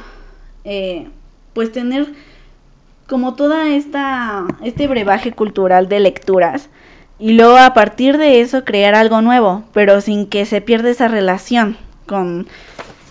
eh, 0.63 1.07
pues 1.53 1.71
tener 1.71 2.13
como 3.07 3.35
toda 3.35 3.69
esta 3.69 4.45
este 4.63 4.87
brebaje 4.87 5.33
cultural 5.33 5.89
de 5.89 5.99
lecturas 5.99 6.69
y 7.21 7.33
luego 7.33 7.57
a 7.57 7.75
partir 7.75 8.17
de 8.17 8.41
eso 8.41 8.65
crear 8.65 8.95
algo 8.95 9.21
nuevo, 9.21 9.63
pero 9.73 10.01
sin 10.01 10.25
que 10.25 10.47
se 10.47 10.59
pierda 10.59 10.89
esa 10.89 11.07
relación 11.07 11.77
con, 12.07 12.47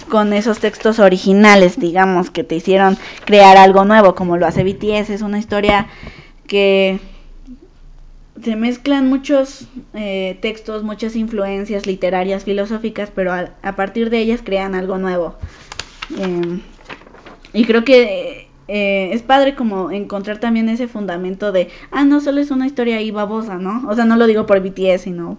con 0.08 0.32
esos 0.32 0.58
textos 0.58 0.98
originales, 0.98 1.78
digamos, 1.78 2.28
que 2.30 2.42
te 2.42 2.56
hicieron 2.56 2.98
crear 3.24 3.56
algo 3.56 3.84
nuevo, 3.84 4.16
como 4.16 4.36
lo 4.36 4.48
hace 4.48 4.64
BTS. 4.64 5.10
Es 5.10 5.22
una 5.22 5.38
historia 5.38 5.86
que 6.48 6.98
se 8.42 8.56
mezclan 8.56 9.08
muchos 9.08 9.68
eh, 9.94 10.38
textos, 10.40 10.82
muchas 10.82 11.16
influencias 11.16 11.86
literarias, 11.86 12.44
filosóficas, 12.44 13.10
pero 13.14 13.32
a, 13.32 13.76
partir 13.76 14.10
de 14.10 14.18
ellas 14.18 14.40
crean 14.44 14.74
algo 14.74 14.98
nuevo. 14.98 15.36
Em, 16.18 16.60
y 17.52 17.64
creo 17.64 17.84
que 17.84 18.48
eh, 18.68 19.10
es 19.12 19.22
padre 19.22 19.54
como 19.54 19.90
encontrar 19.90 20.38
también 20.38 20.68
ese 20.68 20.88
fundamento 20.88 21.52
de, 21.52 21.68
ah, 21.90 22.04
no 22.04 22.20
solo 22.20 22.40
es 22.40 22.50
una 22.50 22.66
historia 22.66 22.96
ahí 22.96 23.10
babosa, 23.10 23.58
¿no? 23.58 23.88
O 23.88 23.94
sea, 23.94 24.04
no 24.04 24.16
lo 24.16 24.26
digo 24.26 24.46
por 24.46 24.60
BTS, 24.60 25.02
sino 25.02 25.38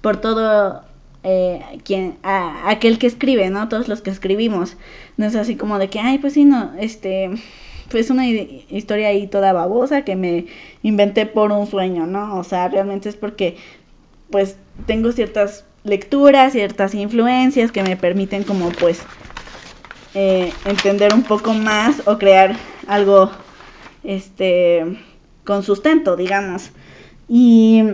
por 0.00 0.16
todo 0.18 0.82
eh, 1.22 1.60
quien, 1.84 2.16
aquel 2.22 2.98
que 2.98 3.06
escribe, 3.06 3.50
¿no? 3.50 3.68
Todos 3.68 3.88
los 3.88 4.00
que 4.00 4.10
escribimos. 4.10 4.76
No 5.16 5.26
es 5.26 5.36
así 5.36 5.56
como 5.56 5.78
de 5.78 5.90
que, 5.90 6.00
ay, 6.00 6.18
pues 6.18 6.32
sí, 6.34 6.44
no, 6.44 6.72
este, 6.78 7.30
pues 7.90 8.10
una 8.10 8.26
historia 8.28 9.08
ahí 9.08 9.26
toda 9.26 9.52
babosa 9.52 10.02
que 10.04 10.16
me 10.16 10.46
inventé 10.82 11.26
por 11.26 11.52
un 11.52 11.66
sueño, 11.66 12.06
¿no? 12.06 12.38
O 12.38 12.44
sea, 12.44 12.68
realmente 12.68 13.08
es 13.08 13.16
porque, 13.16 13.56
pues, 14.30 14.56
tengo 14.86 15.12
ciertas 15.12 15.64
lecturas, 15.84 16.52
ciertas 16.52 16.94
influencias 16.94 17.72
que 17.72 17.82
me 17.82 17.96
permiten 17.96 18.44
como, 18.44 18.70
pues, 18.70 19.02
eh, 20.14 20.52
entender 20.64 21.14
un 21.14 21.22
poco 21.22 21.54
más 21.54 22.02
o 22.06 22.18
crear 22.18 22.56
algo 22.88 23.30
este 24.02 24.98
con 25.44 25.62
sustento 25.62 26.16
digamos 26.16 26.70
y 27.28 27.84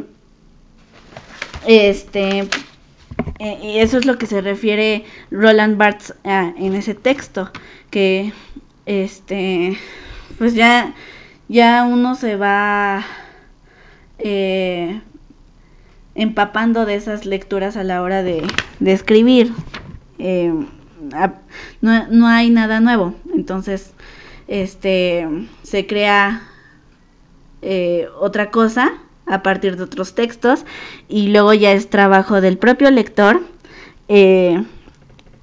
este 1.66 2.48
eh, 3.38 3.58
y 3.62 3.78
eso 3.80 3.98
es 3.98 4.06
lo 4.06 4.16
que 4.16 4.24
se 4.24 4.40
refiere 4.40 5.04
Roland 5.30 5.76
Barthes 5.76 6.14
ah, 6.24 6.54
en 6.56 6.74
ese 6.74 6.94
texto 6.94 7.50
que 7.90 8.32
este 8.86 9.78
pues 10.38 10.54
ya 10.54 10.94
ya 11.48 11.84
uno 11.84 12.14
se 12.14 12.36
va 12.36 13.04
eh, 14.18 15.00
empapando 16.14 16.86
de 16.86 16.94
esas 16.94 17.26
lecturas 17.26 17.76
a 17.76 17.84
la 17.84 18.02
hora 18.02 18.22
de, 18.22 18.46
escribir 18.84 19.52
no, 21.80 22.06
no 22.08 22.26
hay 22.26 22.50
nada 22.50 22.80
nuevo. 22.80 23.14
Entonces, 23.34 23.92
este, 24.48 25.26
se 25.62 25.86
crea 25.86 26.42
eh, 27.62 28.08
otra 28.18 28.50
cosa 28.50 28.94
a 29.26 29.42
partir 29.42 29.76
de 29.76 29.84
otros 29.84 30.14
textos 30.14 30.64
y 31.08 31.28
luego 31.28 31.52
ya 31.52 31.72
es 31.72 31.90
trabajo 31.90 32.40
del 32.40 32.58
propio 32.58 32.90
lector 32.90 33.42
eh, 34.08 34.62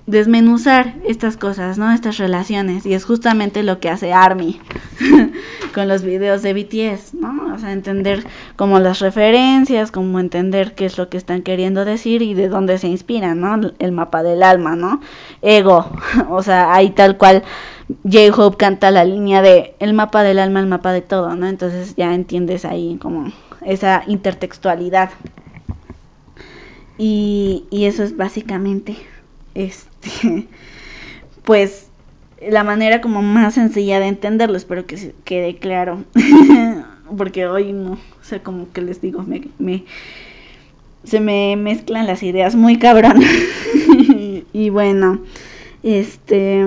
desmenuzar 0.06 0.96
estas 1.06 1.38
cosas, 1.38 1.78
¿no? 1.78 1.92
Estas 1.92 2.18
relaciones. 2.18 2.86
Y 2.86 2.94
es 2.94 3.06
justamente 3.06 3.64
lo 3.64 3.80
que 3.80 3.90
hace 3.90 4.12
Army 4.12 4.60
con 5.74 5.88
los 5.88 6.04
videos 6.04 6.42
de 6.42 6.54
BTS, 6.54 7.14
¿no? 7.14 7.54
O 7.54 7.58
sea, 7.58 7.72
entender 7.72 8.26
como 8.58 8.80
las 8.80 9.00
referencias, 9.00 9.92
como 9.92 10.20
entender 10.20 10.76
qué 10.76 10.86
es 10.86 10.98
lo 10.98 11.10
que 11.10 11.18
están 11.18 11.42
queriendo 11.42 11.86
decir 11.86 12.22
y 12.22 12.34
de 12.34 12.50
dónde 12.50 12.78
se 12.80 12.88
inspiran, 12.88 13.40
¿no? 13.40 13.72
El 13.80 13.92
mapa 13.94 14.24
del 14.24 14.44
alma, 14.44 14.76
¿no? 14.76 15.00
Ego, 15.42 15.90
o 16.30 16.44
sea, 16.44 16.74
ahí 16.74 16.90
tal 16.90 17.18
cual 17.18 17.44
J-Hope 18.04 18.58
canta 18.58 18.92
la 18.92 19.06
línea 19.06 19.42
de 19.42 19.76
el 19.80 19.94
mapa 19.94 20.24
del 20.24 20.40
alma, 20.40 20.60
el 20.60 20.68
mapa 20.68 20.92
de 20.92 21.02
todo, 21.02 21.36
¿no? 21.36 21.48
Entonces 21.48 21.96
ya 21.96 22.14
entiendes 22.14 22.66
ahí 22.66 22.98
como 23.02 23.32
esa 23.66 24.04
intertextualidad. 24.08 25.12
Y, 26.98 27.66
y 27.72 27.86
eso 27.86 28.04
es 28.04 28.16
básicamente 28.16 28.98
este, 29.56 29.93
pues 31.44 31.88
la 32.42 32.64
manera 32.64 33.02
como 33.02 33.22
más 33.22 33.54
sencilla 33.54 34.00
de 34.00 34.08
entenderlo, 34.08 34.58
espero 34.58 34.86
que 34.86 35.14
quede 35.24 35.58
claro. 35.58 36.04
porque 37.18 37.46
hoy 37.46 37.74
no, 37.74 37.94
o 37.94 38.24
sea, 38.24 38.42
como 38.42 38.72
que 38.72 38.82
les 38.82 39.02
digo, 39.02 39.24
me, 39.24 39.44
me 39.60 39.84
se 41.04 41.20
me 41.20 41.56
mezclan 41.58 42.08
las 42.08 42.24
ideas 42.24 42.56
muy 42.56 42.78
cabrón. 42.78 43.22
y 44.54 44.70
bueno, 44.70 45.20
este 45.84 46.66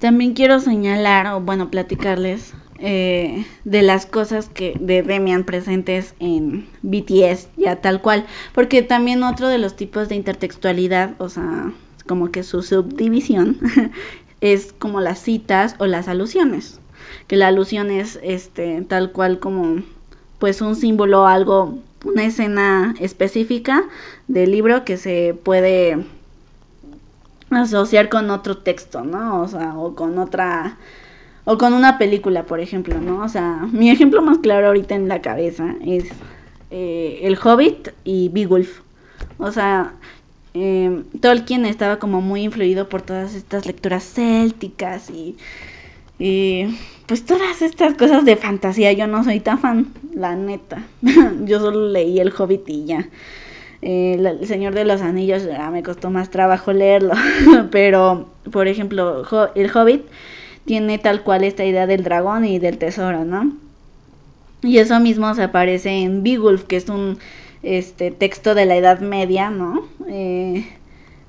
también 0.00 0.34
quiero 0.34 0.60
señalar 0.60 1.28
o 1.28 1.40
bueno 1.40 1.70
platicarles 1.70 2.52
eh, 2.78 3.46
de 3.64 3.82
las 3.82 4.06
cosas 4.06 4.48
que 4.48 4.76
de 4.80 5.02
Demian 5.02 5.44
presentes 5.44 6.14
en 6.18 6.66
BTS 6.82 7.48
ya 7.56 7.76
tal 7.76 8.00
cual 8.00 8.26
porque 8.54 8.82
también 8.82 9.22
otro 9.22 9.48
de 9.48 9.58
los 9.58 9.76
tipos 9.76 10.08
de 10.08 10.16
intertextualidad 10.16 11.14
o 11.18 11.28
sea 11.28 11.72
como 12.06 12.30
que 12.30 12.42
su 12.42 12.62
subdivisión 12.62 13.58
es 14.40 14.74
como 14.78 15.00
las 15.00 15.20
citas 15.20 15.76
o 15.78 15.86
las 15.86 16.08
alusiones 16.08 16.80
que 17.28 17.36
la 17.36 17.48
alusión 17.48 17.90
es 17.90 18.18
este 18.22 18.82
tal 18.82 19.12
cual 19.12 19.38
como 19.38 19.82
pues 20.38 20.60
un 20.60 20.76
símbolo 20.76 21.26
algo 21.26 21.78
una 22.04 22.24
escena 22.24 22.94
específica 23.00 23.84
del 24.28 24.50
libro 24.50 24.84
que 24.84 24.96
se 24.96 25.34
puede 25.42 26.04
asociar 27.50 28.08
con 28.08 28.30
otro 28.30 28.58
texto, 28.58 29.02
¿no? 29.02 29.42
O 29.42 29.48
sea, 29.48 29.76
o 29.76 29.94
con 29.94 30.18
otra 30.18 30.76
o 31.44 31.58
con 31.58 31.74
una 31.74 31.98
película, 31.98 32.44
por 32.44 32.60
ejemplo, 32.60 33.00
¿no? 33.00 33.22
O 33.22 33.28
sea, 33.28 33.66
mi 33.72 33.90
ejemplo 33.90 34.22
más 34.22 34.38
claro 34.38 34.68
ahorita 34.68 34.94
en 34.94 35.08
la 35.08 35.20
cabeza 35.20 35.74
es 35.84 36.04
eh, 36.70 37.20
El 37.22 37.38
Hobbit 37.42 37.90
y 38.04 38.30
Beowulf. 38.30 38.80
O 39.38 39.52
sea, 39.52 39.92
eh, 40.54 41.02
Tolkien 41.20 41.66
estaba 41.66 41.98
como 41.98 42.20
muy 42.20 42.42
influido 42.42 42.88
por 42.88 43.02
todas 43.02 43.34
estas 43.34 43.66
lecturas 43.66 44.04
célticas 44.04 45.10
y, 45.10 45.36
y 46.18 46.78
pues 47.06 47.26
todas 47.26 47.60
estas 47.60 47.94
cosas 47.94 48.24
de 48.24 48.36
fantasía. 48.36 48.92
Yo 48.92 49.06
no 49.06 49.22
soy 49.22 49.40
tan 49.40 49.58
fan, 49.58 49.92
la 50.14 50.36
neta. 50.36 50.82
Yo 51.44 51.60
solo 51.60 51.88
leí 51.88 52.20
El 52.20 52.32
Hobbit 52.32 52.68
y 52.68 52.86
ya. 52.86 53.08
El 53.82 54.46
Señor 54.46 54.72
de 54.72 54.86
los 54.86 55.02
Anillos 55.02 55.42
me 55.70 55.82
costó 55.82 56.08
más 56.08 56.30
trabajo 56.30 56.72
leerlo, 56.72 57.12
pero 57.70 58.30
por 58.50 58.66
ejemplo, 58.66 59.22
el 59.54 59.70
Hobbit 59.76 60.06
tiene 60.64 60.98
tal 60.98 61.22
cual 61.22 61.44
esta 61.44 61.64
idea 61.64 61.86
del 61.86 62.04
dragón 62.04 62.44
y 62.44 62.58
del 62.58 62.78
tesoro, 62.78 63.24
¿no? 63.24 63.52
Y 64.62 64.78
eso 64.78 64.98
mismo 65.00 65.34
se 65.34 65.42
aparece 65.42 65.90
en 65.90 66.22
Beowulf, 66.22 66.64
que 66.64 66.76
es 66.76 66.88
un 66.88 67.18
este 67.62 68.10
texto 68.10 68.54
de 68.54 68.66
la 68.66 68.76
Edad 68.76 69.00
Media, 69.00 69.50
¿no? 69.50 69.86
Eh, 70.08 70.66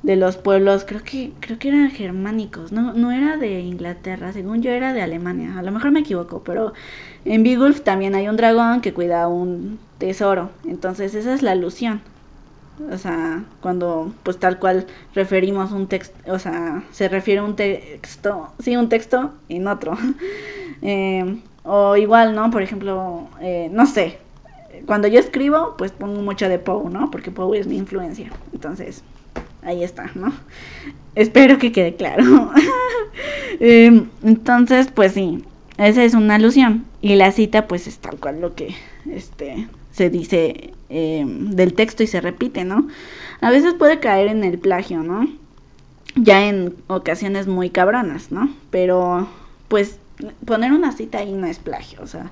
de 0.04 0.16
los 0.16 0.38
pueblos, 0.38 0.86
creo 0.88 1.02
que 1.04 1.32
creo 1.40 1.58
que 1.58 1.70
eran 1.70 1.90
germánicos, 1.90 2.72
no 2.72 2.94
no 2.94 3.12
era 3.12 3.38
de 3.38 3.62
Inglaterra, 3.62 4.32
según 4.34 4.62
yo 4.62 4.72
era 4.72 4.94
de 4.94 5.02
Alemania, 5.02 5.58
a 5.58 5.64
lo 5.64 5.72
mejor 5.72 5.92
me 5.92 6.02
equivoco, 6.02 6.44
pero 6.44 6.74
en 7.26 7.44
Beowulf 7.44 7.82
también 7.82 8.14
hay 8.14 8.28
un 8.28 8.38
dragón 8.38 8.82
que 8.82 8.94
cuida 8.94 9.28
un 9.28 9.80
tesoro, 9.98 10.52
entonces 10.66 11.16
esa 11.16 11.34
es 11.34 11.42
la 11.42 11.52
alusión 11.52 12.02
o 12.92 12.98
sea, 12.98 13.44
cuando 13.62 14.14
pues 14.24 14.38
tal 14.38 14.60
cual 14.60 14.86
referimos 15.14 15.72
un 15.72 15.88
texto, 15.88 16.16
o 16.32 16.40
sea, 16.40 16.84
se 16.92 17.08
refiere 17.08 17.42
un 17.42 17.56
texto, 17.56 18.50
sí, 18.60 18.76
un 18.76 18.90
texto 18.90 19.34
en 19.50 19.68
otro. 19.68 19.98
eh, 20.82 21.38
o 21.64 21.98
igual, 21.98 22.36
¿no? 22.36 22.52
Por 22.52 22.62
ejemplo, 22.62 23.28
eh, 23.42 23.70
no 23.72 23.86
sé, 23.86 24.20
cuando 24.86 25.08
yo 25.08 25.20
escribo, 25.20 25.76
pues 25.78 25.92
pongo 25.92 26.22
mucho 26.22 26.50
de 26.50 26.60
Poe, 26.60 26.90
¿no? 26.90 27.10
Porque 27.12 27.32
Poe 27.32 27.60
es 27.60 27.68
mi 27.68 27.78
influencia. 27.78 28.32
Entonces, 28.54 29.04
ahí 29.64 29.84
está, 29.84 30.12
¿no? 30.16 30.34
Espero 31.16 31.58
que 31.58 31.72
quede 31.72 31.96
claro. 31.96 32.52
eh, 33.60 34.06
entonces, 34.24 34.90
pues 34.94 35.14
sí, 35.14 35.44
esa 35.78 36.04
es 36.04 36.14
una 36.14 36.36
alusión. 36.36 36.86
Y 37.02 37.16
la 37.16 37.32
cita, 37.32 37.68
pues 37.68 37.88
es 37.88 38.00
tal 38.00 38.18
cual 38.18 38.42
lo 38.42 38.54
que, 38.56 38.76
este, 39.12 39.68
se 39.96 40.10
dice 40.10 40.74
eh, 40.90 41.24
del 41.26 41.74
texto 41.74 42.04
y 42.04 42.08
se 42.08 42.20
repite, 42.20 42.66
¿no? 42.66 42.88
A 43.40 43.50
veces 43.50 43.76
puede 43.76 44.00
caer 44.02 44.28
en 44.28 44.44
el 44.44 44.60
plagio, 44.60 45.04
¿no? 45.04 45.30
Ya 46.16 46.50
en 46.50 46.76
ocasiones 46.88 47.48
muy 47.48 47.70
cabronas, 47.70 48.30
¿no? 48.30 48.54
Pero 48.72 49.30
pues 49.70 49.98
poner 50.46 50.74
una 50.74 50.92
cita 50.92 51.20
ahí 51.20 51.32
no 51.32 51.48
es 51.48 51.60
plagio, 51.60 52.00
o 52.02 52.08
sea, 52.08 52.30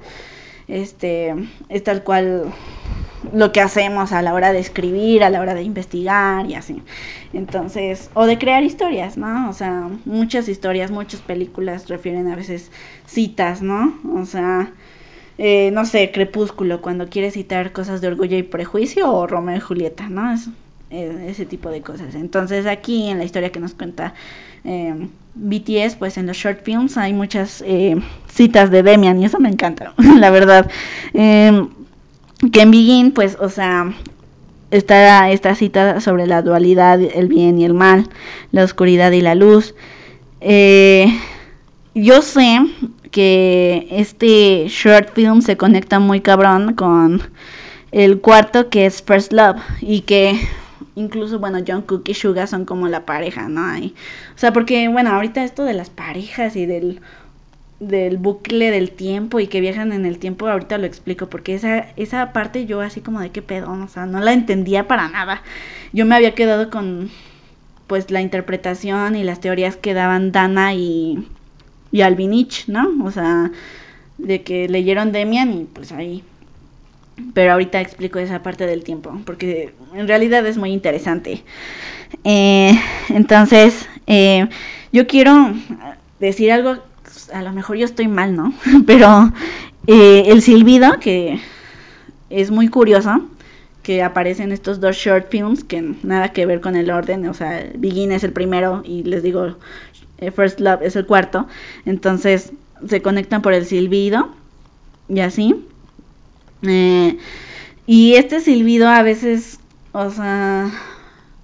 este 0.67 1.33
es 1.69 1.83
tal 1.83 2.03
cual 2.03 2.53
lo 3.31 3.53
que 3.53 3.61
hacemos 3.61 4.11
a 4.11 4.21
la 4.21 4.33
hora 4.33 4.51
de 4.51 4.59
escribir, 4.59 5.23
a 5.23 5.29
la 5.29 5.39
hora 5.39 5.53
de 5.53 5.63
investigar 5.63 6.45
y 6.45 6.55
así. 6.55 6.81
Entonces, 7.31 8.09
o 8.13 8.25
de 8.25 8.37
crear 8.37 8.63
historias, 8.63 9.17
¿no? 9.17 9.49
O 9.49 9.53
sea, 9.53 9.89
muchas 10.03 10.49
historias, 10.49 10.91
muchas 10.91 11.21
películas 11.21 11.87
refieren 11.87 12.29
a 12.29 12.35
veces 12.35 12.71
citas, 13.05 13.61
¿no? 13.61 13.97
O 14.13 14.25
sea, 14.25 14.73
eh, 15.37 15.71
no 15.71 15.85
sé, 15.85 16.11
Crepúsculo, 16.11 16.81
cuando 16.81 17.07
quiere 17.07 17.31
citar 17.31 17.71
cosas 17.71 18.01
de 18.01 18.07
orgullo 18.07 18.37
y 18.37 18.43
prejuicio, 18.43 19.11
o 19.11 19.27
Romeo 19.27 19.57
y 19.57 19.59
Julieta, 19.59 20.09
¿no? 20.09 20.33
Es, 20.33 20.49
ese 20.91 21.47
tipo 21.47 21.69
de 21.69 21.81
cosas. 21.81 22.13
Entonces 22.13 22.67
aquí 22.67 23.09
en 23.09 23.17
la 23.17 23.23
historia 23.23 23.51
que 23.51 23.59
nos 23.59 23.73
cuenta 23.73 24.13
eh, 24.63 25.07
BTS, 25.33 25.95
pues 25.95 26.17
en 26.17 26.27
los 26.27 26.37
short 26.37 26.63
films 26.63 26.97
hay 26.97 27.13
muchas 27.13 27.63
eh, 27.65 27.95
citas 28.31 28.69
de 28.69 28.83
Demian 28.83 29.19
y 29.19 29.25
eso 29.25 29.39
me 29.39 29.49
encanta, 29.49 29.95
la 30.19 30.29
verdad. 30.29 30.69
Que 31.13 32.61
en 32.61 32.71
Begin, 32.71 33.11
pues, 33.11 33.37
o 33.39 33.49
sea, 33.49 33.91
está 34.73 35.29
esta 35.31 35.55
cita 35.55 36.01
sobre 36.01 36.25
la 36.25 36.41
dualidad, 36.41 36.99
el 36.99 37.27
bien 37.27 37.59
y 37.59 37.65
el 37.65 37.73
mal, 37.73 38.09
la 38.51 38.63
oscuridad 38.63 39.11
y 39.11 39.21
la 39.21 39.35
luz. 39.35 39.75
Eh, 40.41 41.07
yo 41.93 42.21
sé 42.21 42.59
que 43.13 43.87
este 43.91 44.65
short 44.67 45.13
film 45.13 45.41
se 45.41 45.55
conecta 45.55 45.99
muy 45.99 46.19
cabrón 46.19 46.73
con 46.73 47.21
el 47.91 48.19
cuarto 48.19 48.69
que 48.69 48.87
es 48.87 49.03
First 49.03 49.31
Love 49.31 49.61
y 49.81 50.01
que 50.01 50.35
incluso 50.95 51.37
bueno 51.37 51.59
John 51.65 51.83
Cook 51.83 52.09
y 52.09 52.15
Suga 52.15 52.47
son 52.47 52.65
como 52.65 52.87
la 52.87 53.05
pareja, 53.05 53.47
¿no? 53.47 53.61
o 53.77 54.37
sea, 54.37 54.51
porque 54.51 54.87
bueno, 54.89 55.11
ahorita 55.11 55.43
esto 55.43 55.63
de 55.63 55.73
las 55.73 55.91
parejas 55.91 56.55
y 56.55 56.65
del 56.65 57.01
del 57.79 58.17
bucle 58.17 58.71
del 58.71 58.91
tiempo 58.91 59.39
y 59.39 59.47
que 59.47 59.61
viajan 59.61 59.93
en 59.93 60.05
el 60.05 60.17
tiempo, 60.17 60.47
ahorita 60.47 60.77
lo 60.79 60.85
explico, 60.85 61.27
porque 61.27 61.53
esa, 61.53 61.87
esa 61.97 62.33
parte 62.33 62.65
yo 62.65 62.81
así 62.81 63.01
como 63.01 63.19
de 63.19 63.29
qué 63.29 63.41
pedo, 63.41 63.71
o 63.71 63.87
sea, 63.89 64.05
no 64.05 64.21
la 64.21 64.33
entendía 64.33 64.87
para 64.87 65.09
nada. 65.09 65.43
Yo 65.91 66.05
me 66.05 66.15
había 66.15 66.33
quedado 66.33 66.69
con 66.69 67.11
pues 67.87 68.09
la 68.09 68.21
interpretación 68.21 69.15
y 69.15 69.23
las 69.23 69.41
teorías 69.41 69.75
que 69.75 69.93
daban 69.93 70.31
Dana 70.31 70.73
y 70.73 71.27
y 71.93 72.01
Albinich, 72.01 72.67
¿no? 72.67 73.05
O 73.05 73.11
sea, 73.11 73.51
de 74.17 74.41
que 74.41 74.67
leyeron 74.67 75.13
Demian 75.13 75.53
y 75.53 75.63
pues 75.65 75.93
ahí. 75.93 76.23
Pero 77.35 77.53
ahorita 77.53 77.79
explico 77.79 78.17
esa 78.17 78.41
parte 78.41 78.65
del 78.65 78.83
tiempo, 78.83 79.15
porque 79.25 79.75
en 79.93 80.07
realidad 80.07 80.45
es 80.47 80.57
muy 80.57 80.71
interesante. 80.71 81.43
Eh, 82.23 82.73
entonces, 83.09 83.87
eh, 84.07 84.49
yo 84.91 85.05
quiero 85.05 85.53
decir 86.19 86.51
algo, 86.51 86.77
a 87.31 87.43
lo 87.43 87.53
mejor 87.53 87.77
yo 87.77 87.85
estoy 87.85 88.07
mal, 88.07 88.35
¿no? 88.35 88.53
Pero 88.87 89.31
eh, 89.85 90.23
el 90.27 90.41
silbido, 90.41 90.99
que 90.99 91.39
es 92.31 92.49
muy 92.49 92.69
curioso, 92.69 93.23
que 93.83 94.01
aparece 94.01 94.41
en 94.41 94.51
estos 94.51 94.79
dos 94.79 94.95
short 94.95 95.29
films, 95.29 95.63
que 95.63 95.93
nada 96.01 96.29
que 96.29 96.47
ver 96.47 96.59
con 96.59 96.75
el 96.75 96.89
orden, 96.89 97.27
o 97.27 97.35
sea, 97.35 97.69
Begin 97.75 98.11
es 98.11 98.23
el 98.23 98.33
primero 98.33 98.81
y 98.83 99.03
les 99.03 99.21
digo, 99.21 99.57
First 100.31 100.59
Love 100.59 100.81
es 100.83 100.95
el 100.95 101.05
cuarto. 101.05 101.47
Entonces 101.85 102.53
se 102.87 103.01
conectan 103.01 103.41
por 103.41 103.53
el 103.53 103.65
silbido 103.65 104.29
y 105.09 105.19
así. 105.21 105.65
Eh, 106.63 107.17
y 107.87 108.15
este 108.15 108.39
silbido 108.41 108.89
a 108.89 109.03
veces, 109.03 109.59
o 109.93 110.09
sea, 110.09 110.71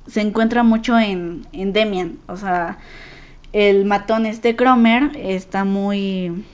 se 0.07 0.21
encuentra 0.21 0.63
mucho 0.63 0.97
en, 0.99 1.47
en 1.53 1.73
Demian. 1.73 2.19
O 2.27 2.38
sea, 2.38 2.80
el 3.53 3.86
matón 3.86 4.25
este 4.25 4.55
Cromer 4.55 5.11
está 5.17 5.65
muy... 5.65 6.45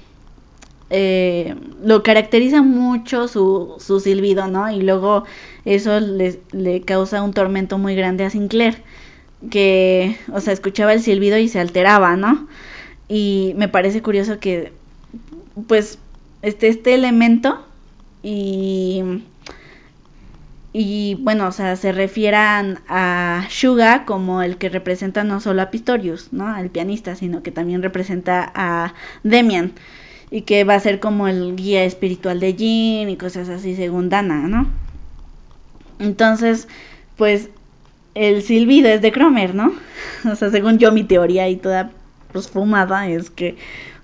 Eh, 0.91 1.55
lo 1.83 2.03
caracteriza 2.03 2.61
mucho 2.61 3.27
su, 3.27 3.75
su 3.79 3.99
silbido, 3.99 4.47
¿no? 4.47 4.69
Y 4.71 4.81
luego 4.81 5.23
eso 5.65 5.99
le, 5.99 6.39
le 6.51 6.81
causa 6.81 7.23
un 7.23 7.33
tormento 7.33 7.77
muy 7.79 7.95
grande 7.95 8.23
a 8.23 8.29
Sinclair 8.29 8.83
que, 9.49 10.17
o 10.31 10.41
sea, 10.41 10.53
escuchaba 10.53 10.93
el 10.93 11.01
silbido 11.01 11.37
y 11.37 11.47
se 11.47 11.59
alteraba, 11.59 12.15
¿no? 12.15 12.47
Y 13.07 13.53
me 13.57 13.67
parece 13.67 14.01
curioso 14.01 14.39
que, 14.39 14.73
pues, 15.67 15.99
este, 16.41 16.67
este 16.67 16.93
elemento 16.93 17.65
y, 18.23 19.03
y, 20.73 21.15
bueno, 21.21 21.47
o 21.47 21.51
sea, 21.51 21.75
se 21.75 21.91
refieran 21.91 22.79
a 22.87 23.45
Suga 23.49 24.05
como 24.05 24.41
el 24.41 24.57
que 24.57 24.69
representa 24.69 25.23
no 25.23 25.39
solo 25.39 25.61
a 25.61 25.71
Pistorius, 25.71 26.33
¿no? 26.33 26.47
Al 26.47 26.69
pianista, 26.69 27.15
sino 27.15 27.43
que 27.43 27.51
también 27.51 27.81
representa 27.83 28.51
a 28.55 28.93
Demian 29.23 29.73
y 30.31 30.41
que 30.41 30.63
va 30.63 30.75
a 30.75 30.79
ser 30.79 30.99
como 30.99 31.27
el 31.27 31.55
guía 31.55 31.83
espiritual 31.83 32.39
de 32.39 32.53
Jin 32.53 33.09
y 33.09 33.17
cosas 33.17 33.49
así 33.49 33.75
según 33.75 34.09
Dana, 34.09 34.47
¿no? 34.47 34.67
Entonces, 35.99 36.67
pues 37.15 37.49
el 38.15 38.41
silbido 38.41 38.89
es 38.89 39.01
de 39.01 39.11
Cromer, 39.11 39.53
¿no? 39.53 39.73
O 40.31 40.35
sea, 40.35 40.49
según 40.49 40.79
yo 40.79 40.91
mi 40.91 41.03
teoría 41.03 41.47
y 41.49 41.57
toda 41.57 41.91
pues 42.31 42.49
fumada 42.49 43.07
es 43.07 43.29
que, 43.29 43.55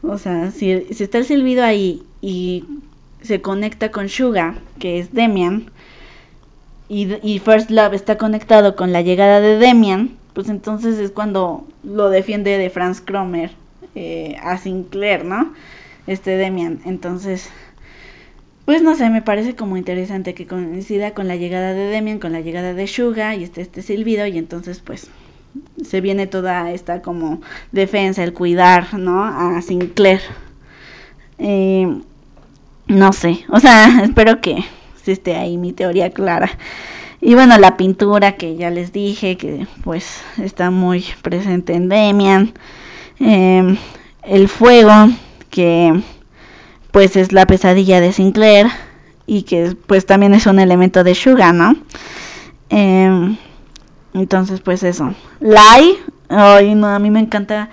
O 0.03 0.17
sea, 0.17 0.51
si, 0.51 0.71
está 0.71 1.17
el 1.17 1.25
silbido 1.25 1.63
ahí 1.63 2.03
y 2.21 2.65
se 3.21 3.41
conecta 3.41 3.91
con 3.91 4.09
Suga, 4.09 4.55
que 4.79 4.99
es 4.99 5.13
Demian, 5.13 5.71
y, 6.87 7.39
First 7.39 7.71
Love 7.71 7.93
está 7.93 8.17
conectado 8.17 8.75
con 8.75 8.91
la 8.91 9.01
llegada 9.01 9.39
de 9.39 9.57
Demian, 9.57 10.17
pues 10.33 10.49
entonces 10.49 10.99
es 10.99 11.11
cuando 11.11 11.65
lo 11.83 12.09
defiende 12.09 12.57
de 12.57 12.69
Franz 12.69 12.99
Cromer 12.99 13.51
eh, 13.95 14.35
a 14.43 14.57
Sinclair, 14.57 15.23
¿no? 15.23 15.53
Este 16.05 16.31
Demian. 16.31 16.81
Entonces, 16.83 17.49
pues 18.65 18.81
no 18.81 18.95
sé, 18.95 19.09
me 19.09 19.21
parece 19.21 19.55
como 19.55 19.77
interesante 19.77 20.33
que 20.33 20.47
coincida 20.47 21.13
con 21.13 21.27
la 21.27 21.35
llegada 21.35 21.73
de 21.73 21.87
Demian, 21.87 22.19
con 22.19 22.31
la 22.31 22.41
llegada 22.41 22.73
de 22.73 22.87
Suga 22.87 23.35
y 23.35 23.43
este, 23.43 23.61
este 23.61 23.81
silbido 23.81 24.25
y 24.27 24.37
entonces 24.37 24.79
pues 24.79 25.09
se 25.83 26.01
viene 26.01 26.27
toda 26.27 26.71
esta 26.71 27.01
como 27.01 27.41
defensa, 27.71 28.23
el 28.23 28.33
cuidar, 28.33 28.93
¿no? 28.93 29.23
A 29.23 29.61
Sinclair. 29.61 30.21
Eh, 31.37 32.01
no 32.87 33.13
sé, 33.13 33.45
o 33.49 33.59
sea, 33.59 34.01
espero 34.03 34.41
que 34.41 34.63
esté 35.05 35.35
ahí 35.35 35.57
mi 35.57 35.73
teoría 35.73 36.11
clara. 36.11 36.49
Y 37.19 37.35
bueno, 37.35 37.57
la 37.57 37.77
pintura 37.77 38.33
que 38.33 38.55
ya 38.55 38.69
les 38.71 38.91
dije, 38.91 39.37
que 39.37 39.67
pues 39.83 40.21
está 40.41 40.71
muy 40.71 41.05
presente 41.21 41.73
en 41.73 41.87
Demian. 41.89 42.53
Em, 43.19 43.77
el 44.23 44.47
fuego, 44.47 45.09
que 45.51 46.01
pues 46.91 47.15
es 47.15 47.31
la 47.31 47.45
pesadilla 47.45 48.01
de 48.01 48.11
Sinclair 48.11 48.67
y 49.25 49.43
que 49.43 49.75
pues 49.87 50.05
también 50.05 50.33
es 50.33 50.45
un 50.45 50.59
elemento 50.59 51.03
de 51.03 51.15
Suga, 51.15 51.53
¿no? 51.53 51.75
Em, 52.69 53.37
entonces 54.13 54.61
pues 54.61 54.83
eso. 54.83 55.13
Lai, 55.39 55.97
ay 56.29 56.75
no, 56.75 56.87
a 56.87 56.99
mí 56.99 57.09
me 57.09 57.19
encanta 57.19 57.69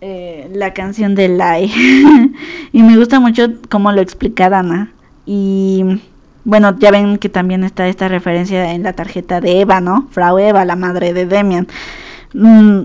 eh, 0.00 0.50
la 0.52 0.72
canción 0.74 1.14
de 1.14 1.28
Lai 1.28 1.72
y 2.72 2.82
me 2.82 2.96
gusta 2.96 3.20
mucho 3.20 3.48
cómo 3.68 3.92
lo 3.92 4.00
explica 4.00 4.48
Dana 4.48 4.92
y 5.26 6.00
bueno, 6.44 6.78
ya 6.78 6.92
ven 6.92 7.18
que 7.18 7.28
también 7.28 7.64
está 7.64 7.88
esta 7.88 8.06
referencia 8.06 8.72
en 8.72 8.84
la 8.84 8.92
tarjeta 8.92 9.40
de 9.40 9.60
Eva, 9.60 9.80
¿no? 9.80 10.06
Frau 10.12 10.38
Eva, 10.38 10.64
la 10.64 10.76
madre 10.76 11.12
de 11.12 11.26
Demian. 11.26 11.66
Mm, 12.34 12.82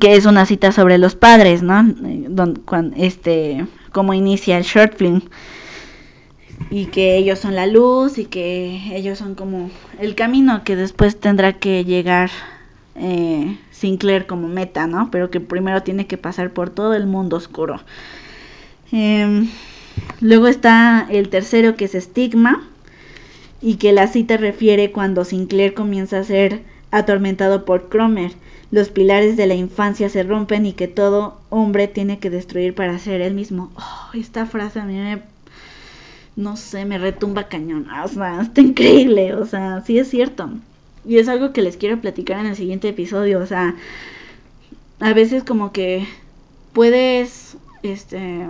que 0.00 0.14
es 0.14 0.24
una 0.24 0.46
cita 0.46 0.72
sobre 0.72 0.96
los 0.96 1.14
padres, 1.14 1.62
¿no? 1.62 1.82
Don, 1.84 2.62
cuando, 2.64 2.96
este, 2.96 3.66
cómo 3.92 4.14
inicia 4.14 4.58
el 4.58 4.64
short 4.64 4.96
film 4.96 5.22
y 6.70 6.86
que 6.86 7.16
ellos 7.16 7.38
son 7.38 7.54
la 7.54 7.66
luz 7.66 8.18
y 8.18 8.24
que 8.24 8.94
ellos 8.94 9.18
son 9.18 9.34
como 9.34 9.70
el 9.98 10.14
camino 10.14 10.64
que 10.64 10.76
después 10.76 11.18
tendrá 11.18 11.54
que 11.54 11.84
llegar 11.84 12.30
eh, 12.94 13.58
Sinclair 13.70 14.26
como 14.26 14.48
meta, 14.48 14.86
¿no? 14.86 15.10
Pero 15.10 15.30
que 15.30 15.40
primero 15.40 15.82
tiene 15.82 16.06
que 16.06 16.18
pasar 16.18 16.52
por 16.52 16.70
todo 16.70 16.94
el 16.94 17.06
mundo 17.06 17.36
oscuro. 17.36 17.80
Em, 18.92 19.48
luego 20.20 20.46
está 20.46 21.06
el 21.10 21.28
tercero 21.28 21.76
que 21.76 21.86
es 21.86 21.94
estigma 21.94 22.62
y 23.60 23.76
que 23.76 23.92
la 23.92 24.06
cita 24.08 24.36
refiere 24.36 24.92
cuando 24.92 25.24
Sinclair 25.24 25.74
comienza 25.74 26.18
a 26.18 26.24
ser 26.24 26.62
atormentado 26.90 27.64
por 27.64 27.88
Cromer 27.88 28.32
los 28.72 28.88
pilares 28.88 29.36
de 29.36 29.46
la 29.46 29.54
infancia 29.54 30.08
se 30.08 30.22
rompen 30.22 30.64
y 30.66 30.72
que 30.72 30.88
todo 30.88 31.38
hombre 31.50 31.88
tiene 31.88 32.18
que 32.18 32.30
destruir 32.30 32.74
para 32.74 32.98
ser 32.98 33.20
él 33.20 33.34
mismo. 33.34 33.70
Oh, 33.76 34.08
esta 34.14 34.46
frase 34.46 34.80
a 34.80 34.84
mí 34.84 34.94
me, 34.94 35.22
no 36.36 36.56
sé, 36.56 36.86
me 36.86 36.96
retumba 36.96 37.48
cañón. 37.48 37.86
O 38.02 38.08
sea, 38.08 38.40
está 38.42 38.62
increíble, 38.62 39.34
o 39.34 39.44
sea, 39.44 39.82
sí 39.82 39.98
es 39.98 40.08
cierto. 40.08 40.50
Y 41.04 41.18
es 41.18 41.28
algo 41.28 41.52
que 41.52 41.60
les 41.60 41.76
quiero 41.76 42.00
platicar 42.00 42.40
en 42.40 42.46
el 42.46 42.56
siguiente 42.56 42.88
episodio, 42.88 43.40
o 43.40 43.46
sea, 43.46 43.76
a 45.00 45.12
veces 45.12 45.44
como 45.44 45.72
que 45.72 46.06
puedes, 46.72 47.58
este, 47.82 48.46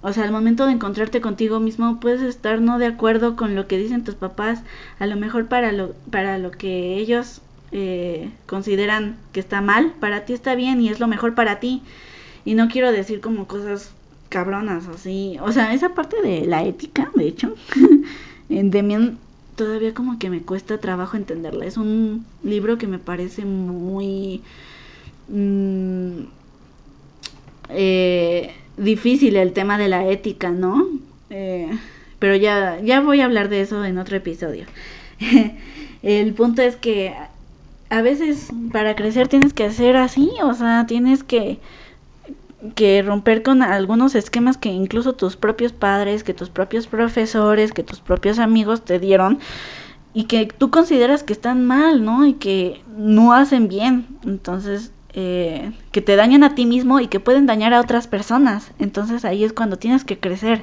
o 0.00 0.12
sea, 0.12 0.24
al 0.24 0.32
momento 0.32 0.66
de 0.66 0.72
encontrarte 0.72 1.20
contigo 1.20 1.60
mismo 1.60 2.00
puedes 2.00 2.22
estar 2.22 2.60
no 2.60 2.78
de 2.80 2.86
acuerdo 2.86 3.36
con 3.36 3.54
lo 3.54 3.68
que 3.68 3.78
dicen 3.78 4.02
tus 4.02 4.16
papás, 4.16 4.62
a 4.98 5.06
lo 5.06 5.16
mejor 5.16 5.46
para 5.46 5.70
lo, 5.70 5.92
para 6.10 6.38
lo 6.38 6.50
que 6.50 6.96
ellos 6.96 7.42
eh, 7.72 8.30
consideran 8.46 9.16
que 9.32 9.40
está 9.40 9.60
mal, 9.60 9.94
para 9.98 10.24
ti 10.24 10.34
está 10.34 10.54
bien 10.54 10.80
y 10.80 10.88
es 10.88 11.00
lo 11.00 11.08
mejor 11.08 11.34
para 11.34 11.58
ti. 11.58 11.82
Y 12.44 12.54
no 12.54 12.68
quiero 12.68 12.92
decir 12.92 13.20
como 13.20 13.46
cosas 13.46 13.92
cabronas 14.28 14.88
así. 14.88 15.36
O 15.40 15.52
sea, 15.52 15.72
esa 15.72 15.94
parte 15.94 16.20
de 16.22 16.46
la 16.46 16.64
ética, 16.64 17.10
de 17.14 17.26
hecho, 17.26 17.54
en 18.48 18.70
Demian 18.70 19.18
todavía 19.56 19.94
como 19.94 20.18
que 20.18 20.30
me 20.30 20.42
cuesta 20.42 20.78
trabajo 20.78 21.16
entenderla. 21.16 21.66
Es 21.66 21.76
un 21.76 22.24
libro 22.42 22.78
que 22.78 22.86
me 22.86 22.98
parece 22.98 23.44
muy 23.44 24.42
mm, 25.28 26.20
eh, 27.68 28.54
difícil 28.76 29.36
el 29.36 29.52
tema 29.52 29.78
de 29.78 29.88
la 29.88 30.08
ética, 30.08 30.50
¿no? 30.50 30.88
Eh, 31.30 31.70
pero 32.18 32.36
ya, 32.36 32.80
ya 32.80 33.00
voy 33.00 33.20
a 33.20 33.24
hablar 33.24 33.48
de 33.48 33.60
eso 33.60 33.84
en 33.84 33.98
otro 33.98 34.16
episodio. 34.16 34.66
el 36.02 36.34
punto 36.34 36.62
es 36.62 36.76
que 36.76 37.14
a 37.92 38.00
veces 38.00 38.48
para 38.72 38.96
crecer 38.96 39.28
tienes 39.28 39.52
que 39.52 39.64
hacer 39.64 39.96
así, 39.96 40.30
o 40.42 40.54
sea, 40.54 40.86
tienes 40.86 41.22
que 41.22 41.60
que 42.74 43.02
romper 43.02 43.42
con 43.42 43.60
algunos 43.60 44.14
esquemas 44.14 44.56
que 44.56 44.70
incluso 44.70 45.14
tus 45.14 45.36
propios 45.36 45.72
padres, 45.72 46.24
que 46.24 46.32
tus 46.32 46.48
propios 46.48 46.86
profesores, 46.86 47.72
que 47.72 47.82
tus 47.82 48.00
propios 48.00 48.38
amigos 48.38 48.82
te 48.82 48.98
dieron 48.98 49.40
y 50.14 50.24
que 50.24 50.46
tú 50.46 50.70
consideras 50.70 51.22
que 51.22 51.34
están 51.34 51.66
mal, 51.66 52.04
¿no? 52.04 52.24
Y 52.24 52.34
que 52.34 52.82
no 52.96 53.32
hacen 53.32 53.68
bien. 53.68 54.06
Entonces, 54.24 54.92
eh, 55.12 55.72
que 55.90 56.00
te 56.00 56.16
dañan 56.16 56.44
a 56.44 56.54
ti 56.54 56.64
mismo 56.64 57.00
y 57.00 57.08
que 57.08 57.20
pueden 57.20 57.46
dañar 57.46 57.74
a 57.74 57.80
otras 57.80 58.06
personas. 58.06 58.70
Entonces 58.78 59.26
ahí 59.26 59.44
es 59.44 59.52
cuando 59.52 59.76
tienes 59.76 60.04
que 60.04 60.18
crecer 60.18 60.62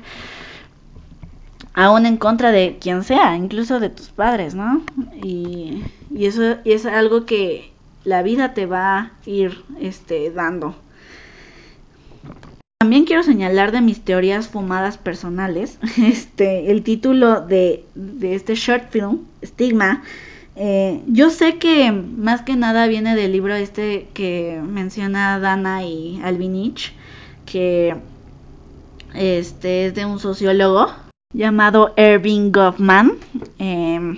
aún 1.80 2.06
en 2.06 2.18
contra 2.18 2.52
de 2.52 2.78
quien 2.78 3.06
sea, 3.06 3.38
incluso 3.38 3.80
de 3.80 3.90
tus 3.90 4.10
padres, 4.10 4.54
¿no? 4.54 4.84
Y, 5.24 5.82
eso 6.20 6.58
es 6.66 6.86
algo 6.86 7.26
que 7.26 7.72
la 8.04 8.22
vida 8.22 8.54
te 8.54 8.66
va 8.66 8.98
a 8.98 9.12
ir 9.26 9.64
este, 9.80 10.30
dando. 10.30 10.76
También 12.80 13.06
quiero 13.06 13.24
señalar 13.24 13.72
de 13.72 13.80
mis 13.80 14.02
teorías 14.02 14.50
fumadas 14.50 14.98
personales, 14.98 15.80
este, 15.98 16.70
el 16.70 16.84
título 16.84 17.40
de, 17.40 17.86
este 18.24 18.56
short 18.56 18.90
film, 18.90 19.20
Stigma. 19.42 20.04
Eh, 20.58 21.02
yo 21.08 21.30
sé 21.30 21.60
que 21.60 21.94
más 21.94 22.42
que 22.42 22.58
nada 22.58 22.88
viene 22.88 23.16
del 23.16 23.32
libro 23.32 23.56
este 23.56 24.10
que 24.14 24.62
menciona 24.62 25.40
Dana 25.40 25.86
y 25.86 26.20
Albinich, 26.26 26.94
que 27.46 27.96
este 29.14 29.86
es 29.86 29.96
de 29.96 30.06
un 30.06 30.20
sociólogo 30.20 30.90
llamado 31.32 31.94
Irving 31.96 32.52
Goffman, 32.52 33.12
em, 33.60 34.18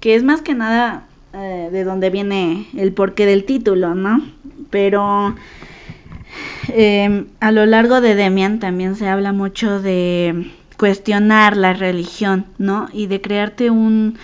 que 0.00 0.14
es 0.14 0.22
más 0.22 0.42
que 0.42 0.52
nada 0.52 1.06
eh, 1.32 1.70
de 1.72 1.82
donde 1.82 2.10
viene 2.10 2.68
el 2.76 2.92
porqué 2.92 3.24
del 3.24 3.44
título, 3.44 3.94
¿no? 3.94 4.20
Pero 4.68 5.34
em, 6.68 7.28
a 7.40 7.52
lo 7.52 7.64
largo 7.64 8.02
de 8.02 8.14
Demian 8.14 8.58
también 8.58 8.96
se 8.96 9.08
habla 9.08 9.32
mucho 9.32 9.80
de 9.80 10.52
cuestionar 10.76 11.56
la 11.56 11.72
religión, 11.72 12.44
¿no? 12.58 12.86
Y 12.92 13.06
de 13.06 13.22
crearte 13.22 13.70
un, 13.70 14.18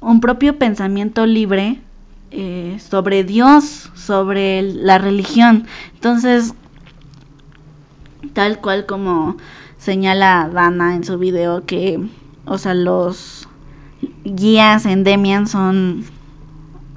un 0.00 0.20
propio 0.22 0.56
pensamiento 0.56 1.26
libre 1.26 1.80
eh, 2.30 2.78
sobre 2.78 3.24
Dios, 3.24 3.90
sobre 3.94 4.62
la 4.62 4.96
religión. 4.96 5.66
Entonces, 5.92 6.54
tal 8.32 8.58
cual 8.58 8.86
como 8.86 9.36
señala 9.82 10.48
Dana 10.52 10.94
en 10.94 11.04
su 11.04 11.18
video 11.18 11.66
que, 11.66 12.00
o 12.44 12.56
sea, 12.58 12.74
los 12.74 13.48
guías 14.24 14.86
en 14.86 15.02
Demian 15.04 15.46
son 15.48 16.04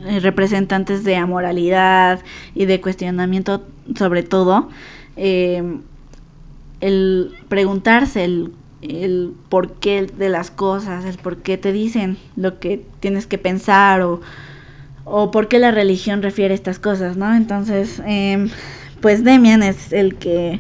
eh, 0.02 0.20
representantes 0.20 1.04
de 1.04 1.16
amoralidad 1.16 2.22
y 2.54 2.66
de 2.66 2.82
cuestionamiento 2.82 3.64
sobre 3.98 4.24
todo. 4.24 4.70
Eh, 5.18 5.64
el 6.82 7.34
preguntarse 7.48 8.24
el, 8.24 8.54
el 8.82 9.34
porqué 9.50 10.06
de 10.06 10.30
las 10.30 10.52
cosas, 10.52 11.06
el 11.06 11.18
por 11.18 11.38
qué 11.38 11.58
te 11.58 11.72
dicen 11.72 12.18
lo 12.36 12.60
que 12.60 12.86
tienes 13.00 13.26
que 13.26 13.38
pensar 13.38 14.02
o, 14.02 14.22
o 15.06 15.32
por 15.32 15.48
qué 15.48 15.60
la 15.60 15.72
religión 15.72 16.22
refiere 16.22 16.54
estas 16.54 16.80
cosas, 16.80 17.18
¿no? 17.18 17.34
Entonces, 17.36 18.02
eh, 18.06 18.48
pues 19.02 19.24
Demian 19.24 19.64
es 19.64 19.94
el 19.94 20.16
que 20.16 20.60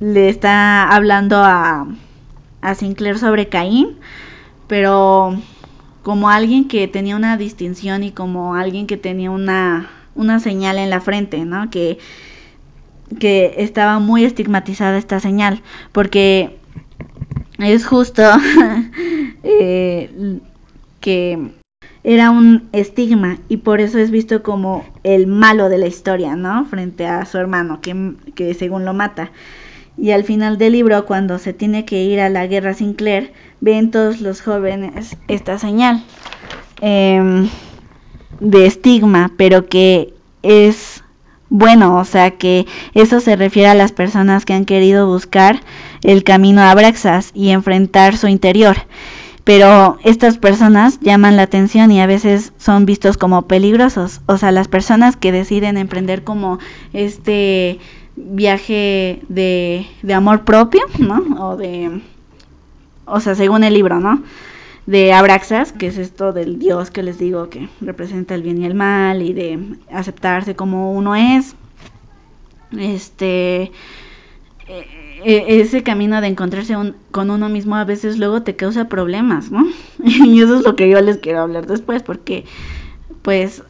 le 0.00 0.28
está 0.28 0.88
hablando 0.88 1.36
a, 1.36 1.86
a 2.60 2.74
Sinclair 2.74 3.18
sobre 3.18 3.48
Caín, 3.48 3.96
pero 4.66 5.36
como 6.02 6.28
alguien 6.28 6.68
que 6.68 6.86
tenía 6.88 7.16
una 7.16 7.36
distinción 7.36 8.02
y 8.04 8.12
como 8.12 8.54
alguien 8.54 8.86
que 8.86 8.96
tenía 8.96 9.30
una, 9.30 9.90
una 10.14 10.38
señal 10.40 10.78
en 10.78 10.90
la 10.90 11.00
frente, 11.00 11.44
¿no? 11.44 11.70
Que, 11.70 11.98
que 13.18 13.54
estaba 13.58 13.98
muy 13.98 14.24
estigmatizada 14.24 14.98
esta 14.98 15.20
señal, 15.20 15.62
porque 15.92 16.58
es 17.58 17.86
justo 17.86 18.22
eh, 19.42 20.40
que 21.00 21.50
era 22.04 22.30
un 22.30 22.68
estigma 22.72 23.38
y 23.48 23.58
por 23.58 23.80
eso 23.80 23.98
es 23.98 24.12
visto 24.12 24.42
como 24.42 24.84
el 25.02 25.26
malo 25.26 25.68
de 25.68 25.78
la 25.78 25.86
historia, 25.86 26.36
¿no? 26.36 26.66
Frente 26.66 27.06
a 27.06 27.24
su 27.24 27.38
hermano, 27.38 27.80
que, 27.80 28.14
que 28.34 28.54
según 28.54 28.84
lo 28.84 28.94
mata. 28.94 29.32
Y 29.98 30.10
al 30.10 30.24
final 30.24 30.58
del 30.58 30.72
libro, 30.72 31.06
cuando 31.06 31.38
se 31.38 31.52
tiene 31.52 31.84
que 31.84 32.04
ir 32.04 32.20
a 32.20 32.28
la 32.28 32.46
guerra 32.46 32.74
Sinclair, 32.74 33.32
ven 33.60 33.90
todos 33.90 34.20
los 34.20 34.42
jóvenes 34.42 35.16
esta 35.28 35.58
señal 35.58 36.04
em, 36.80 37.48
de 38.40 38.66
estigma, 38.66 39.32
pero 39.36 39.66
que 39.66 40.12
es 40.42 41.02
bueno, 41.48 41.98
o 41.98 42.04
sea 42.04 42.32
que 42.32 42.66
eso 42.94 43.20
se 43.20 43.36
refiere 43.36 43.68
a 43.68 43.74
las 43.74 43.92
personas 43.92 44.44
que 44.44 44.52
han 44.52 44.64
querido 44.64 45.06
buscar 45.06 45.60
el 46.02 46.24
camino 46.24 46.60
a 46.60 46.70
Abraxas 46.70 47.30
y 47.34 47.50
enfrentar 47.50 48.16
su 48.16 48.26
interior. 48.28 48.76
Pero 49.44 49.98
estas 50.02 50.38
personas 50.38 50.98
llaman 51.00 51.36
la 51.36 51.42
atención 51.42 51.92
y 51.92 52.00
a 52.00 52.06
veces 52.08 52.52
son 52.58 52.84
vistos 52.84 53.16
como 53.16 53.46
peligrosos. 53.46 54.20
O 54.26 54.38
sea, 54.38 54.50
las 54.50 54.66
personas 54.66 55.16
que 55.16 55.30
deciden 55.30 55.76
emprender 55.76 56.24
como 56.24 56.58
este 56.92 57.78
viaje 58.16 59.22
de, 59.28 59.86
de 60.02 60.14
amor 60.14 60.44
propio, 60.44 60.82
¿no? 60.98 61.22
O 61.38 61.56
de, 61.56 62.00
o 63.04 63.20
sea, 63.20 63.34
según 63.34 63.64
el 63.64 63.74
libro, 63.74 64.00
¿no? 64.00 64.22
de 64.86 65.12
Abraxas, 65.12 65.72
que 65.72 65.88
es 65.88 65.98
esto 65.98 66.32
del 66.32 66.58
Dios 66.58 66.90
que 66.90 67.02
les 67.02 67.18
digo 67.18 67.50
que 67.50 67.68
representa 67.80 68.34
el 68.34 68.42
bien 68.42 68.62
y 68.62 68.66
el 68.66 68.74
mal 68.74 69.20
y 69.20 69.32
de 69.32 69.58
aceptarse 69.90 70.54
como 70.54 70.92
uno 70.92 71.14
es. 71.16 71.56
Este 72.76 73.72
e, 74.68 74.86
e, 75.24 75.60
ese 75.60 75.82
camino 75.82 76.20
de 76.20 76.28
encontrarse 76.28 76.74
con 77.10 77.30
uno 77.30 77.48
mismo 77.48 77.76
a 77.76 77.84
veces 77.84 78.18
luego 78.18 78.42
te 78.42 78.56
causa 78.56 78.88
problemas, 78.88 79.50
¿no? 79.50 79.66
y 80.04 80.40
eso 80.40 80.58
es 80.58 80.64
lo 80.64 80.76
que 80.76 80.88
yo 80.88 81.00
les 81.00 81.18
quiero 81.18 81.40
hablar 81.40 81.66
después, 81.66 82.02
porque 82.02 82.44
pues 83.22 83.62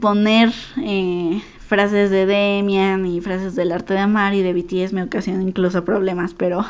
poner 0.00 0.52
eh, 0.82 1.40
frases 1.66 2.10
de 2.10 2.26
Demian 2.26 3.06
y 3.06 3.20
frases 3.20 3.54
del 3.54 3.72
arte 3.72 3.94
de 3.94 4.00
amar 4.00 4.34
y 4.34 4.42
de 4.42 4.52
BTS 4.52 4.92
me 4.92 5.02
ocasiona 5.02 5.42
incluso 5.42 5.84
problemas, 5.84 6.34
pero 6.34 6.64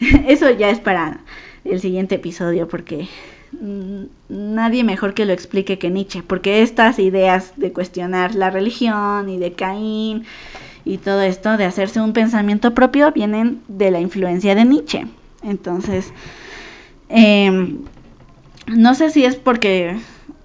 eso 0.26 0.50
ya 0.50 0.70
es 0.70 0.80
para 0.80 1.20
el 1.64 1.80
siguiente 1.80 2.16
episodio 2.16 2.68
porque 2.68 3.08
Mm, 3.52 4.04
nadie 4.28 4.84
mejor 4.84 5.14
que 5.14 5.24
lo 5.24 5.32
explique 5.32 5.78
que 5.78 5.90
Nietzsche, 5.90 6.22
porque 6.22 6.62
estas 6.62 6.98
ideas 6.98 7.52
de 7.56 7.72
cuestionar 7.72 8.34
la 8.34 8.50
religión 8.50 9.28
y 9.28 9.38
de 9.38 9.52
Caín 9.52 10.24
y 10.84 10.98
todo 10.98 11.22
esto 11.22 11.56
de 11.56 11.64
hacerse 11.64 12.00
un 12.00 12.12
pensamiento 12.12 12.74
propio 12.74 13.10
vienen 13.12 13.62
de 13.68 13.90
la 13.90 14.00
influencia 14.00 14.54
de 14.54 14.64
Nietzsche. 14.64 15.06
Entonces, 15.42 16.12
em, 17.08 17.78
no 18.66 18.94
sé 18.94 19.10
si 19.10 19.24
es 19.24 19.36
porque 19.36 19.96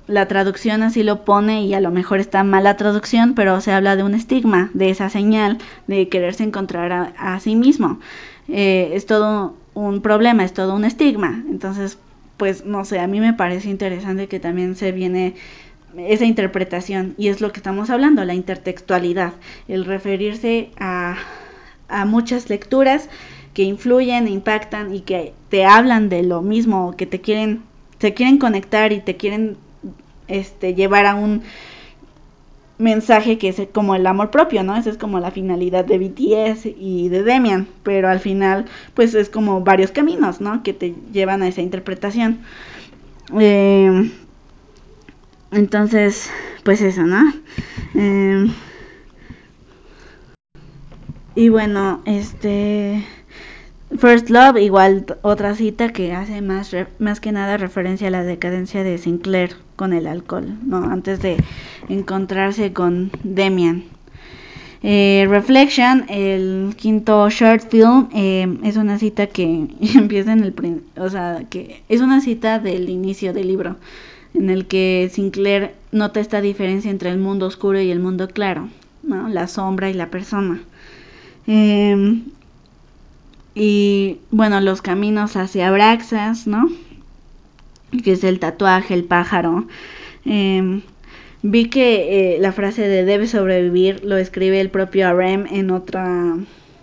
la 0.07 0.27
traducción 0.27 0.83
así 0.83 1.03
lo 1.03 1.23
pone 1.23 1.63
y 1.63 1.73
a 1.73 1.81
lo 1.81 1.91
mejor 1.91 2.19
está 2.19 2.43
mala 2.43 2.75
traducción, 2.77 3.33
pero 3.35 3.61
se 3.61 3.71
habla 3.71 3.95
de 3.95 4.03
un 4.03 4.15
estigma, 4.15 4.69
de 4.73 4.89
esa 4.89 5.09
señal 5.09 5.57
de 5.87 6.09
quererse 6.09 6.43
encontrar 6.43 7.13
a, 7.17 7.39
sí 7.39 7.55
mismo. 7.55 7.99
Eh, 8.47 8.91
es 8.93 9.05
todo 9.05 9.55
un 9.73 10.01
problema, 10.01 10.43
es 10.43 10.53
todo 10.53 10.75
un 10.75 10.85
estigma. 10.85 11.43
Entonces, 11.49 11.97
pues 12.37 12.65
no 12.65 12.83
sé, 12.85 12.99
a 12.99 13.07
mí 13.07 13.19
me 13.19 13.33
parece 13.33 13.69
interesante 13.69 14.27
que 14.27 14.39
también 14.39 14.75
se 14.75 14.91
viene 14.91 15.35
esa 15.97 16.25
interpretación 16.25 17.13
y 17.17 17.27
es 17.27 17.39
lo 17.39 17.51
que 17.51 17.59
estamos 17.59 17.89
hablando, 17.89 18.25
la 18.25 18.33
intertextualidad, 18.33 19.33
el 19.67 19.85
referirse 19.85 20.71
a, 20.79 21.15
a 21.87 22.05
muchas 22.05 22.49
lecturas 22.49 23.09
que 23.53 23.63
influyen, 23.63 24.27
impactan 24.27 24.93
y 24.93 25.01
que 25.01 25.33
te 25.49 25.65
hablan 25.65 26.09
de 26.09 26.23
lo 26.23 26.41
mismo, 26.41 26.95
que 26.97 27.05
te 27.05 27.21
quieren, 27.21 27.61
te 27.99 28.13
quieren 28.13 28.39
conectar 28.39 28.91
y 28.91 28.99
te 28.99 29.15
quieren 29.15 29.57
este, 30.27 30.73
llevar 30.75 31.05
a 31.05 31.15
un 31.15 31.43
mensaje 32.77 33.37
que 33.37 33.49
es 33.49 33.61
como 33.71 33.95
el 33.95 34.05
amor 34.07 34.31
propio, 34.31 34.63
¿no? 34.63 34.75
Esa 34.75 34.89
es 34.89 34.97
como 34.97 35.19
la 35.19 35.31
finalidad 35.31 35.85
de 35.85 35.97
BTS 35.97 36.65
y 36.77 37.09
de 37.09 37.23
Demian, 37.23 37.67
pero 37.83 38.09
al 38.09 38.19
final 38.19 38.65
pues 38.93 39.13
es 39.15 39.29
como 39.29 39.61
varios 39.61 39.91
caminos, 39.91 40.41
¿no? 40.41 40.63
Que 40.63 40.73
te 40.73 40.95
llevan 41.11 41.43
a 41.43 41.47
esa 41.47 41.61
interpretación. 41.61 42.39
Eh, 43.39 44.11
entonces, 45.51 46.29
pues 46.63 46.81
eso, 46.81 47.03
¿no? 47.03 47.33
Eh, 47.95 48.47
y 51.35 51.49
bueno, 51.49 52.01
este... 52.05 53.05
First 53.97 54.29
Love, 54.29 54.57
igual 54.59 55.05
otra 55.21 55.55
cita 55.55 55.89
que 55.89 56.13
hace 56.13 56.41
más, 56.41 56.75
más 56.99 57.19
que 57.19 57.31
nada 57.31 57.57
referencia 57.57 58.07
a 58.07 58.11
la 58.11 58.23
decadencia 58.23 58.83
de 58.83 58.97
Sinclair 58.97 59.55
con 59.75 59.93
el 59.93 60.07
alcohol, 60.07 60.57
¿no? 60.65 60.77
Antes 60.85 61.21
de 61.21 61.37
encontrarse 61.89 62.73
con 62.73 63.11
Demian. 63.23 63.83
Eh, 64.81 65.25
Reflection, 65.29 66.05
el 66.09 66.75
quinto 66.75 67.29
short 67.29 67.69
film, 67.69 68.09
eh, 68.13 68.57
es 68.63 68.75
una 68.75 68.99
cita 68.99 69.27
que 69.27 69.67
empieza 69.95 70.33
en 70.33 70.43
el, 70.43 70.81
o 70.97 71.09
sea, 71.09 71.45
que 71.49 71.83
es 71.87 72.01
una 72.01 72.19
cita 72.19 72.59
del 72.59 72.89
inicio 72.89 73.31
del 73.31 73.47
libro, 73.47 73.77
en 74.33 74.49
el 74.49 74.65
que 74.65 75.09
Sinclair 75.13 75.71
nota 75.91 76.19
esta 76.19 76.41
diferencia 76.41 76.91
entre 76.91 77.11
el 77.11 77.17
mundo 77.19 77.45
oscuro 77.45 77.79
y 77.79 77.91
el 77.91 77.99
mundo 77.99 78.27
claro, 78.27 78.69
¿no? 79.03 79.29
La 79.29 79.47
sombra 79.47 79.89
y 79.89 79.93
la 79.93 80.07
persona. 80.07 80.61
Eh, 81.47 82.21
y 83.55 84.19
bueno, 84.31 84.59
los 84.61 84.81
caminos 84.81 85.35
hacia 85.35 85.67
Abraxas, 85.67 86.47
¿no? 86.47 86.69
Que 88.03 88.13
es 88.13 88.23
el 88.23 88.39
tatuaje, 88.39 88.93
el 88.93 89.03
pájaro. 89.03 89.67
Em, 90.25 90.81
vi 91.43 91.69
que 91.69 92.35
eh, 92.35 92.39
la 92.39 92.51
frase 92.51 92.87
de 92.87 93.05
debe 93.05 93.27
sobrevivir 93.27 94.03
lo 94.03 94.17
escribe 94.17 94.59
el 94.59 94.69
propio 94.69 95.07
Arem 95.07 95.45
en 95.51 95.71
otra 95.71 96.35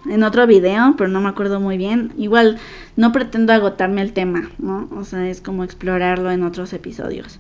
en 0.09 0.23
otro 0.23 0.47
video, 0.47 0.95
pero 0.97 1.11
no 1.11 1.21
me 1.21 1.29
acuerdo 1.29 1.61
muy 1.61 1.77
bien. 1.77 2.12
Igual 2.16 2.59
no 2.97 3.12
pretendo 3.12 3.53
agotarme 3.53 4.01
el 4.03 4.12
tema, 4.12 4.51
¿no? 4.59 4.89
O 4.97 5.05
sea, 5.05 5.29
es 5.29 5.41
como 5.41 5.64
explorarlo 5.64 6.31
en 6.31 6.43
otros 6.43 6.73
episodios. 6.73 7.39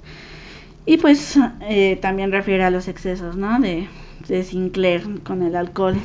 Y 0.84 0.98
pues 0.98 1.38
eh, 1.62 1.98
también 2.02 2.32
refiere 2.32 2.64
a 2.64 2.70
los 2.70 2.88
excesos, 2.88 3.36
¿no? 3.36 3.60
De, 3.60 3.88
de 4.28 4.44
Sinclair 4.44 5.22
con 5.22 5.42
el 5.42 5.56
alcohol 5.56 5.96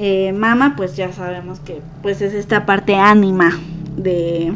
eh, 0.00 0.32
Mama, 0.32 0.74
pues 0.76 0.96
ya 0.96 1.12
sabemos 1.12 1.58
que 1.58 1.80
pues 2.02 2.22
es 2.22 2.32
esta 2.32 2.64
parte 2.66 2.94
ánima 2.94 3.58
de, 3.96 4.52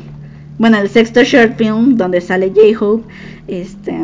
bueno, 0.57 0.79
el 0.79 0.89
sexto 0.89 1.25
short 1.25 1.57
film 1.57 1.97
donde 1.97 2.21
sale 2.21 2.53
J-Hope, 2.55 3.13
este, 3.49 3.99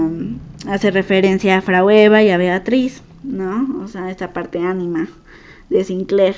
hace 0.67 0.91
referencia 0.91 1.59
a 1.59 1.63
Frau 1.63 1.91
Eva 1.91 2.25
y 2.25 2.31
a 2.31 2.39
Beatriz, 2.39 3.03
¿no? 3.23 3.85
O 3.85 3.87
sea, 3.87 4.11
esta 4.11 4.33
parte 4.33 4.59
ánima 4.59 5.07
de 5.71 5.85
Sinclair. 5.85 6.35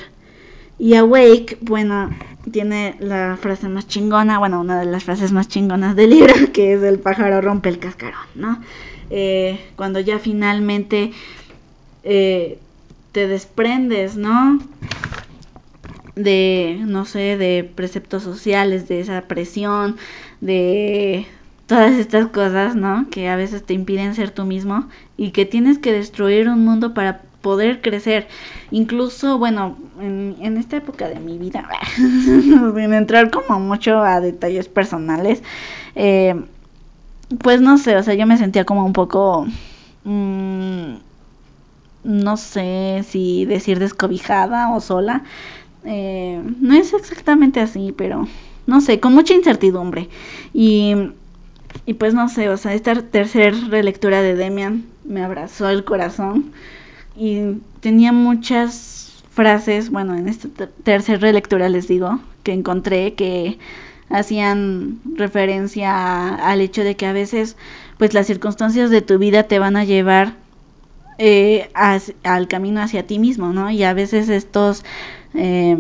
Y 0.79 0.95
Awake, 0.95 1.57
bueno, 1.63 2.11
tiene 2.53 2.97
la 3.01 3.39
frase 3.41 3.71
más 3.71 3.89
chingona, 3.89 4.39
bueno, 4.39 4.61
una 4.61 4.81
de 4.81 4.85
las 4.87 5.05
frases 5.05 5.33
más 5.33 5.49
chingonas 5.49 5.97
del 5.97 6.11
libro, 6.11 6.35
que 6.53 6.75
es 6.75 6.83
el 6.83 6.99
pájaro 6.99 7.41
rompe 7.41 7.71
el 7.71 7.79
cascarón, 7.79 8.27
¿no? 8.35 8.61
Eh, 9.09 9.59
cuando 9.77 9.99
ya 9.99 10.19
finalmente 10.19 11.13
eh, 12.05 12.59
te 13.13 13.27
desprendes, 13.27 14.17
¿no? 14.17 14.59
De, 16.17 16.79
no 16.81 17.05
sé, 17.05 17.37
de 17.37 17.71
preceptos 17.75 18.23
sociales, 18.23 18.89
de 18.89 19.01
esa 19.01 19.23
presión, 19.23 19.97
de 20.41 21.27
todas 21.67 21.93
estas 21.93 22.29
cosas, 22.29 22.75
¿no? 22.75 23.07
Que 23.11 23.29
a 23.29 23.37
veces 23.37 23.65
te 23.65 23.75
impiden 23.75 24.15
ser 24.15 24.31
tú 24.31 24.45
mismo 24.45 24.89
y 25.17 25.31
que 25.31 25.47
tienes 25.47 25.79
que 25.79 25.93
destruir 25.93 26.49
un 26.49 26.65
mundo 26.65 26.95
para 26.95 27.23
poder 27.41 27.81
crecer. 27.81 28.29
Incluso, 28.71 29.39
bueno, 29.39 29.79
en, 30.01 30.57
esta 30.57 30.77
época 30.77 31.09
de 31.09 31.21
mi 31.21 31.39
vida, 31.39 31.69
sin 31.97 32.93
entrar 32.93 33.31
como 33.31 33.61
mucho 33.61 34.01
a 34.01 34.21
detalles 34.21 34.69
personales, 34.69 35.43
eh, 35.95 36.35
pues 37.43 37.61
no 37.61 37.79
sé, 37.79 37.97
o 37.97 38.03
sea, 38.03 38.15
yo 38.15 38.27
me 38.27 38.37
sentía 38.37 38.65
como 38.65 38.85
un 38.85 38.93
poco... 38.93 39.47
Mmm, 40.05 41.10
no 42.05 42.37
sé 42.37 43.05
si 43.09 43.45
decir 43.45 43.79
descobijada 43.79 44.75
o 44.75 44.81
sola. 44.81 45.25
Eh, 45.85 46.43
no 46.61 46.75
es 46.75 46.93
exactamente 46.93 47.61
así, 47.61 47.93
pero 47.97 48.27
no 48.67 48.81
sé, 48.81 49.01
con 49.01 49.15
mucha 49.15 49.35
incertidumbre. 49.35 50.09
Y, 50.53 50.95
y 51.87 51.95
pues 51.95 52.15
no 52.15 52.29
sé, 52.29 52.49
o 52.49 52.57
sea, 52.57 52.75
esta 52.75 53.03
tercera 53.03 53.57
relectura 53.69 54.23
de 54.23 54.35
Demian 54.35 54.85
me 55.05 55.23
abrazó 55.25 55.69
el 55.69 55.85
corazón 55.85 56.53
y 57.17 57.59
tenía 57.81 58.13
muchas 58.13 59.23
frases, 59.31 59.91
bueno, 59.91 60.17
en 60.17 60.29
esta 60.29 60.49
tercera 60.85 61.19
relectura 61.19 61.69
les 61.69 61.89
digo, 61.89 62.21
que 62.43 62.53
encontré 62.53 63.15
que 63.15 63.59
hacían 64.09 65.01
referencia 65.15 66.35
al 66.35 66.61
hecho 66.61 66.83
de 66.83 66.97
que 66.97 67.07
a 67.07 67.13
veces 67.13 67.57
pues 67.97 68.13
las 68.13 68.27
circunstancias 68.27 68.91
de 68.91 69.03
tu 69.03 69.19
vida 69.19 69.45
te 69.45 69.59
van 69.59 69.77
a 69.77 69.85
llevar 69.85 70.35
eh, 71.23 71.71
al 71.75 72.49
camino 72.49 72.81
hacia 72.81 73.07
ti 73.07 73.19
mismo, 73.19 73.53
¿no? 73.53 73.71
Y 73.71 73.85
a 73.85 73.93
veces 73.93 74.31
estos 74.31 74.85
eh, 75.35 75.77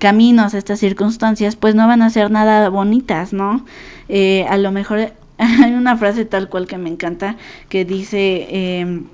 caminos, 0.00 0.54
estas 0.54 0.80
circunstancias, 0.80 1.54
pues 1.54 1.76
no 1.76 1.86
van 1.86 2.02
a 2.02 2.10
ser 2.10 2.32
nada 2.32 2.68
bonitas, 2.68 3.32
¿no? 3.32 3.64
Eh, 4.08 4.44
a 4.48 4.58
lo 4.58 4.72
mejor 4.72 5.12
hay 5.38 5.72
una 5.72 5.96
frase 5.96 6.24
tal 6.24 6.48
cual 6.48 6.66
que 6.66 6.78
me 6.78 6.90
encanta 6.90 7.36
que 7.68 7.84
dice 7.84 8.48
em, 8.50 9.06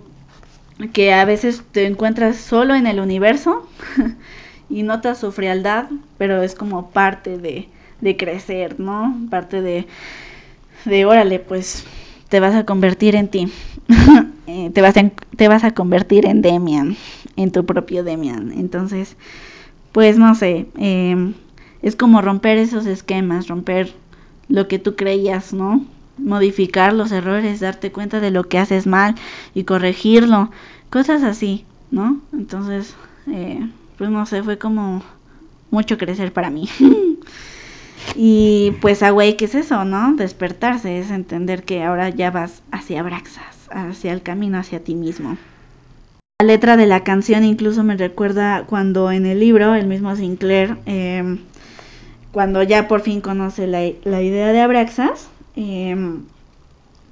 que 0.92 1.12
a 1.12 1.24
veces 1.26 1.62
te 1.72 1.86
encuentras 1.86 2.36
solo 2.36 2.74
en 2.74 2.86
el 2.86 3.00
universo 3.00 3.68
y 4.70 4.82
notas 4.84 5.18
su 5.18 5.32
frialdad, 5.32 5.86
pero 6.16 6.42
es 6.42 6.54
como 6.54 6.90
parte 6.90 7.36
de, 7.38 7.68
de 8.00 8.16
crecer, 8.16 8.80
¿no? 8.80 9.14
Parte 9.30 9.60
de, 9.60 9.86
de 10.84 11.04
órale, 11.04 11.38
pues 11.38 11.84
te 12.28 12.40
vas 12.40 12.54
a 12.54 12.64
convertir 12.64 13.14
en 13.16 13.28
ti. 13.28 13.52
Eh, 14.50 14.70
te, 14.70 14.80
vas 14.80 14.96
a, 14.96 15.10
te 15.36 15.46
vas 15.46 15.62
a 15.62 15.72
convertir 15.74 16.24
en 16.24 16.40
Demian, 16.40 16.96
en 17.36 17.52
tu 17.52 17.66
propio 17.66 18.02
Demian. 18.02 18.50
Entonces, 18.52 19.14
pues 19.92 20.16
no 20.16 20.34
sé, 20.34 20.68
eh, 20.78 21.34
es 21.82 21.96
como 21.96 22.22
romper 22.22 22.56
esos 22.56 22.86
esquemas, 22.86 23.48
romper 23.48 23.92
lo 24.48 24.66
que 24.66 24.78
tú 24.78 24.96
creías, 24.96 25.52
¿no? 25.52 25.84
Modificar 26.16 26.94
los 26.94 27.12
errores, 27.12 27.60
darte 27.60 27.92
cuenta 27.92 28.20
de 28.20 28.30
lo 28.30 28.44
que 28.44 28.56
haces 28.56 28.86
mal 28.86 29.16
y 29.54 29.64
corregirlo, 29.64 30.50
cosas 30.88 31.22
así, 31.24 31.66
¿no? 31.90 32.18
Entonces, 32.32 32.96
eh, 33.26 33.68
pues 33.98 34.08
no 34.08 34.24
sé, 34.24 34.42
fue 34.42 34.56
como 34.56 35.02
mucho 35.70 35.98
crecer 35.98 36.32
para 36.32 36.48
mí. 36.48 36.68
y 38.14 38.72
pues 38.80 39.02
Awake 39.02 39.42
es 39.42 39.54
eso, 39.54 39.84
¿no? 39.84 40.14
Despertarse, 40.14 40.98
es 40.98 41.10
entender 41.10 41.62
que 41.62 41.82
ahora 41.82 42.08
ya 42.10 42.30
vas 42.30 42.62
hacia 42.70 43.02
Braxas, 43.02 43.68
hacia 43.70 44.12
el 44.12 44.22
camino 44.22 44.58
hacia 44.58 44.82
ti 44.82 44.94
mismo. 44.94 45.36
La 46.40 46.46
letra 46.46 46.76
de 46.76 46.86
la 46.86 47.02
canción 47.02 47.44
incluso 47.44 47.82
me 47.82 47.96
recuerda 47.96 48.64
cuando 48.66 49.10
en 49.10 49.26
el 49.26 49.40
libro 49.40 49.74
el 49.74 49.86
mismo 49.86 50.14
Sinclair, 50.14 50.76
em, 50.86 51.38
cuando 52.32 52.62
ya 52.62 52.86
por 52.86 53.00
fin 53.00 53.20
conoce 53.20 53.66
la, 53.66 53.84
idea 53.84 54.52
de 54.52 54.60
Abraxas, 54.60 55.28
em, 55.56 56.22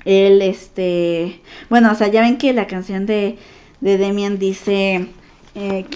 él, 0.04 0.42
este, 0.42 1.40
bueno, 1.68 1.90
o 1.90 1.94
sea, 1.96 2.06
ya 2.06 2.20
ven 2.20 2.38
que 2.38 2.52
la 2.52 2.68
canción 2.68 3.06
de, 3.06 3.36
de 3.80 3.98
Demian 3.98 4.38
dice, 4.38 5.08
eh, 5.56 5.86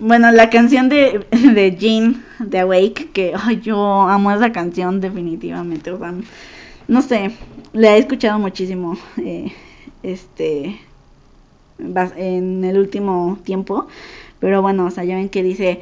bueno, 0.00 0.30
la 0.32 0.50
canción 0.50 0.88
de, 0.88 1.26
de 1.30 1.76
Jean, 1.76 2.24
de 2.38 2.60
Awake, 2.60 3.10
que 3.12 3.34
yo 3.62 4.02
amo 4.02 4.30
esa 4.30 4.52
canción 4.52 5.00
definitivamente, 5.00 5.90
o 5.90 5.98
sea, 5.98 6.14
no 6.86 7.02
sé, 7.02 7.32
la 7.72 7.96
he 7.96 7.98
escuchado 7.98 8.38
muchísimo, 8.38 8.96
eh, 9.18 9.52
este, 10.02 10.80
en 11.78 12.64
el 12.64 12.78
último 12.78 13.38
tiempo, 13.44 13.86
pero 14.40 14.62
bueno, 14.62 14.86
o 14.86 14.90
sea, 14.90 15.04
ya 15.04 15.16
ven 15.16 15.28
que 15.28 15.42
dice, 15.42 15.80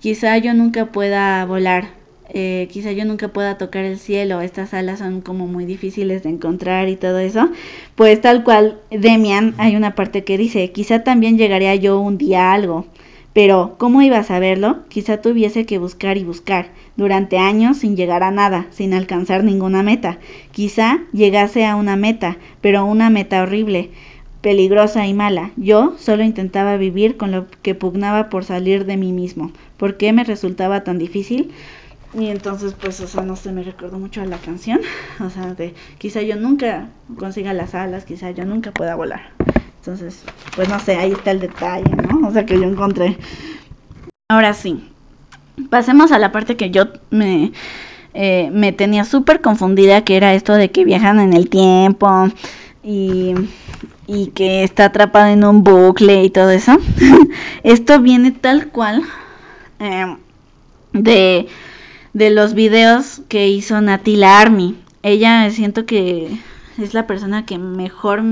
quizá 0.00 0.38
yo 0.38 0.54
nunca 0.54 0.86
pueda 0.86 1.44
volar, 1.44 1.90
eh, 2.32 2.68
quizá 2.70 2.92
yo 2.92 3.04
nunca 3.04 3.28
pueda 3.28 3.58
tocar 3.58 3.84
el 3.84 3.98
cielo, 3.98 4.40
estas 4.40 4.72
alas 4.74 5.00
son 5.00 5.20
como 5.20 5.46
muy 5.46 5.66
difíciles 5.66 6.22
de 6.22 6.30
encontrar 6.30 6.88
y 6.88 6.96
todo 6.96 7.18
eso, 7.18 7.50
pues 7.94 8.20
tal 8.20 8.44
cual, 8.44 8.80
Demian, 8.90 9.54
hay 9.58 9.76
una 9.76 9.94
parte 9.94 10.24
que 10.24 10.38
dice, 10.38 10.72
quizá 10.72 11.04
también 11.04 11.38
llegaría 11.38 11.74
yo 11.74 12.00
un 12.00 12.18
día 12.18 12.50
a 12.50 12.54
algo, 12.54 12.86
pero, 13.42 13.76
¿cómo 13.78 14.02
iba 14.02 14.18
a 14.18 14.22
saberlo? 14.22 14.80
Quizá 14.90 15.22
tuviese 15.22 15.64
que 15.64 15.78
buscar 15.78 16.18
y 16.18 16.24
buscar, 16.24 16.66
durante 16.96 17.38
años 17.38 17.78
sin 17.78 17.96
llegar 17.96 18.22
a 18.22 18.30
nada, 18.30 18.66
sin 18.70 18.92
alcanzar 18.92 19.44
ninguna 19.44 19.82
meta. 19.82 20.18
Quizá 20.52 20.98
llegase 21.14 21.64
a 21.64 21.74
una 21.76 21.96
meta, 21.96 22.36
pero 22.60 22.84
una 22.84 23.08
meta 23.08 23.42
horrible, 23.42 23.92
peligrosa 24.42 25.06
y 25.06 25.14
mala. 25.14 25.52
Yo 25.56 25.94
solo 25.98 26.22
intentaba 26.22 26.76
vivir 26.76 27.16
con 27.16 27.32
lo 27.32 27.46
que 27.62 27.74
pugnaba 27.74 28.28
por 28.28 28.44
salir 28.44 28.84
de 28.84 28.98
mí 28.98 29.10
mismo. 29.14 29.52
¿Por 29.78 29.96
qué 29.96 30.12
me 30.12 30.24
resultaba 30.24 30.84
tan 30.84 30.98
difícil? 30.98 31.50
Y 32.12 32.26
entonces, 32.26 32.74
pues, 32.78 33.00
o 33.00 33.06
sea, 33.06 33.22
no 33.22 33.36
sé, 33.36 33.52
me 33.52 33.62
recuerdo 33.62 33.98
mucho 33.98 34.20
a 34.20 34.26
la 34.26 34.36
canción. 34.36 34.80
O 35.24 35.30
sea, 35.30 35.54
de 35.54 35.72
quizá 35.96 36.20
yo 36.20 36.36
nunca 36.36 36.90
consiga 37.16 37.54
las 37.54 37.74
alas, 37.74 38.04
quizá 38.04 38.32
yo 38.32 38.44
nunca 38.44 38.70
pueda 38.70 38.96
volar. 38.96 39.39
Entonces, 39.80 40.22
pues 40.56 40.68
no 40.68 40.78
sé, 40.78 40.96
ahí 40.96 41.12
está 41.12 41.30
el 41.30 41.40
detalle, 41.40 41.90
¿no? 41.96 42.28
O 42.28 42.32
sea, 42.32 42.44
que 42.46 42.56
yo 42.56 42.64
encontré. 42.64 43.16
Ahora 44.28 44.54
sí, 44.54 44.92
pasemos 45.70 46.12
a 46.12 46.18
la 46.18 46.32
parte 46.32 46.56
que 46.56 46.70
yo 46.70 46.84
me, 47.10 47.52
eh, 48.14 48.50
me 48.52 48.72
tenía 48.72 49.04
súper 49.04 49.40
confundida, 49.40 50.04
que 50.04 50.16
era 50.16 50.34
esto 50.34 50.54
de 50.54 50.70
que 50.70 50.84
viajan 50.84 51.20
en 51.20 51.34
el 51.34 51.50
tiempo 51.50 52.28
y, 52.82 53.34
y 54.06 54.28
que 54.28 54.64
está 54.64 54.86
atrapado 54.86 55.28
en 55.28 55.44
un 55.44 55.64
bucle 55.64 56.24
y 56.24 56.30
todo 56.30 56.50
eso. 56.50 56.78
esto 57.64 58.00
viene 58.00 58.32
tal 58.32 58.68
cual 58.68 59.02
eh, 59.80 60.16
de, 60.92 61.48
de 62.14 62.30
los 62.30 62.54
videos 62.54 63.22
que 63.28 63.48
hizo 63.48 63.80
Natila 63.80 64.40
Army. 64.40 64.76
Ella 65.02 65.50
siento 65.50 65.86
que 65.86 66.38
es 66.78 66.94
la 66.94 67.06
persona 67.06 67.46
que 67.46 67.58
mejor 67.58 68.22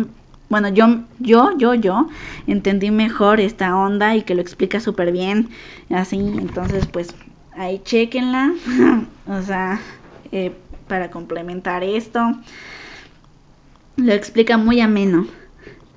bueno, 0.49 0.68
yo, 0.68 0.86
yo, 1.18 1.57
yo, 1.59 1.74
yo 1.74 2.09
entendí 2.46 2.90
mejor 2.90 3.40
esta 3.40 3.76
onda 3.76 4.16
y 4.16 4.22
que 4.22 4.34
lo 4.34 4.40
explica 4.40 4.80
súper 4.80 5.12
bien, 5.12 5.51
así, 5.90 6.16
entonces 6.16 6.86
pues 6.86 7.14
ahí 7.53 7.80
chequenla, 7.84 8.55
o 9.26 9.42
sea, 9.42 9.80
eh, 10.32 10.53
para 10.86 11.11
complementar 11.11 11.84
esto, 11.84 12.20
lo 13.96 14.12
explica 14.12 14.57
muy 14.57 14.80
ameno, 14.80 15.26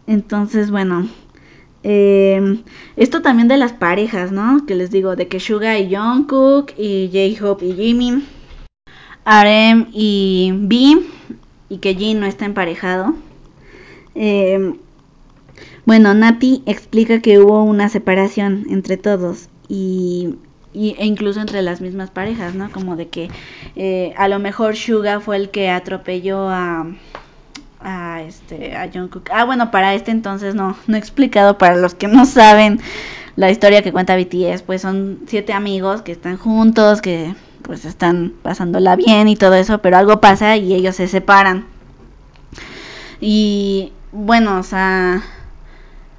entonces 0.05 0.69
bueno, 0.69 1.07
eh, 1.83 2.61
esto 2.97 3.21
también 3.21 3.47
de 3.47 3.57
las 3.57 3.73
parejas, 3.73 4.31
¿no? 4.31 4.65
Que 4.65 4.75
les 4.75 4.91
digo, 4.91 5.15
de 5.15 5.27
que 5.27 5.39
Suga 5.39 5.79
y 5.79 5.95
Jungkook 5.95 6.73
y 6.77 7.09
J-Hope 7.39 7.65
y 7.65 7.73
Jimin, 7.73 8.25
Arem 9.23 9.87
y 9.93 10.51
B, 10.53 10.97
y 11.69 11.77
que 11.77 11.95
Jin 11.95 12.19
no 12.19 12.25
está 12.25 12.45
emparejado 12.45 13.15
eh, 14.15 14.73
bueno, 15.85 16.13
Nati 16.13 16.63
explica 16.65 17.21
que 17.21 17.39
hubo 17.39 17.63
una 17.63 17.89
separación 17.89 18.65
entre 18.69 18.97
todos 18.97 19.49
y, 19.67 20.35
e 20.73 21.05
incluso 21.05 21.41
entre 21.41 21.61
las 21.61 21.81
mismas 21.81 22.11
parejas, 22.11 22.55
¿no? 22.55 22.71
Como 22.71 22.95
de 22.95 23.07
que 23.07 23.29
eh, 23.75 24.13
a 24.17 24.27
lo 24.27 24.39
mejor 24.39 24.75
Suga 24.75 25.19
fue 25.19 25.37
el 25.37 25.49
que 25.49 25.69
atropelló 25.69 26.49
a, 26.49 26.87
a 27.79 28.21
este 28.21 28.75
a 28.75 28.89
Jungkook. 28.91 29.29
Ah, 29.31 29.45
bueno, 29.45 29.71
para 29.71 29.93
este 29.95 30.11
entonces 30.11 30.55
no 30.55 30.77
no 30.87 30.95
he 30.95 30.99
explicado 30.99 31.57
para 31.57 31.75
los 31.75 31.95
que 31.95 32.07
no 32.07 32.25
saben 32.25 32.79
la 33.35 33.49
historia 33.49 33.81
que 33.81 33.91
cuenta 33.91 34.15
BTS, 34.15 34.61
pues 34.63 34.81
son 34.81 35.19
siete 35.25 35.53
amigos 35.53 36.01
que 36.01 36.11
están 36.11 36.37
juntos, 36.37 37.01
que 37.01 37.33
pues 37.63 37.85
están 37.85 38.33
pasándola 38.41 38.95
bien 38.95 39.27
y 39.27 39.35
todo 39.35 39.55
eso, 39.55 39.79
pero 39.79 39.97
algo 39.97 40.19
pasa 40.21 40.57
y 40.57 40.73
ellos 40.73 40.95
se 40.95 41.07
separan. 41.07 41.65
Y 43.19 43.93
bueno, 44.11 44.59
o 44.59 44.63
sea, 44.63 45.23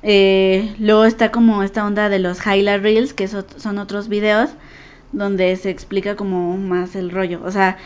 eh, 0.03 0.75
luego 0.79 1.05
está 1.05 1.31
como 1.31 1.63
esta 1.63 1.87
onda 1.87 2.09
de 2.09 2.19
los 2.19 2.45
highlight 2.45 2.83
reels, 2.83 3.15
que 3.15 3.29
son 3.29 3.79
otros 3.79 4.09
videos 4.09 4.51
donde 5.13 5.55
se 5.57 5.71
explica 5.71 6.17
como 6.17 6.57
más 6.57 6.97
el 6.97 7.11
rollo. 7.11 7.41
O 7.45 7.51
sea, 7.51 7.77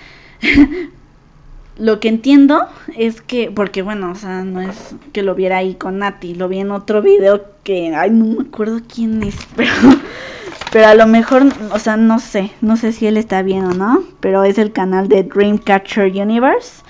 lo 1.78 2.00
que 2.00 2.08
entiendo 2.08 2.66
es 2.96 3.20
que, 3.20 3.50
porque 3.50 3.82
bueno, 3.82 4.12
o 4.12 4.14
sea, 4.14 4.42
no 4.44 4.60
es 4.60 4.94
que 5.12 5.22
lo 5.22 5.34
viera 5.34 5.58
ahí 5.58 5.74
con 5.74 5.98
Nati, 5.98 6.34
lo 6.34 6.48
vi 6.48 6.60
en 6.60 6.70
otro 6.70 7.02
video 7.02 7.44
que, 7.64 7.94
ay, 7.94 8.10
no 8.10 8.24
me 8.26 8.48
acuerdo 8.48 8.80
quién 8.92 9.22
es, 9.22 9.36
pero, 9.56 9.72
pero 10.72 10.86
a 10.86 10.94
lo 10.94 11.06
mejor, 11.06 11.46
o 11.72 11.78
sea, 11.78 11.96
no 11.96 12.18
sé, 12.20 12.52
no 12.60 12.76
sé 12.76 12.92
si 12.92 13.06
él 13.06 13.16
está 13.16 13.42
bien 13.42 13.64
o 13.64 13.74
no, 13.74 14.04
pero 14.20 14.44
es 14.44 14.56
el 14.58 14.72
canal 14.72 15.08
de 15.08 15.24
Dreamcatcher 15.24 16.12
Universe. 16.12 16.82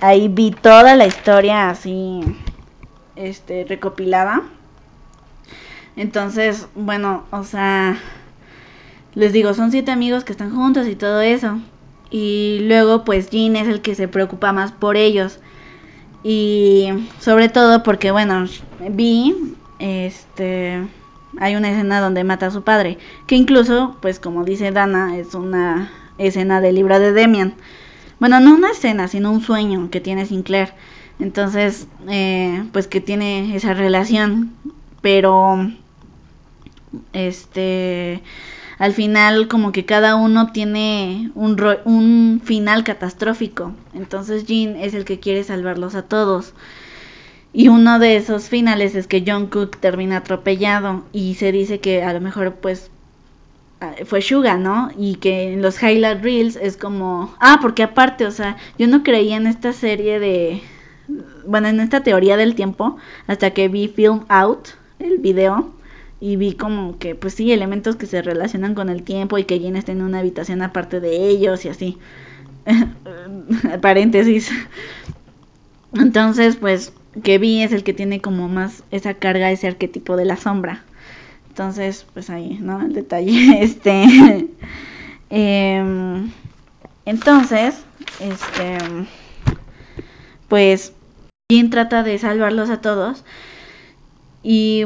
Ahí 0.00 0.28
vi 0.28 0.50
toda 0.50 0.96
la 0.96 1.06
historia 1.06 1.70
así 1.70 2.22
este, 3.16 3.64
recopilada. 3.64 4.42
Entonces, 5.96 6.68
bueno, 6.74 7.24
o 7.30 7.42
sea, 7.44 7.98
les 9.14 9.32
digo, 9.32 9.54
son 9.54 9.70
siete 9.70 9.90
amigos 9.90 10.24
que 10.24 10.32
están 10.32 10.54
juntos 10.54 10.86
y 10.86 10.94
todo 10.94 11.22
eso. 11.22 11.58
Y 12.10 12.60
luego, 12.62 13.04
pues, 13.04 13.30
Jean 13.30 13.56
es 13.56 13.66
el 13.66 13.80
que 13.80 13.94
se 13.94 14.08
preocupa 14.08 14.52
más 14.52 14.72
por 14.72 14.96
ellos. 14.96 15.40
Y 16.22 16.88
sobre 17.18 17.48
todo 17.48 17.82
porque, 17.82 18.10
bueno, 18.10 18.44
vi, 18.90 19.54
este, 19.78 20.86
hay 21.38 21.56
una 21.56 21.70
escena 21.70 22.00
donde 22.00 22.24
mata 22.24 22.46
a 22.46 22.50
su 22.50 22.62
padre. 22.62 22.98
Que 23.26 23.36
incluso, 23.36 23.96
pues, 24.02 24.20
como 24.20 24.44
dice 24.44 24.70
Dana, 24.70 25.16
es 25.16 25.34
una 25.34 25.90
escena 26.18 26.60
del 26.60 26.74
libro 26.74 26.98
de 26.98 27.12
Demian. 27.12 27.54
Bueno, 28.20 28.40
no 28.40 28.54
una 28.54 28.70
escena, 28.70 29.08
sino 29.08 29.30
un 29.30 29.40
sueño 29.42 29.90
que 29.90 30.00
tiene 30.00 30.26
Sinclair. 30.26 30.72
Entonces, 31.18 31.86
eh, 32.08 32.64
pues 32.72 32.88
que 32.88 33.00
tiene 33.00 33.56
esa 33.56 33.74
relación, 33.74 34.52
pero 35.00 35.70
este 37.12 38.22
al 38.78 38.92
final 38.92 39.48
como 39.48 39.72
que 39.72 39.86
cada 39.86 40.16
uno 40.16 40.52
tiene 40.52 41.30
un, 41.34 41.56
un 41.84 42.42
final 42.44 42.84
catastrófico. 42.84 43.72
Entonces 43.94 44.44
Jean 44.46 44.76
es 44.76 44.94
el 44.94 45.04
que 45.04 45.18
quiere 45.18 45.44
salvarlos 45.44 45.94
a 45.94 46.02
todos. 46.02 46.52
Y 47.52 47.68
uno 47.68 47.98
de 47.98 48.16
esos 48.16 48.50
finales 48.50 48.94
es 48.94 49.06
que 49.06 49.24
John 49.26 49.46
Cook 49.46 49.78
termina 49.78 50.18
atropellado 50.18 51.04
y 51.12 51.34
se 51.36 51.52
dice 51.52 51.80
que 51.80 52.02
a 52.02 52.12
lo 52.12 52.20
mejor 52.20 52.56
pues 52.56 52.90
ah, 53.80 53.94
fue 54.04 54.20
Suga, 54.20 54.58
¿no? 54.58 54.90
Y 54.98 55.16
que 55.16 55.54
en 55.54 55.62
los 55.62 55.82
highlight 55.82 56.22
reels 56.22 56.56
es 56.56 56.76
como, 56.76 57.34
ah, 57.40 57.58
porque 57.62 57.82
aparte, 57.82 58.26
o 58.26 58.30
sea, 58.30 58.58
yo 58.78 58.86
no 58.88 59.02
creía 59.02 59.36
en 59.36 59.46
esta 59.46 59.72
serie 59.72 60.18
de 60.20 60.62
bueno, 61.46 61.68
en 61.68 61.80
esta 61.80 62.02
teoría 62.02 62.36
del 62.36 62.54
tiempo, 62.54 62.96
hasta 63.26 63.50
que 63.50 63.68
vi 63.68 63.88
Film 63.88 64.24
Out, 64.28 64.68
el 64.98 65.18
video, 65.18 65.72
y 66.20 66.36
vi 66.36 66.54
como 66.54 66.98
que, 66.98 67.14
pues 67.14 67.34
sí, 67.34 67.52
elementos 67.52 67.96
que 67.96 68.06
se 68.06 68.22
relacionan 68.22 68.74
con 68.74 68.88
el 68.88 69.02
tiempo 69.02 69.38
y 69.38 69.44
que 69.44 69.60
Jean 69.60 69.76
está 69.76 69.92
en 69.92 70.02
una 70.02 70.20
habitación 70.20 70.62
aparte 70.62 71.00
de 71.00 71.28
ellos 71.28 71.64
y 71.64 71.68
así. 71.68 71.98
Paréntesis. 73.82 74.50
Entonces, 75.94 76.56
pues, 76.56 76.92
que 77.22 77.38
vi 77.38 77.62
es 77.62 77.72
el 77.72 77.84
que 77.84 77.92
tiene 77.92 78.20
como 78.20 78.48
más 78.48 78.82
esa 78.90 79.14
carga, 79.14 79.50
ese 79.50 79.66
arquetipo 79.66 80.16
de 80.16 80.24
la 80.24 80.36
sombra. 80.36 80.84
Entonces, 81.48 82.06
pues 82.12 82.30
ahí, 82.30 82.58
¿no? 82.60 82.80
El 82.82 82.92
detalle, 82.92 83.62
este... 83.62 84.48
Em, 85.30 86.30
entonces, 87.04 87.84
este... 88.20 88.78
Pues, 90.48 90.92
Jean 91.48 91.70
trata 91.70 92.02
de 92.02 92.18
salvarlos 92.18 92.70
a 92.70 92.80
todos. 92.80 93.22
Y 94.42 94.82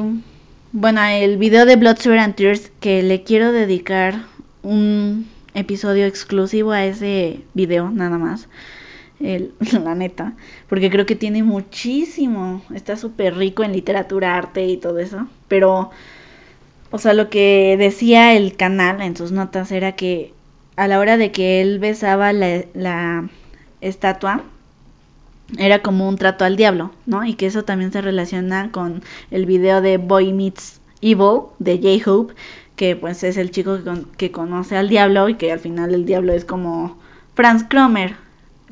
bueno, 0.73 1.03
el 1.03 1.39
video 1.39 1.65
de 1.65 1.77
Blood, 1.77 1.97
Sweat 1.97 2.21
and 2.21 2.35
Tears 2.35 2.71
que 2.81 3.03
le 3.03 3.23
quiero 3.23 3.51
dedicar 3.51 4.27
un 4.63 5.27
episodio 5.55 6.05
exclusivo 6.05 6.73
a 6.73 6.85
ese 6.85 7.41
video, 7.55 7.89
nada 7.89 8.19
más. 8.19 8.47
El, 9.21 9.55
la 9.85 9.95
neta, 9.95 10.35
porque 10.69 10.91
creo 10.91 11.07
que 11.07 11.17
tiene 11.17 11.43
muchísimo, 11.43 12.63
está 12.75 12.99
súper 12.99 13.37
rico 13.37 13.65
en 13.65 13.73
literatura, 13.73 14.37
arte 14.37 14.67
y 14.67 14.77
todo 14.77 14.99
eso, 14.99 15.29
pero, 15.49 15.91
o 16.91 16.99
sea, 16.99 17.15
lo 17.15 17.31
que 17.31 17.77
decía 17.79 18.35
el 18.35 18.59
canal 18.59 19.01
en 19.01 19.17
sus 19.17 19.33
notas 19.33 19.73
era 19.73 19.93
que 19.93 20.35
a 20.77 20.89
la 20.89 20.99
hora 20.99 21.17
de 21.17 21.33
que 21.33 21.63
él 21.63 21.79
besaba 21.79 22.35
la 22.35 23.31
estatua, 23.81 24.45
era 25.59 25.81
como 25.81 26.09
un 26.09 26.17
trato 26.17 26.45
al 26.45 26.57
diablo, 26.57 26.93
¿no? 27.07 27.25
Y 27.25 27.35
que 27.35 27.47
eso 27.47 27.65
también 27.65 27.93
se 27.93 28.01
relaciona 28.01 28.71
con 28.71 29.03
el 29.31 29.47
video 29.47 29.81
de 29.81 29.97
Boy 29.97 30.33
Meets 30.33 30.81
Evil 31.01 31.43
de 31.59 31.79
J-Hope, 31.79 32.35
que 32.77 32.97
pues 32.97 33.23
es 33.25 33.37
el 33.37 33.51
chico 33.51 33.79
que, 34.17 34.31
conoce 34.31 34.77
al 34.77 34.89
diablo 34.89 35.29
y 35.29 35.35
que 35.35 35.53
al 35.53 35.59
final 35.59 35.95
el 35.95 36.07
diablo 36.07 36.33
es 36.33 36.45
como 36.45 36.99
Franz 37.35 37.65
Cromer, 37.69 38.15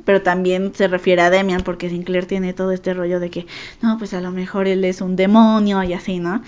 pero 0.04 0.22
también 0.22 0.72
se 0.74 0.88
refiere 0.88 1.22
a 1.22 1.30
Demian 1.30 1.62
porque 1.62 1.90
Sinclair 1.90 2.26
tiene 2.26 2.52
todo 2.52 2.72
este 2.72 2.94
rollo 2.94 3.20
de 3.20 3.30
que 3.30 3.46
no, 3.82 3.98
pues 3.98 4.14
a 4.14 4.20
lo 4.20 4.30
mejor 4.30 4.68
él 4.68 4.84
es 4.84 5.00
un 5.00 5.16
demonio 5.16 5.82
y 5.82 5.92
así, 5.92 6.20
¿no? 6.20 6.42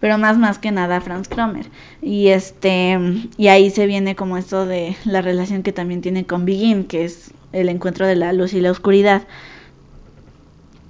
Pero 0.00 0.18
más 0.18 0.38
más 0.38 0.58
que 0.58 0.72
nada 0.72 1.00
Franz 1.00 1.28
Cromer. 1.28 1.66
Y 2.02 2.28
este 2.28 2.98
y 3.36 3.48
ahí 3.48 3.70
se 3.70 3.86
viene 3.86 4.16
como 4.16 4.36
esto 4.36 4.66
de 4.66 4.96
la 5.04 5.22
relación 5.22 5.62
que 5.62 5.72
también 5.72 6.00
tiene 6.00 6.26
con 6.26 6.44
Begin, 6.44 6.84
que 6.84 7.04
es 7.04 7.32
el 7.52 7.68
encuentro 7.68 8.06
de 8.06 8.16
la 8.16 8.32
luz 8.32 8.52
y 8.54 8.60
la 8.60 8.70
oscuridad. 8.70 9.22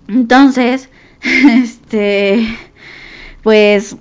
Entonces, 0.09 0.88
este, 1.22 2.46
pues 3.42 3.96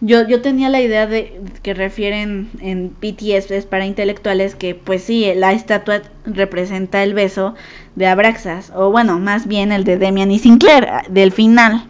yo, 0.00 0.26
yo 0.26 0.42
tenía 0.42 0.68
la 0.68 0.80
idea 0.80 1.06
de 1.06 1.40
que 1.62 1.74
refieren 1.74 2.50
en 2.60 2.90
PTS 2.90 3.66
para 3.66 3.86
intelectuales 3.86 4.56
que 4.56 4.74
pues 4.74 5.04
sí, 5.04 5.32
la 5.36 5.52
estatua 5.52 6.02
representa 6.24 7.04
el 7.04 7.14
beso 7.14 7.54
de 7.94 8.08
Abraxas, 8.08 8.72
o 8.74 8.90
bueno, 8.90 9.20
más 9.20 9.46
bien 9.46 9.70
el 9.70 9.84
de 9.84 9.98
Demian 9.98 10.32
y 10.32 10.40
Sinclair, 10.40 10.88
del 11.08 11.30
final, 11.30 11.84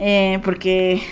eh, 0.00 0.40
porque 0.44 1.02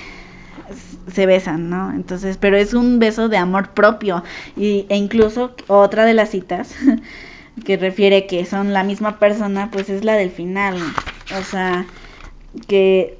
se 1.13 1.27
besan, 1.27 1.71
¿no? 1.71 1.93
Entonces, 1.93 2.37
pero 2.39 2.57
es 2.57 2.75
un 2.75 2.99
beso 2.99 3.29
de 3.29 3.37
amor 3.37 3.71
propio 3.71 4.25
y, 4.57 4.87
e 4.89 4.97
incluso 4.97 5.55
otra 5.69 6.05
de 6.05 6.15
las 6.15 6.31
citas 6.31 6.75
que 7.65 7.77
refiere 7.77 8.27
que 8.27 8.45
son 8.45 8.73
la 8.73 8.85
misma 8.85 9.19
persona, 9.19 9.71
pues 9.71 9.89
es 9.89 10.05
la 10.05 10.15
del 10.15 10.31
final. 10.31 10.77
O 11.39 11.43
sea, 11.43 11.87
que, 12.69 13.19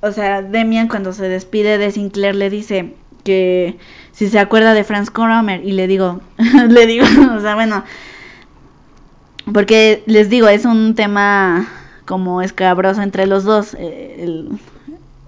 o 0.00 0.12
sea, 0.12 0.42
Demian 0.42 0.88
cuando 0.88 1.12
se 1.12 1.28
despide 1.28 1.78
de 1.78 1.90
Sinclair 1.90 2.34
le 2.34 2.50
dice 2.50 2.94
que 3.24 3.76
si 4.12 4.28
se 4.28 4.38
acuerda 4.38 4.74
de 4.74 4.84
Franz 4.84 5.10
Cromer 5.10 5.64
y 5.64 5.72
le 5.72 5.86
digo, 5.86 6.20
le 6.68 6.86
digo, 6.86 7.06
o 7.36 7.40
sea, 7.40 7.54
bueno, 7.54 7.84
porque 9.52 10.02
les 10.06 10.30
digo, 10.30 10.48
es 10.48 10.64
un 10.64 10.94
tema 10.94 11.68
como 12.04 12.42
escabroso 12.42 13.02
entre 13.02 13.26
los 13.26 13.44
dos, 13.44 13.76
eh, 13.78 14.46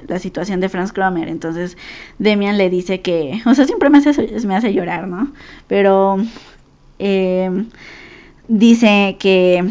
la 0.07 0.19
situación 0.19 0.61
de 0.61 0.69
Franz 0.69 0.93
Cromer. 0.93 1.29
Entonces 1.29 1.77
Demian 2.19 2.59
le 2.59 2.71
dice 2.71 3.01
que, 3.01 3.43
o 3.47 3.55
sea, 3.55 3.67
siempre 3.67 3.91
me 3.91 3.99
hace, 3.99 4.13
me 4.47 4.57
hace 4.57 4.73
llorar, 4.73 5.09
¿no? 5.09 5.33
Pero 5.67 6.19
eh, 6.99 7.65
dice 8.49 9.17
que 9.19 9.65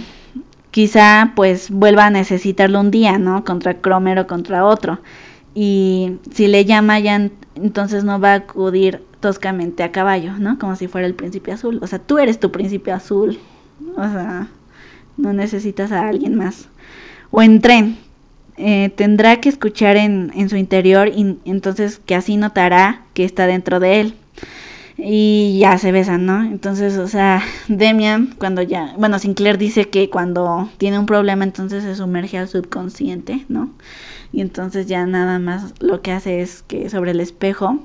quizá 0.72 1.34
pues 1.36 1.70
vuelva 1.70 2.08
a 2.08 2.10
necesitarlo 2.10 2.80
un 2.80 2.92
día, 2.92 3.18
¿no? 3.18 3.44
Contra 3.44 3.76
Cromer 3.76 4.20
o 4.20 4.28
contra 4.28 4.66
otro. 4.66 5.00
Y 5.54 6.18
si 6.32 6.48
le 6.48 6.66
llama 6.66 7.00
ya 7.00 7.30
entonces 7.56 8.04
no 8.04 8.20
va 8.20 8.34
a 8.34 8.36
acudir 8.36 9.02
toscamente 9.22 9.84
a 9.84 9.92
caballo, 9.92 10.34
¿no? 10.38 10.60
Como 10.60 10.76
si 10.76 10.88
fuera 10.88 11.08
el 11.08 11.16
príncipe 11.16 11.52
azul. 11.52 11.80
O 11.82 11.88
sea, 11.88 12.00
tú 12.00 12.18
eres 12.18 12.40
tu 12.40 12.52
príncipe 12.52 12.92
azul. 12.92 13.40
O 13.96 14.04
sea, 14.04 14.50
no 15.18 15.34
necesitas 15.34 15.92
a 15.92 16.08
alguien 16.08 16.36
más. 16.36 16.68
O 17.32 17.42
en 17.42 17.62
tren. 17.62 17.98
Eh, 18.58 18.90
tendrá 18.96 19.42
que 19.42 19.50
escuchar 19.50 19.98
en, 19.98 20.32
en 20.34 20.48
su 20.48 20.56
interior 20.56 21.10
y 21.10 21.38
entonces 21.44 22.00
que 22.06 22.16
así 22.16 22.38
notará 22.38 23.04
que 23.14 23.26
está 23.26 23.48
dentro 23.48 23.82
de 23.82 24.00
él 24.00 24.16
y 24.98 25.60
ya 25.60 25.78
se 25.78 25.92
besan, 25.92 26.26
¿no? 26.26 26.44
Entonces, 26.44 26.98
o 26.98 27.08
sea, 27.08 27.42
Demian, 27.68 28.34
cuando 28.38 28.62
ya, 28.62 28.94
bueno, 28.98 29.20
Sinclair 29.20 29.58
dice 29.58 29.90
que 29.90 30.10
cuando 30.10 30.70
tiene 30.78 31.00
un 31.00 31.06
problema, 31.06 31.44
entonces 31.44 31.84
se 31.84 31.96
sumerge 31.96 32.38
al 32.38 32.48
subconsciente, 32.48 33.46
¿no? 33.50 33.72
Y 34.32 34.42
entonces 34.42 34.88
ya 34.88 35.06
nada 35.06 35.40
más 35.40 35.74
lo 35.80 36.02
que 36.02 36.12
hace 36.12 36.42
es 36.42 36.64
que 36.64 36.90
sobre 36.90 37.12
el 37.12 37.20
espejo 37.20 37.80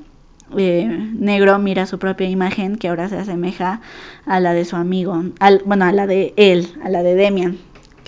eh, 0.57 0.87
negro 1.15 1.59
mira 1.59 1.87
su 1.87 1.99
propia 1.99 2.29
imagen, 2.29 2.77
que 2.77 2.89
ahora 2.89 3.09
se 3.09 3.19
asemeja 3.19 3.81
a 4.27 4.41
la 4.41 4.53
de 4.53 4.65
su 4.65 4.77
amigo, 4.77 5.23
al, 5.39 5.63
bueno, 5.65 5.85
a 5.85 5.93
la 5.93 6.07
de 6.07 6.33
él, 6.37 6.69
a 6.83 6.89
la 6.89 7.03
de 7.03 7.15
Demian, 7.15 7.59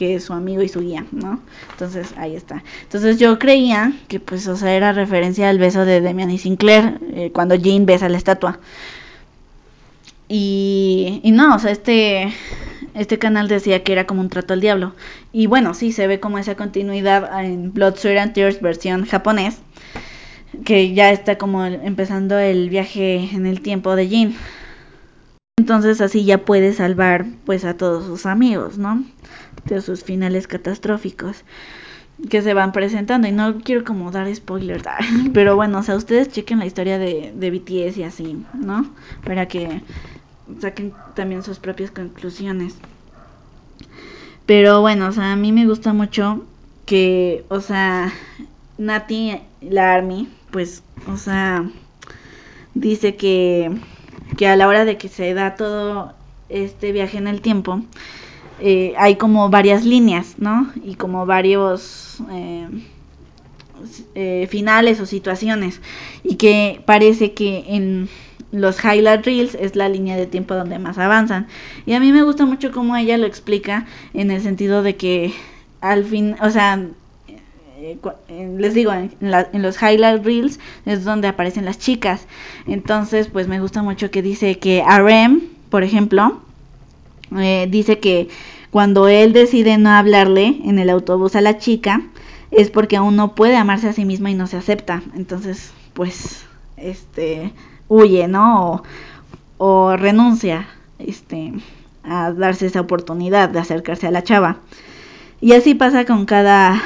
que 0.03 0.17
es 0.17 0.25
su 0.25 0.33
amigo 0.33 0.63
y 0.63 0.69
su 0.69 0.81
guía, 0.81 1.07
¿no? 1.13 1.41
Entonces 1.71 2.13
ahí 2.17 2.35
está. 2.35 2.65
Entonces 2.83 3.21
yo 3.21 3.39
creía 3.39 3.93
que 4.09 4.19
pues, 4.19 4.49
o 4.49 4.57
sea, 4.57 4.75
era 4.75 4.93
referencia 4.93 5.49
al 5.49 5.61
beso 5.61 5.85
de 5.85 6.01
Demian 6.01 6.29
y 6.29 6.39
Sinclair 6.39 6.99
eh, 7.15 7.31
cuando 7.33 7.55
Jean 7.55 7.87
besa 7.87 8.09
la 8.09 8.17
estatua. 8.17 8.59
Y, 10.27 11.21
y 11.23 11.31
no, 11.31 11.55
o 11.55 11.59
sea, 11.61 11.71
este, 11.71 12.33
este 12.95 13.21
canal 13.21 13.47
decía 13.47 13.85
que 13.85 13.93
era 13.93 14.05
como 14.05 14.23
un 14.23 14.29
trato 14.29 14.55
al 14.55 14.61
diablo. 14.61 14.93
Y 15.33 15.47
bueno, 15.47 15.73
sí, 15.73 15.93
se 15.93 16.09
ve 16.09 16.19
como 16.19 16.39
esa 16.39 16.57
continuidad 16.57 17.45
en 17.45 17.73
Blood, 17.73 17.95
Sweat 17.95 18.19
and 18.19 18.33
Tears 18.33 18.61
versión 18.61 19.07
japonés, 19.07 19.59
que 20.65 20.95
ya 20.95 21.13
está 21.13 21.39
como 21.39 21.65
empezando 21.65 22.41
el 22.41 22.71
viaje 22.71 23.31
en 23.33 23.47
el 23.47 23.61
tiempo 23.61 23.95
de 23.95 24.09
Jin. 24.09 24.37
Entonces 25.59 26.01
así 26.01 26.25
ya 26.25 26.39
puede 26.39 26.73
salvar 26.73 27.25
pues 27.47 27.65
a 27.65 27.77
todos 27.77 28.05
sus 28.07 28.27
amigos, 28.27 28.79
¿no? 28.79 29.05
De 29.65 29.81
sus 29.81 30.05
finales 30.05 30.47
catastróficos 30.47 31.45
que 32.29 32.43
se 32.43 32.55
van 32.55 32.73
presentando. 32.73 33.29
Y 33.29 33.33
no 33.33 33.59
quiero 33.59 33.85
como 33.85 34.11
dar 34.11 34.33
spoilers, 34.35 34.85
pero 35.35 35.57
bueno, 35.57 35.79
o 35.79 35.83
sea, 35.83 35.97
ustedes 35.97 36.31
chequen 36.31 36.59
la 36.59 36.67
historia 36.67 36.99
de, 36.99 37.33
de 37.35 37.51
BTS 37.51 37.99
y 37.99 38.03
así, 38.05 38.45
¿no? 38.55 38.91
Para 39.25 39.47
que 39.47 39.83
saquen 40.61 40.93
también 41.15 41.43
sus 41.43 41.59
propias 41.59 41.91
conclusiones. 41.91 42.77
Pero 44.47 44.81
bueno, 44.81 45.09
o 45.09 45.13
sea, 45.13 45.33
a 45.33 45.37
mí 45.37 45.53
me 45.53 45.67
gusta 45.67 45.93
mucho 45.93 46.45
que, 46.85 47.45
o 47.49 47.61
sea, 47.61 48.13
Nati, 48.79 49.41
la 49.61 49.95
Army, 49.95 50.29
pues, 50.51 50.83
o 51.07 51.17
sea, 51.17 51.65
dice 52.75 53.17
que, 53.17 53.71
que 54.37 54.49
a 54.49 54.57
la 54.57 54.67
hora 54.67 54.85
de 54.85 54.99
que 54.99 55.09
se 55.09 55.33
da 55.35 55.55
todo 55.55 56.15
este 56.49 56.93
viaje 56.93 57.19
en 57.19 57.29
el 57.29 57.41
tiempo, 57.41 57.83
eh, 58.65 58.95
hay 58.97 59.17
como 59.17 59.51
varias 59.51 59.85
líneas, 59.85 60.37
¿no? 60.39 60.71
Y 60.85 60.95
como 60.95 61.27
varios 61.27 62.19
eh, 62.31 62.69
eh, 64.15 64.47
finales 64.49 65.01
o 65.01 65.07
situaciones. 65.07 65.81
Y 66.23 66.37
que 66.37 66.81
parece 66.87 67.33
que 67.33 67.65
en 67.67 68.09
los 68.53 68.79
highlight 68.85 69.27
reels 69.27 69.57
es 69.57 69.75
la 69.75 69.89
línea 69.89 70.17
de 70.17 70.27
tiempo 70.27 70.55
donde 70.55 70.79
más 70.79 70.97
avanzan. 70.99 71.49
Y 71.87 71.95
a 71.95 72.01
mí 72.01 72.13
me 72.13 72.23
gusta 72.23 72.47
mucho 72.47 72.71
cómo 72.71 72.97
ella 72.97 73.19
lo 73.19 73.27
explica 73.27 73.87
en 74.15 74.31
el 74.31 74.41
sentido 74.41 74.85
de 74.85 74.95
que 74.95 75.33
al 75.81 76.05
fin, 76.05 76.37
o 76.41 76.51
sea, 76.51 76.87
les 78.59 78.75
digo, 78.75 78.93
en, 78.93 79.63
los 79.63 79.83
highlight 79.83 80.25
reels 80.25 80.61
es 80.87 81.03
donde 81.03 81.27
aparecen 81.27 81.65
las 81.65 81.81
chicas. 81.81 82.29
Entonces, 82.69 83.27
pues 83.27 83.49
me 83.49 83.59
gusta 83.59 83.83
mucho 83.83 84.13
que 84.13 84.23
dice 84.23 84.61
que 84.61 84.85
RM, 84.85 85.43
por 85.69 85.83
ejemplo, 85.83 86.41
eh, 87.39 87.67
dice 87.71 87.99
que 87.99 88.29
cuando 88.73 89.07
él 89.07 89.35
decide 89.35 89.77
no 89.77 89.91
hablarle 89.91 90.59
en 90.65 90.79
el 90.79 90.89
autobús 90.89 91.37
a 91.37 91.43
la 91.43 91.59
chica, 91.59 92.01
es 92.51 92.71
porque 92.71 92.97
aún 92.97 93.17
no 93.17 93.35
puede 93.35 93.55
amarse 93.55 93.87
a 93.87 93.93
sí 93.93 94.07
misma 94.07 94.31
y 94.31 94.35
no 94.35 94.47
se 94.47 94.57
acepta. 94.57 95.03
Entonces, 95.15 95.73
pues, 95.93 96.47
este, 96.79 97.53
huye, 97.89 98.29
¿no? 98.29 98.83
O, 99.59 99.95
renuncia, 99.99 100.69
este, 100.99 101.53
a 102.03 102.33
darse 102.33 102.65
esa 102.65 102.81
oportunidad 102.81 103.51
de 103.51 103.59
acercarse 103.59 104.07
a 104.07 104.11
la 104.11 104.25
chava. 104.25 104.57
Y 105.43 105.53
así 105.53 105.75
pasa 105.75 106.07
con 106.07 106.25
cada, 106.25 106.81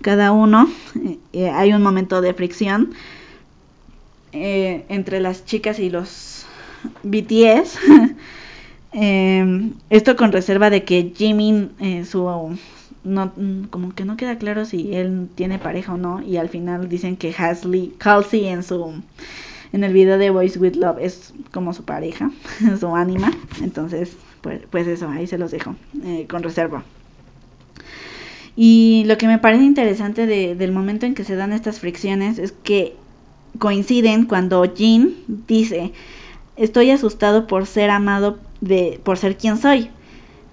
cada 0.00 0.32
uno. 0.32 0.70
Eh, 1.04 1.18
eh, 1.34 1.50
hay 1.50 1.74
un 1.74 1.82
momento 1.82 2.22
de 2.22 2.32
fricción 2.32 2.94
entre 4.32 5.20
las 5.20 5.44
chicas 5.44 5.78
y 5.80 5.90
los 5.90 6.46
BTS. 7.02 7.78
esto 9.90 10.16
con 10.16 10.32
reserva 10.32 10.70
de 10.70 10.84
que 10.84 11.12
Jimin, 11.14 11.70
su 12.04 12.56
no, 13.06 13.32
como 13.70 13.94
que 13.94 14.04
no 14.04 14.16
queda 14.16 14.36
claro 14.36 14.64
si 14.64 14.94
él 14.94 15.28
tiene 15.34 15.58
pareja 15.58 15.94
o 15.94 15.96
no 15.96 16.22
y 16.22 16.36
al 16.38 16.48
final 16.48 16.88
dicen 16.88 17.16
que 17.16 17.34
Hasley, 17.36 17.94
Halsey 18.00 18.46
en 18.46 18.62
su 18.62 18.94
en 19.72 19.84
el 19.84 19.92
video 19.92 20.18
de 20.18 20.30
Voice 20.30 20.58
with 20.58 20.76
Love 20.76 20.98
es 21.00 21.34
como 21.52 21.72
su 21.72 21.84
pareja, 21.84 22.30
su 22.80 22.94
ánima, 22.94 23.30
entonces 23.62 24.16
pues, 24.40 24.60
pues 24.70 24.86
eso, 24.86 25.08
ahí 25.08 25.26
se 25.26 25.38
los 25.38 25.50
dejo 25.50 25.74
eh, 26.04 26.26
con 26.28 26.42
reserva. 26.42 26.84
Y 28.56 29.04
lo 29.06 29.18
que 29.18 29.26
me 29.26 29.38
parece 29.38 29.64
interesante 29.64 30.26
del 30.26 30.72
momento 30.72 31.04
en 31.04 31.14
que 31.14 31.24
se 31.24 31.36
dan 31.36 31.52
estas 31.52 31.80
fricciones 31.80 32.38
es 32.38 32.52
que 32.52 32.96
coinciden 33.58 34.24
cuando 34.24 34.64
Jean 34.64 35.14
dice, 35.46 35.92
estoy 36.56 36.90
asustado 36.90 37.46
por 37.46 37.66
ser 37.66 37.90
amado 37.90 38.38
de, 38.60 39.00
por 39.02 39.18
ser 39.18 39.36
quien 39.36 39.58
soy. 39.58 39.90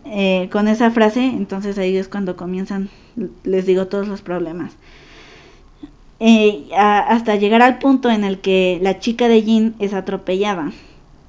Eh, 0.05 0.49
con 0.51 0.67
esa 0.67 0.91
frase, 0.91 1.23
entonces 1.23 1.77
ahí 1.77 1.95
es 1.95 2.09
cuando 2.09 2.35
comienzan, 2.35 2.89
les 3.43 3.65
digo, 3.65 3.87
todos 3.87 4.07
los 4.07 4.21
problemas. 4.21 4.73
Eh, 6.19 6.67
hasta 6.75 7.35
llegar 7.35 7.61
al 7.61 7.79
punto 7.79 8.09
en 8.09 8.23
el 8.23 8.39
que 8.39 8.79
la 8.81 8.99
chica 8.99 9.27
de 9.27 9.43
Jean 9.43 9.75
es 9.79 9.93
atropellada. 9.93 10.71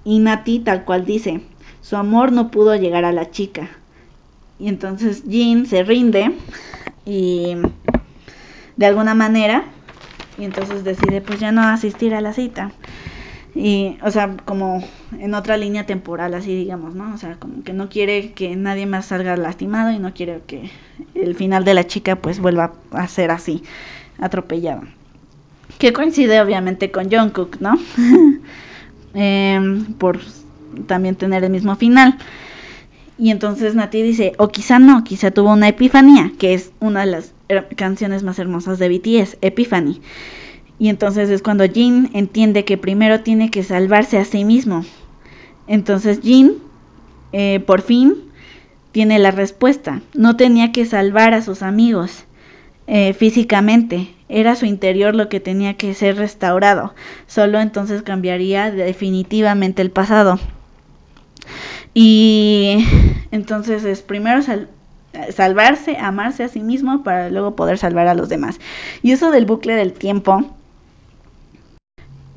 Y 0.05 0.19
Nati 0.19 0.59
tal 0.59 0.85
cual 0.85 1.05
dice, 1.05 1.41
su 1.81 1.97
amor 1.97 2.33
no 2.33 2.51
pudo 2.51 2.77
llegar 2.77 3.05
a 3.05 3.13
la 3.13 3.31
chica. 3.31 3.71
Y 4.59 4.69
entonces 4.69 5.25
Jean 5.25 5.67
se 5.67 5.83
rinde 5.83 6.33
y 7.07 7.57
de 8.77 8.87
alguna 8.87 9.15
manera 9.15 9.65
y 10.39 10.45
entonces 10.45 10.85
decide 10.85 11.21
pues 11.21 11.41
ya 11.41 11.53
no 11.53 11.63
asistir 11.63 12.15
a 12.15 12.21
la 12.21 12.33
cita 12.33 12.73
y 13.55 13.99
o 14.03 14.11
sea 14.11 14.37
como 14.45 14.83
en 15.19 15.35
otra 15.35 15.57
línea 15.57 15.87
temporal 15.87 16.35
así 16.35 16.55
digamos 16.55 16.95
no 16.95 17.15
o 17.15 17.19
sea 17.19 17.37
como 17.37 17.63
que 17.63 17.73
no 17.73 17.89
quiere 17.89 18.33
que 18.33 18.57
nadie 18.57 18.87
más 18.87 19.07
salga 19.07 19.37
lastimado 19.37 19.93
y 19.93 19.99
no 19.99 20.13
quiere 20.13 20.41
que 20.47 20.71
el 21.15 21.37
final 21.37 21.65
de 21.65 21.75
la 21.75 21.87
chica 21.87 22.17
pues 22.17 22.41
vuelva 22.41 22.73
a 22.91 23.07
ser 23.07 23.31
así 23.31 23.63
atropellada 24.19 24.83
que 25.79 25.93
coincide 25.93 26.41
obviamente 26.41 26.91
con 26.91 27.11
Jungkook 27.11 27.61
no 27.61 27.79
em, 29.15 29.85
por 29.95 30.19
también 30.87 31.17
tener 31.17 31.45
el 31.45 31.51
mismo 31.51 31.77
final. 31.77 32.19
Y 33.17 33.31
entonces 33.31 33.75
Nati 33.75 34.03
dice 34.03 34.33
o 34.39 34.49
quizá 34.49 34.79
no 34.79 35.05
quizá 35.05 35.31
tuvo 35.31 35.53
una 35.53 35.69
epifanía 35.69 36.33
que 36.39 36.55
es 36.55 36.73
una 36.81 37.07
de 37.07 37.07
las 37.07 37.33
canciones 37.77 38.25
más 38.25 38.41
hermosas 38.41 38.79
de 38.81 38.89
BTS 38.89 39.39
Epiphany 39.41 40.01
y 40.85 40.91
entonces 40.91 41.31
es 41.31 41.41
cuando 41.41 41.65
Jin 41.65 42.11
entiende 42.13 42.67
que 42.67 42.77
primero 42.77 43.21
tiene 43.21 43.51
que 43.51 43.63
salvarse 43.63 44.19
a 44.19 44.27
sí 44.27 44.45
mismo. 44.45 44.85
Entonces 45.67 46.21
Jin, 46.23 46.59
eh, 47.33 47.61
por 47.67 47.81
fin, 47.81 48.17
tiene 48.93 49.19
la 49.19 49.31
respuesta. 49.31 50.03
No 50.13 50.37
tenía 50.37 50.73
que 50.73 50.85
salvar 50.85 51.33
a 51.33 51.41
sus 51.41 51.63
amigos 51.63 52.27
eh, 52.87 53.15
físicamente. 53.15 54.15
Era 54.29 54.57
su 54.57 54.67
interior 54.67 55.15
lo 55.15 55.31
que 55.31 55.41
tenía 55.41 55.73
que 55.79 55.95
ser 55.95 56.19
restaurado. 56.19 56.95
Solo 57.27 57.61
entonces 57.61 58.03
cambiaría 58.03 58.71
definitivamente 58.71 59.81
el 59.81 59.91
pasado. 59.91 60.39
Y 61.95 62.85
entonces 63.31 63.85
es 63.85 64.03
primero 64.03 64.43
salvarse, 65.35 65.97
amarse 65.97 66.45
a 66.45 66.49
sí 66.49 66.61
mismo 66.61 67.03
para 67.03 67.31
luego 67.31 67.57
poder 67.57 67.79
salvar 67.79 68.07
a 68.07 68.15
los 68.15 68.29
demás. 68.29 68.61
Y 69.03 69.13
eso 69.13 69.31
del 69.31 69.47
bucle 69.47 69.77
del 69.77 69.95
tiempo 69.95 70.55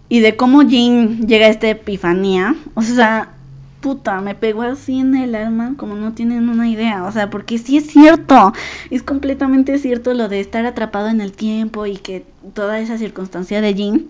y 0.09 0.19
de 0.19 0.35
cómo 0.35 0.63
Jean 0.63 1.27
llega 1.27 1.47
a 1.47 1.49
esta 1.49 1.69
epifanía, 1.69 2.55
o 2.75 2.81
sea, 2.81 3.33
puta, 3.81 4.21
me 4.21 4.35
pegó 4.35 4.63
así 4.63 4.99
en 4.99 5.15
el 5.15 5.35
alma, 5.35 5.75
como 5.77 5.95
no 5.95 6.13
tienen 6.13 6.49
una 6.49 6.67
idea, 6.67 7.03
o 7.05 7.11
sea, 7.11 7.29
porque 7.29 7.57
sí 7.57 7.77
es 7.77 7.87
cierto, 7.87 8.53
es 8.89 9.03
completamente 9.03 9.77
cierto 9.77 10.13
lo 10.13 10.27
de 10.29 10.39
estar 10.39 10.65
atrapado 10.65 11.09
en 11.09 11.21
el 11.21 11.31
tiempo 11.31 11.85
y 11.85 11.97
que 11.97 12.25
toda 12.53 12.79
esa 12.79 12.97
circunstancia 12.97 13.61
de 13.61 13.73
Jean, 13.75 14.07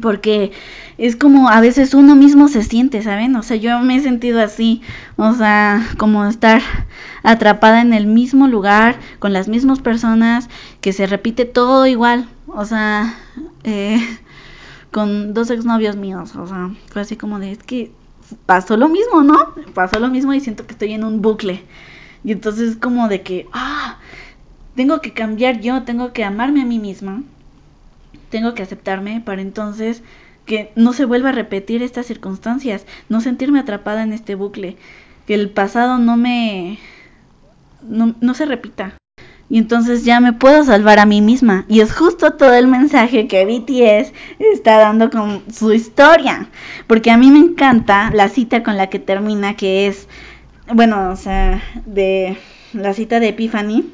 porque 0.00 0.52
es 0.98 1.16
como 1.16 1.48
a 1.48 1.60
veces 1.60 1.94
uno 1.94 2.16
mismo 2.16 2.48
se 2.48 2.62
siente, 2.62 3.02
¿saben? 3.02 3.36
O 3.36 3.42
sea, 3.42 3.56
yo 3.56 3.78
me 3.80 3.96
he 3.96 4.00
sentido 4.00 4.40
así, 4.40 4.82
o 5.16 5.32
sea, 5.34 5.86
como 5.98 6.24
estar 6.26 6.60
atrapada 7.22 7.80
en 7.82 7.92
el 7.92 8.06
mismo 8.06 8.48
lugar, 8.48 8.96
con 9.18 9.32
las 9.32 9.48
mismas 9.48 9.80
personas, 9.80 10.48
que 10.80 10.92
se 10.92 11.06
repite 11.06 11.44
todo 11.44 11.86
igual, 11.86 12.28
o 12.46 12.64
sea, 12.64 13.14
eh, 13.64 14.00
con 14.96 15.34
dos 15.34 15.50
exnovios 15.50 15.94
míos, 15.94 16.34
o 16.36 16.46
sea, 16.46 16.70
fue 16.90 17.02
así 17.02 17.16
como 17.16 17.38
de, 17.38 17.52
es 17.52 17.62
que 17.62 17.92
pasó 18.46 18.78
lo 18.78 18.88
mismo, 18.88 19.22
¿no? 19.22 19.54
Pasó 19.74 20.00
lo 20.00 20.08
mismo 20.08 20.32
y 20.32 20.40
siento 20.40 20.66
que 20.66 20.72
estoy 20.72 20.94
en 20.94 21.04
un 21.04 21.20
bucle. 21.20 21.64
Y 22.24 22.32
entonces 22.32 22.76
como 22.76 23.06
de 23.06 23.20
que, 23.20 23.46
ah, 23.52 23.98
tengo 24.74 25.02
que 25.02 25.12
cambiar 25.12 25.60
yo, 25.60 25.82
tengo 25.82 26.14
que 26.14 26.24
amarme 26.24 26.62
a 26.62 26.64
mí 26.64 26.78
misma, 26.78 27.22
tengo 28.30 28.54
que 28.54 28.62
aceptarme 28.62 29.20
para 29.20 29.42
entonces 29.42 30.02
que 30.46 30.72
no 30.76 30.94
se 30.94 31.04
vuelva 31.04 31.28
a 31.28 31.32
repetir 31.32 31.82
estas 31.82 32.06
circunstancias, 32.06 32.86
no 33.10 33.20
sentirme 33.20 33.58
atrapada 33.60 34.02
en 34.02 34.14
este 34.14 34.34
bucle, 34.34 34.78
que 35.26 35.34
el 35.34 35.50
pasado 35.50 35.98
no 35.98 36.16
me, 36.16 36.78
no, 37.82 38.14
no 38.22 38.32
se 38.32 38.46
repita 38.46 38.96
y 39.48 39.58
entonces 39.58 40.04
ya 40.04 40.20
me 40.20 40.32
puedo 40.32 40.64
salvar 40.64 40.98
a 40.98 41.06
mí 41.06 41.20
misma. 41.20 41.64
Y 41.68 41.80
es 41.80 41.92
justo 41.92 42.32
todo 42.32 42.54
el 42.54 42.66
mensaje 42.66 43.28
que 43.28 43.44
BTS 43.44 44.12
está 44.38 44.78
dando 44.78 45.10
con 45.10 45.42
su 45.52 45.72
historia. 45.72 46.48
Porque 46.86 47.10
a 47.10 47.16
mí 47.16 47.30
me 47.30 47.38
encanta 47.38 48.10
la 48.12 48.28
cita 48.28 48.62
con 48.62 48.76
la 48.76 48.88
que 48.88 48.98
termina, 48.98 49.54
que 49.54 49.86
es, 49.86 50.08
bueno, 50.72 51.10
o 51.10 51.16
sea, 51.16 51.62
de 51.84 52.36
la 52.72 52.92
cita 52.92 53.20
de 53.20 53.28
Epiphany, 53.28 53.84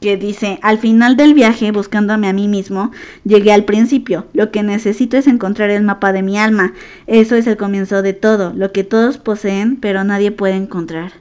que 0.00 0.16
dice, 0.16 0.58
al 0.62 0.78
final 0.78 1.16
del 1.16 1.34
viaje, 1.34 1.72
buscándome 1.72 2.28
a 2.28 2.32
mí 2.32 2.48
mismo, 2.48 2.90
llegué 3.24 3.52
al 3.52 3.64
principio. 3.64 4.26
Lo 4.32 4.50
que 4.50 4.62
necesito 4.62 5.18
es 5.18 5.26
encontrar 5.26 5.70
el 5.70 5.82
mapa 5.82 6.12
de 6.12 6.22
mi 6.22 6.38
alma. 6.38 6.72
Eso 7.06 7.36
es 7.36 7.46
el 7.46 7.56
comienzo 7.58 8.00
de 8.02 8.14
todo, 8.14 8.52
lo 8.54 8.72
que 8.72 8.84
todos 8.84 9.18
poseen, 9.18 9.76
pero 9.76 10.04
nadie 10.04 10.30
puede 10.30 10.54
encontrar 10.54 11.12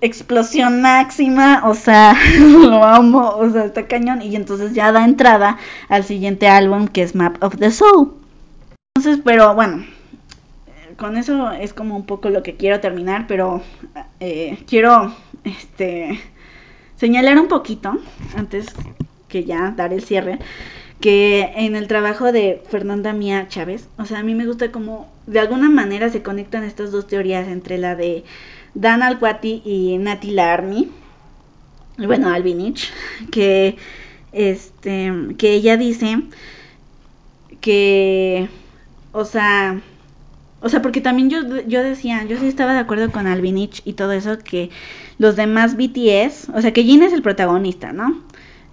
explosión 0.00 0.82
máxima, 0.82 1.62
o 1.68 1.74
sea, 1.74 2.14
lo 2.38 2.84
amo, 2.84 3.28
o 3.36 3.50
sea, 3.50 3.64
está 3.64 3.86
cañón. 3.86 4.22
Y 4.22 4.36
entonces 4.36 4.72
ya 4.74 4.92
da 4.92 5.04
entrada 5.04 5.58
al 5.88 6.04
siguiente 6.04 6.48
álbum 6.48 6.88
que 6.88 7.02
es 7.02 7.14
Map 7.14 7.42
of 7.42 7.56
the 7.58 7.70
Soul. 7.70 8.12
Entonces, 8.96 9.22
pero 9.24 9.54
bueno, 9.54 9.84
con 10.96 11.16
eso 11.16 11.50
es 11.52 11.72
como 11.72 11.96
un 11.96 12.04
poco 12.06 12.28
lo 12.30 12.42
que 12.42 12.56
quiero 12.56 12.80
terminar, 12.80 13.26
pero 13.26 13.62
eh, 14.20 14.58
quiero 14.66 15.14
este 15.44 16.20
señalar 16.96 17.38
un 17.38 17.48
poquito 17.48 17.98
antes 18.36 18.66
que 19.28 19.44
ya 19.44 19.72
dar 19.74 19.92
el 19.92 20.02
cierre 20.02 20.38
que 21.00 21.52
en 21.56 21.76
el 21.76 21.88
trabajo 21.88 22.30
de 22.30 22.62
Fernanda 22.68 23.14
Mía 23.14 23.48
Chávez, 23.48 23.88
o 23.96 24.04
sea, 24.04 24.18
a 24.18 24.22
mí 24.22 24.34
me 24.34 24.46
gusta 24.46 24.70
como 24.70 25.10
de 25.26 25.40
alguna 25.40 25.70
manera 25.70 26.10
se 26.10 26.22
conectan 26.22 26.62
estas 26.62 26.92
dos 26.92 27.06
teorías 27.06 27.48
entre 27.48 27.78
la 27.78 27.96
de 27.96 28.24
Dan 28.74 29.02
Alquati 29.02 29.62
y 29.64 29.98
Nati 29.98 30.30
Larmi, 30.30 30.90
bueno, 31.98 32.30
Albinich, 32.30 32.92
que, 33.30 33.76
este, 34.32 35.12
que 35.38 35.54
ella 35.54 35.76
dice 35.76 36.22
que, 37.60 38.48
o 39.12 39.24
sea, 39.24 39.80
o 40.62 40.68
sea, 40.68 40.82
porque 40.82 41.00
también 41.00 41.30
yo, 41.30 41.60
yo 41.66 41.82
decía, 41.82 42.24
yo 42.24 42.38
sí 42.38 42.46
estaba 42.46 42.74
de 42.74 42.80
acuerdo 42.80 43.10
con 43.10 43.26
Albinich 43.26 43.82
y 43.84 43.94
todo 43.94 44.12
eso, 44.12 44.38
que 44.38 44.70
los 45.18 45.36
demás 45.36 45.76
BTS, 45.76 46.50
o 46.54 46.60
sea, 46.60 46.72
que 46.72 46.84
Jin 46.84 47.02
es 47.02 47.12
el 47.12 47.22
protagonista, 47.22 47.92
¿no? 47.92 48.20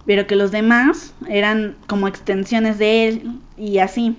Pero 0.06 0.26
que 0.26 0.36
los 0.36 0.50
demás 0.50 1.14
eran 1.28 1.76
como 1.86 2.08
extensiones 2.08 2.78
de 2.78 3.08
él 3.08 3.32
y 3.56 3.78
así. 3.78 4.16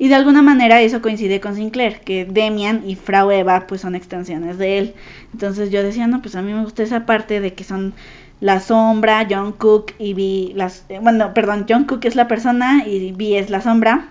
Y 0.00 0.08
de 0.08 0.14
alguna 0.14 0.40
manera 0.40 0.80
eso 0.80 1.02
coincide 1.02 1.40
con 1.40 1.56
Sinclair, 1.56 2.00
que 2.00 2.24
Demian 2.24 2.88
y 2.88 2.96
Frau 2.96 3.30
Eva 3.30 3.66
pues 3.66 3.82
son 3.82 3.94
extensiones 3.94 4.56
de 4.56 4.78
él. 4.78 4.94
Entonces 5.34 5.70
yo 5.70 5.82
decía, 5.82 6.06
no, 6.06 6.22
pues 6.22 6.36
a 6.36 6.40
mí 6.40 6.54
me 6.54 6.62
gusta 6.62 6.82
esa 6.82 7.04
parte 7.04 7.38
de 7.40 7.52
que 7.52 7.64
son 7.64 7.92
la 8.40 8.60
sombra, 8.60 9.26
John 9.28 9.52
Cook 9.52 9.92
y 9.98 10.14
B, 10.14 10.54
las, 10.56 10.86
eh, 10.88 11.00
bueno, 11.02 11.34
perdón, 11.34 11.66
John 11.68 11.84
Cook 11.84 12.06
es 12.06 12.16
la 12.16 12.28
persona 12.28 12.82
y 12.86 13.12
B 13.12 13.38
es 13.38 13.50
la 13.50 13.60
sombra 13.60 14.08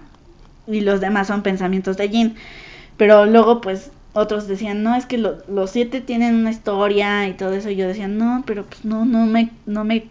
y 0.68 0.82
los 0.82 1.02
demás 1.02 1.26
son 1.26 1.42
pensamientos 1.42 1.98
de 1.98 2.08
Jin. 2.10 2.36
Pero 2.96 3.26
luego 3.26 3.60
pues 3.60 3.92
otros 4.14 4.48
decían, 4.48 4.84
no, 4.84 4.96
es 4.96 5.08
que 5.08 5.18
los 5.18 5.72
siete 5.72 6.02
tienen 6.02 6.36
una 6.36 6.52
historia 6.52 7.28
y 7.28 7.34
todo 7.34 7.54
eso. 7.54 7.72
Y 7.72 7.76
yo 7.78 7.88
decía, 7.88 8.08
no, 8.08 8.44
pero 8.46 8.64
pues 8.66 8.86
no, 8.86 9.06
no 9.06 9.26
me, 9.26 9.50
no 9.66 9.84
me, 9.86 10.06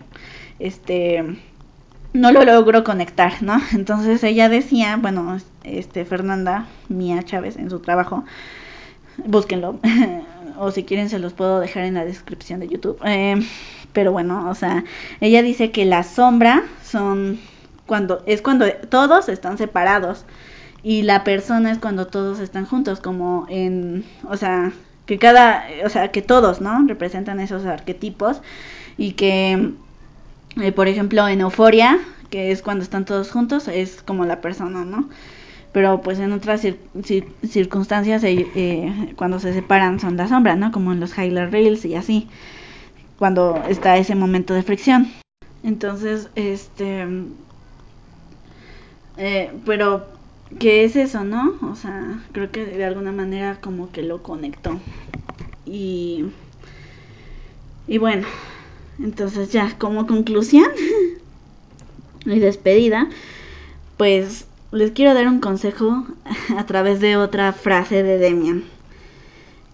este, 0.58 1.24
no 2.12 2.32
lo 2.32 2.44
logro 2.44 2.84
conectar, 2.84 3.42
¿no? 3.42 3.60
Entonces 3.72 4.22
ella 4.24 4.48
decía, 4.48 4.96
bueno, 4.96 5.38
este 5.64 6.04
Fernanda 6.04 6.66
Mía 6.88 7.22
Chávez 7.22 7.56
en 7.56 7.70
su 7.70 7.80
trabajo, 7.80 8.24
búsquenlo, 9.24 9.78
o 10.58 10.70
si 10.70 10.84
quieren 10.84 11.08
se 11.08 11.18
los 11.18 11.32
puedo 11.32 11.60
dejar 11.60 11.84
en 11.84 11.94
la 11.94 12.04
descripción 12.04 12.60
de 12.60 12.68
YouTube. 12.68 12.98
Eh, 13.04 13.36
pero 13.92 14.12
bueno, 14.12 14.48
o 14.50 14.54
sea, 14.54 14.84
ella 15.20 15.42
dice 15.42 15.70
que 15.70 15.84
la 15.84 16.02
sombra 16.02 16.64
son 16.84 17.40
cuando 17.86 18.22
es 18.26 18.42
cuando 18.42 18.70
todos 18.90 19.28
están 19.30 19.56
separados 19.56 20.24
y 20.82 21.02
la 21.02 21.24
persona 21.24 21.72
es 21.72 21.78
cuando 21.78 22.06
todos 22.06 22.38
están 22.38 22.66
juntos, 22.66 23.00
como 23.00 23.46
en, 23.48 24.04
o 24.28 24.36
sea, 24.36 24.72
que 25.06 25.18
cada, 25.18 25.64
o 25.84 25.88
sea, 25.88 26.08
que 26.12 26.22
todos, 26.22 26.60
¿no? 26.60 26.86
Representan 26.86 27.40
esos 27.40 27.64
arquetipos 27.64 28.42
y 28.96 29.12
que, 29.12 29.72
eh, 30.60 30.72
por 30.72 30.88
ejemplo, 30.88 31.26
en 31.28 31.40
euforia, 31.40 31.98
que 32.30 32.50
es 32.50 32.62
cuando 32.62 32.84
están 32.84 33.04
todos 33.04 33.30
juntos, 33.30 33.68
es 33.68 34.02
como 34.02 34.24
la 34.24 34.40
persona, 34.40 34.84
¿no? 34.84 35.08
Pero 35.72 36.00
pues 36.00 36.18
en 36.18 36.32
otras 36.32 36.66
circunstancias, 37.46 38.24
eh, 38.24 38.46
eh, 38.54 39.12
cuando 39.16 39.38
se 39.38 39.52
separan 39.52 40.00
son 40.00 40.16
la 40.16 40.28
sombra, 40.28 40.56
¿no? 40.56 40.72
Como 40.72 40.92
en 40.92 41.00
los 41.00 41.16
highlight 41.16 41.52
reels 41.52 41.84
y 41.84 41.94
así, 41.94 42.28
cuando 43.18 43.62
está 43.68 43.96
ese 43.96 44.14
momento 44.14 44.54
de 44.54 44.62
fricción. 44.62 45.08
Entonces, 45.62 46.30
este, 46.34 47.06
pero 49.66 50.06
¿qué 50.58 50.84
es 50.84 50.96
eso, 50.96 51.24
no? 51.24 51.54
O 51.70 51.76
sea, 51.76 52.18
creo 52.32 52.50
que 52.50 52.64
de 52.64 52.84
alguna 52.84 53.12
manera 53.12 53.58
como 53.60 53.90
que 53.92 54.02
lo 54.02 54.22
conectó. 54.22 54.80
Y, 55.66 56.24
y 57.86 57.98
bueno, 57.98 58.26
entonces 58.98 59.52
ya 59.52 59.76
como 59.78 60.06
conclusión 60.06 60.70
y 62.26 62.38
despedida, 62.38 63.08
pues 63.96 64.46
les 64.70 64.90
quiero 64.92 65.14
dar 65.14 65.26
un 65.28 65.40
consejo 65.40 66.06
a 66.56 66.66
través 66.66 67.00
de 67.00 67.16
otra 67.16 67.52
frase 67.52 68.02
de 68.02 68.18
Demian. 68.18 68.64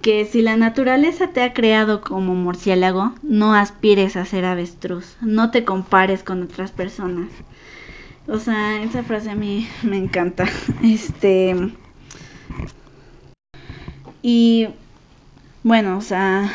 Que 0.03 0.27
si 0.27 0.43
la 0.43 0.57
naturaleza 0.57 1.29
te 1.29 1.43
ha 1.43 1.55
creado 1.55 2.03
como 2.03 2.35
murciélago, 2.35 3.15
no 3.23 3.55
aspires 3.55 4.17
a 4.17 4.27
ser 4.27 4.45
avestruz, 4.45 5.17
no 5.23 5.51
te 5.51 5.65
compares 5.65 6.23
con 6.23 6.43
otras 6.43 6.73
personas. 6.73 7.31
O 8.27 8.39
sea, 8.39 8.83
esa 8.83 9.03
frase 9.03 9.31
a 9.31 9.35
mí 9.35 9.69
me 9.83 9.97
encanta. 9.97 10.47
Este. 10.83 11.73
Y 14.23 14.69
bueno, 15.63 15.99
o 15.99 16.01
sea, 16.01 16.51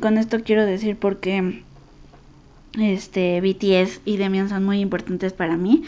con 0.00 0.16
esto 0.16 0.42
quiero 0.42 0.64
decir 0.64 0.96
porque 0.96 1.62
este 2.78 3.40
BTS 3.40 4.00
y 4.04 4.16
Demian 4.16 4.48
son 4.48 4.64
muy 4.64 4.80
importantes 4.80 5.32
para 5.32 5.56
mí. 5.56 5.82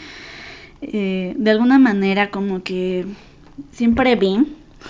Eh, 0.81 1.33
de 1.37 1.51
alguna 1.51 1.79
manera 1.79 2.29
como 2.29 2.61
que 2.61 3.05
siempre 3.71 4.15
vi 4.15 4.45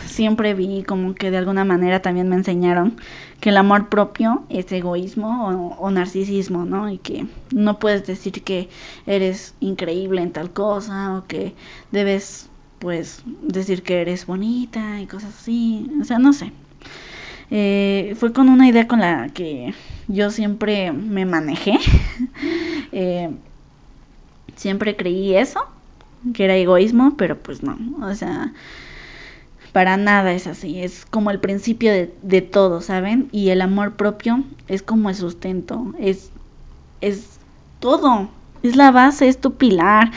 siempre 0.05 0.53
vi 0.53 0.83
como 0.83 1.15
que 1.15 1.31
de 1.31 1.37
alguna 1.37 1.65
manera 1.65 2.01
también 2.01 2.29
me 2.29 2.35
enseñaron 2.35 2.97
que 3.39 3.49
el 3.49 3.57
amor 3.57 3.89
propio 3.89 4.43
es 4.49 4.71
egoísmo 4.71 5.75
o, 5.79 5.91
narcisismo, 5.91 6.65
¿no? 6.65 6.89
Y 6.89 6.97
que 6.97 7.27
no 7.51 7.79
puedes 7.79 8.07
decir 8.07 8.43
que 8.43 8.69
eres 9.05 9.53
increíble 9.59 10.21
en 10.21 10.31
tal 10.31 10.51
cosa 10.51 11.17
o 11.17 11.27
que 11.27 11.53
debes, 11.91 12.49
pues, 12.79 13.21
decir 13.41 13.83
que 13.83 14.01
eres 14.01 14.25
bonita 14.25 15.01
y 15.01 15.07
cosas 15.07 15.35
así. 15.37 15.91
O 16.01 16.05
sea, 16.05 16.19
no 16.19 16.31
sé. 16.31 16.51
Eh, 17.55 18.15
fue 18.17 18.33
con 18.33 18.49
una 18.49 18.67
idea 18.67 18.87
con 18.87 18.99
la 18.99 19.29
que 19.29 19.75
yo 20.07 20.31
siempre 20.31 20.91
me 20.91 21.25
manejé. 21.25 21.77
Eh, 22.95 23.31
siempre 24.55 24.95
creí 24.95 25.35
eso, 25.35 25.59
que 26.35 26.43
era 26.43 26.55
egoísmo, 26.55 27.17
pero 27.17 27.39
pues 27.39 27.63
no. 27.63 27.75
O 28.05 28.13
sea, 28.13 28.53
para 29.71 29.97
nada 29.97 30.31
es 30.33 30.45
así, 30.45 30.79
es 30.83 31.03
como 31.03 31.31
el 31.31 31.39
principio 31.39 31.91
de, 31.91 32.41
todo, 32.41 32.81
¿saben? 32.81 33.29
Y 33.31 33.49
el 33.49 33.61
amor 33.61 33.93
propio 33.93 34.43
es 34.67 34.83
como 34.83 35.09
el 35.09 35.15
sustento, 35.15 35.95
es, 35.97 36.29
es 37.01 37.39
todo, 37.79 38.29
es 38.61 38.75
la 38.75 38.91
base, 38.91 39.27
es 39.27 39.41
tu 39.41 39.55
pilar, 39.55 40.11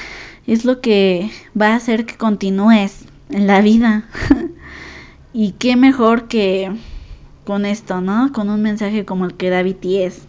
es 0.46 0.66
lo 0.66 0.82
que 0.82 1.30
va 1.58 1.68
a 1.68 1.76
hacer 1.76 2.04
que 2.04 2.16
continúes 2.16 3.06
en 3.30 3.46
la 3.46 3.62
vida. 3.62 4.04
y 5.32 5.52
qué 5.52 5.76
mejor 5.76 6.28
que 6.28 6.76
con 7.47 7.64
esto, 7.64 8.02
¿no? 8.02 8.31
Con 8.32 8.51
un 8.51 8.60
mensaje 8.60 9.06
como 9.06 9.24
el 9.24 9.35
que 9.35 9.48
da 9.48 9.62
BTS. 9.62 10.27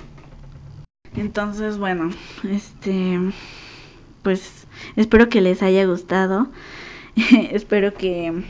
Entonces, 1.17 1.77
bueno, 1.77 2.11
este, 2.49 3.19
pues 4.23 4.65
espero 4.95 5.27
que 5.27 5.41
les 5.41 5.61
haya 5.61 5.85
gustado. 5.85 6.47
espero 7.51 7.93
que 7.93 8.43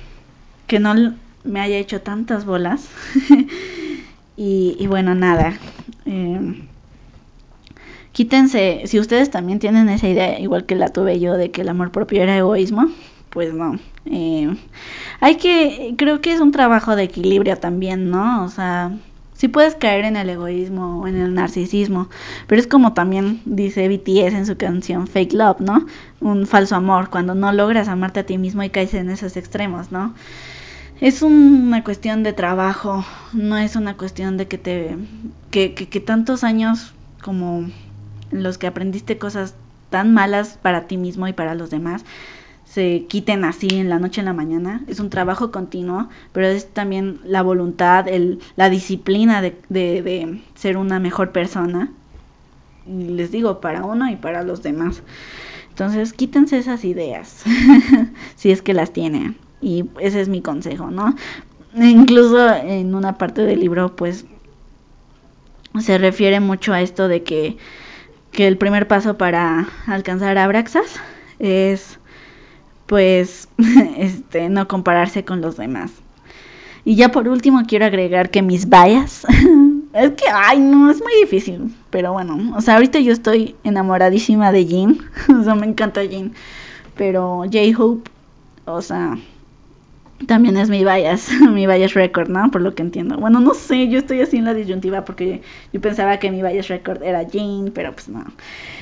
que 0.67 0.79
no 0.79 0.93
me 1.43 1.61
haya 1.61 1.77
hecho 1.77 2.01
tantas 2.01 2.45
bolas. 2.45 2.89
y, 4.37 4.85
bueno, 4.87 5.15
nada. 5.15 5.57
Em, 6.05 6.67
quítense, 8.11 8.83
si 8.85 8.99
ustedes 8.99 9.31
también 9.31 9.59
tienen 9.59 9.89
esa 9.89 10.07
idea, 10.07 10.39
igual 10.39 10.65
que 10.65 10.75
la 10.75 10.89
tuve 10.89 11.19
yo, 11.19 11.33
de 11.37 11.51
que 11.51 11.61
el 11.61 11.69
amor 11.69 11.91
propio 11.91 12.21
era 12.21 12.37
egoísmo, 12.37 12.89
pues 13.29 13.53
no. 13.53 13.79
Em, 14.05 14.57
hay 15.19 15.35
que, 15.37 15.95
creo 15.97 16.21
que 16.21 16.33
es 16.33 16.39
un 16.39 16.51
trabajo 16.51 16.95
de 16.95 17.03
equilibrio 17.03 17.57
también, 17.57 18.09
¿no? 18.09 18.43
O 18.43 18.49
sea, 18.49 18.91
sí 19.33 19.47
puedes 19.47 19.75
caer 19.75 20.05
en 20.05 20.15
el 20.17 20.29
egoísmo 20.29 21.01
o 21.01 21.07
en 21.07 21.17
el 21.17 21.33
narcisismo, 21.33 22.09
pero 22.47 22.61
es 22.61 22.67
como 22.67 22.93
también 22.93 23.41
dice 23.45 23.87
BTS 23.87 24.33
en 24.33 24.45
su 24.45 24.57
canción 24.57 25.07
Fake 25.07 25.33
Love, 25.33 25.59
¿no? 25.61 25.85
Un 26.19 26.47
falso 26.47 26.75
amor, 26.75 27.09
cuando 27.09 27.35
no 27.35 27.51
logras 27.51 27.87
amarte 27.87 28.21
a 28.21 28.25
ti 28.25 28.37
mismo 28.37 28.63
y 28.63 28.69
caes 28.69 28.93
en 28.93 29.09
esos 29.09 29.37
extremos, 29.37 29.91
¿no? 29.91 30.13
es 30.99 31.21
una 31.21 31.83
cuestión 31.83 32.23
de 32.23 32.33
trabajo, 32.33 33.05
no 33.33 33.57
es 33.57 33.75
una 33.75 33.95
cuestión 33.95 34.37
de 34.37 34.47
que 34.47 34.57
te 34.57 34.97
que, 35.51 35.73
que, 35.73 35.99
tantos 35.99 36.43
años 36.43 36.93
como 37.21 37.69
los 38.31 38.57
que 38.57 38.67
aprendiste 38.67 39.17
cosas 39.17 39.53
tan 39.89 40.13
malas 40.13 40.57
para 40.61 40.87
ti 40.87 40.97
mismo 40.97 41.27
y 41.27 41.33
para 41.33 41.55
los 41.55 41.69
demás 41.69 42.03
se 42.77 43.07
quiten 43.07 43.43
así 43.43 43.69
en 43.71 43.89
la 43.89 43.97
noche 43.97 44.21
en 44.21 44.25
la 44.25 44.33
mañana. 44.33 44.83
Es 44.85 44.99
un 44.99 45.09
trabajo 45.09 45.49
continuo, 45.49 46.09
pero 46.31 46.45
es 46.45 46.67
también 46.67 47.19
la 47.23 47.41
voluntad, 47.41 48.07
el, 48.07 48.37
la 48.55 48.69
disciplina 48.69 49.41
de, 49.41 49.59
de, 49.69 50.03
de 50.03 50.43
ser 50.53 50.77
una 50.77 50.99
mejor 50.99 51.31
persona. 51.31 51.91
Y 52.85 53.05
les 53.05 53.31
digo, 53.31 53.61
para 53.61 53.83
uno 53.83 54.11
y 54.11 54.15
para 54.15 54.43
los 54.43 54.61
demás. 54.61 55.01
Entonces, 55.69 56.13
quítense 56.13 56.59
esas 56.59 56.85
ideas, 56.85 57.43
si 58.35 58.51
es 58.51 58.61
que 58.61 58.75
las 58.75 58.93
tienen. 58.93 59.37
Y 59.59 59.85
ese 59.99 60.21
es 60.21 60.29
mi 60.29 60.43
consejo, 60.43 60.91
¿no? 60.91 61.15
Incluso 61.73 62.53
en 62.57 62.93
una 62.93 63.17
parte 63.17 63.41
del 63.41 63.59
libro, 63.59 63.95
pues, 63.95 64.27
se 65.79 65.97
refiere 65.97 66.39
mucho 66.39 66.73
a 66.73 66.81
esto 66.81 67.07
de 67.07 67.23
que, 67.23 67.57
que 68.31 68.47
el 68.47 68.59
primer 68.59 68.87
paso 68.87 69.17
para 69.17 69.67
alcanzar 69.87 70.37
Abraxas 70.37 70.99
es, 71.39 71.99
pues, 72.87 73.47
este, 73.97 74.49
no 74.49 74.67
compararse 74.67 75.23
con 75.23 75.41
los 75.41 75.57
demás. 75.57 75.91
Y 76.83 76.95
ya 76.95 77.09
por 77.09 77.27
último 77.27 77.63
quiero 77.67 77.85
agregar 77.85 78.31
que 78.31 78.41
mis 78.41 78.69
vallas, 78.69 79.25
es 79.93 80.11
que, 80.11 80.25
ay, 80.33 80.59
no, 80.59 80.89
es 80.89 81.01
muy 81.01 81.13
difícil, 81.21 81.75
pero 81.89 82.13
bueno, 82.13 82.55
o 82.55 82.61
sea, 82.61 82.75
ahorita 82.75 82.99
yo 82.99 83.11
estoy 83.11 83.55
enamoradísima 83.63 84.51
de 84.51 84.65
Jean, 84.65 84.97
o 85.39 85.43
sea, 85.43 85.53
me 85.55 85.67
encanta 85.67 86.03
Jean, 86.03 86.33
pero 86.95 87.43
J-Hope, 87.51 88.09
o 88.65 88.81
sea, 88.81 89.17
también 90.25 90.57
es 90.57 90.69
mi 90.69 90.79
bias, 90.79 91.29
mi 91.51 91.67
bias 91.67 91.93
record, 91.93 92.29
¿no? 92.29 92.49
Por 92.49 92.61
lo 92.61 92.73
que 92.73 92.81
entiendo. 92.81 93.17
Bueno, 93.17 93.39
no 93.39 93.53
sé, 93.53 93.87
yo 93.87 93.99
estoy 93.99 94.21
así 94.21 94.37
en 94.37 94.45
la 94.45 94.53
disyuntiva 94.53 95.05
porque 95.05 95.41
yo 95.71 95.81
pensaba 95.81 96.17
que 96.17 96.31
mi 96.31 96.41
bias 96.41 96.67
record 96.67 97.03
era 97.03 97.23
Jane, 97.31 97.71
pero 97.71 97.93
pues 97.93 98.09
no. 98.09 98.25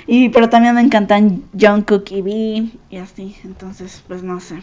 Y 0.08 0.30
pero 0.30 0.50
también 0.50 0.76
me 0.76 0.82
encantan 0.82 1.44
Jungkook 1.60 2.12
y 2.12 2.22
B 2.22 2.70
y 2.90 2.98
así, 2.98 3.36
entonces 3.44 4.04
pues 4.08 4.24
no 4.24 4.40
sé. 4.40 4.60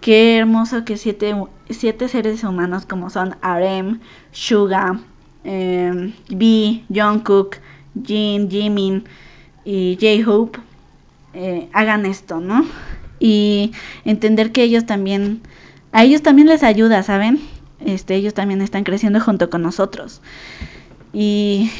Qué 0.00 0.38
hermoso 0.38 0.84
que 0.84 0.96
siete, 0.96 1.34
siete 1.70 2.08
seres 2.08 2.44
humanos 2.44 2.86
como 2.86 3.10
son 3.10 3.34
RM, 3.42 4.00
Suga, 4.30 5.00
eh, 5.44 6.12
B, 6.30 6.84
Jungkook, 6.88 7.56
Jin, 8.04 8.48
Jimin 8.48 9.04
y 9.64 9.98
J-Hope 10.00 10.60
eh, 11.34 11.68
hagan 11.72 12.06
esto, 12.06 12.40
¿no? 12.40 12.64
Y 13.20 13.72
entender 14.04 14.52
que 14.52 14.62
ellos 14.62 14.86
también 14.86 15.42
a 15.98 16.04
ellos 16.04 16.22
también 16.22 16.46
les 16.46 16.62
ayuda, 16.62 17.02
¿saben? 17.02 17.40
Este, 17.80 18.14
ellos 18.14 18.32
también 18.32 18.62
están 18.62 18.84
creciendo 18.84 19.20
junto 19.20 19.50
con 19.50 19.62
nosotros. 19.62 20.20
Y, 21.12 21.72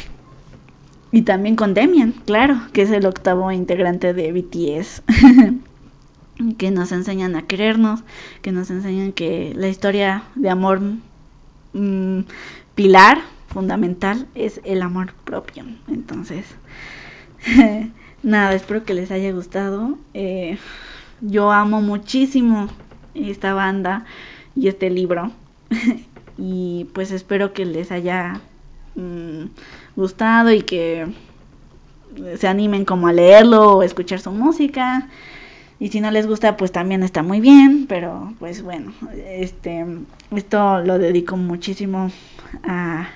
y 1.12 1.22
también 1.22 1.54
con 1.54 1.72
Demian, 1.72 2.10
claro, 2.26 2.60
que 2.72 2.82
es 2.82 2.90
el 2.90 3.06
octavo 3.06 3.52
integrante 3.52 4.14
de 4.14 4.32
BTS. 4.32 5.02
que 6.58 6.72
nos 6.72 6.90
enseñan 6.90 7.36
a 7.36 7.46
querernos, 7.46 8.02
que 8.42 8.50
nos 8.50 8.70
enseñan 8.70 9.12
que 9.12 9.52
la 9.54 9.68
historia 9.68 10.24
de 10.34 10.50
amor 10.50 10.80
mm, 11.74 12.22
pilar, 12.74 13.20
fundamental, 13.46 14.26
es 14.34 14.60
el 14.64 14.82
amor 14.82 15.12
propio. 15.22 15.62
Entonces, 15.86 16.44
nada, 18.24 18.52
espero 18.52 18.84
que 18.84 18.94
les 18.94 19.12
haya 19.12 19.30
gustado. 19.30 19.96
Eh, 20.12 20.58
yo 21.20 21.52
amo 21.52 21.80
muchísimo 21.82 22.68
esta 23.14 23.54
banda 23.54 24.04
y 24.56 24.68
este 24.68 24.90
libro. 24.90 25.32
y 26.38 26.86
pues 26.92 27.10
espero 27.10 27.52
que 27.52 27.64
les 27.64 27.92
haya 27.92 28.40
mm, 28.94 29.44
gustado 29.96 30.52
y 30.52 30.62
que 30.62 31.06
se 32.38 32.48
animen 32.48 32.84
como 32.84 33.08
a 33.08 33.12
leerlo 33.12 33.76
o 33.76 33.82
escuchar 33.82 34.20
su 34.20 34.30
música. 34.30 35.08
Y 35.80 35.88
si 35.88 36.00
no 36.00 36.10
les 36.10 36.26
gusta, 36.26 36.56
pues 36.56 36.72
también 36.72 37.02
está 37.02 37.22
muy 37.22 37.40
bien, 37.40 37.86
pero 37.88 38.34
pues 38.40 38.62
bueno, 38.62 38.92
este 39.14 39.86
esto 40.34 40.80
lo 40.80 40.98
dedico 40.98 41.36
muchísimo 41.36 42.10
a 42.64 43.08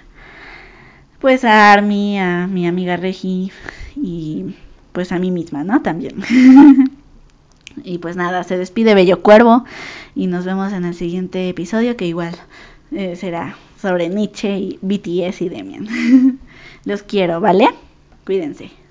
pues 1.20 1.44
a 1.44 1.73
Army, 1.73 2.19
a 2.19 2.47
mi 2.47 2.66
amiga 2.66 2.97
Regi 2.97 3.51
y 3.97 4.55
pues 4.93 5.12
a 5.12 5.19
mí 5.19 5.31
misma, 5.31 5.64
¿no? 5.64 5.82
También. 5.82 6.23
y 7.85 7.99
pues 7.99 8.16
nada, 8.16 8.44
se 8.44 8.59
despide 8.59 8.94
Bello 8.94 9.23
Cuervo 9.23 9.65
y 10.15 10.27
nos 10.27 10.44
vemos 10.44 10.73
en 10.73 10.85
el 10.85 10.94
siguiente 10.94 11.49
episodio 11.49 11.97
que 11.97 12.07
igual 12.07 12.35
eh, 12.93 13.16
será 13.16 13.57
sobre 13.81 14.09
Nietzsche 14.09 14.59
y 14.59 14.78
BTS 14.82 15.43
y 15.43 15.49
Demian. 15.49 16.39
Los 16.85 17.03
quiero, 17.03 17.40
¿vale? 17.40 17.69
Cuídense. 18.24 18.82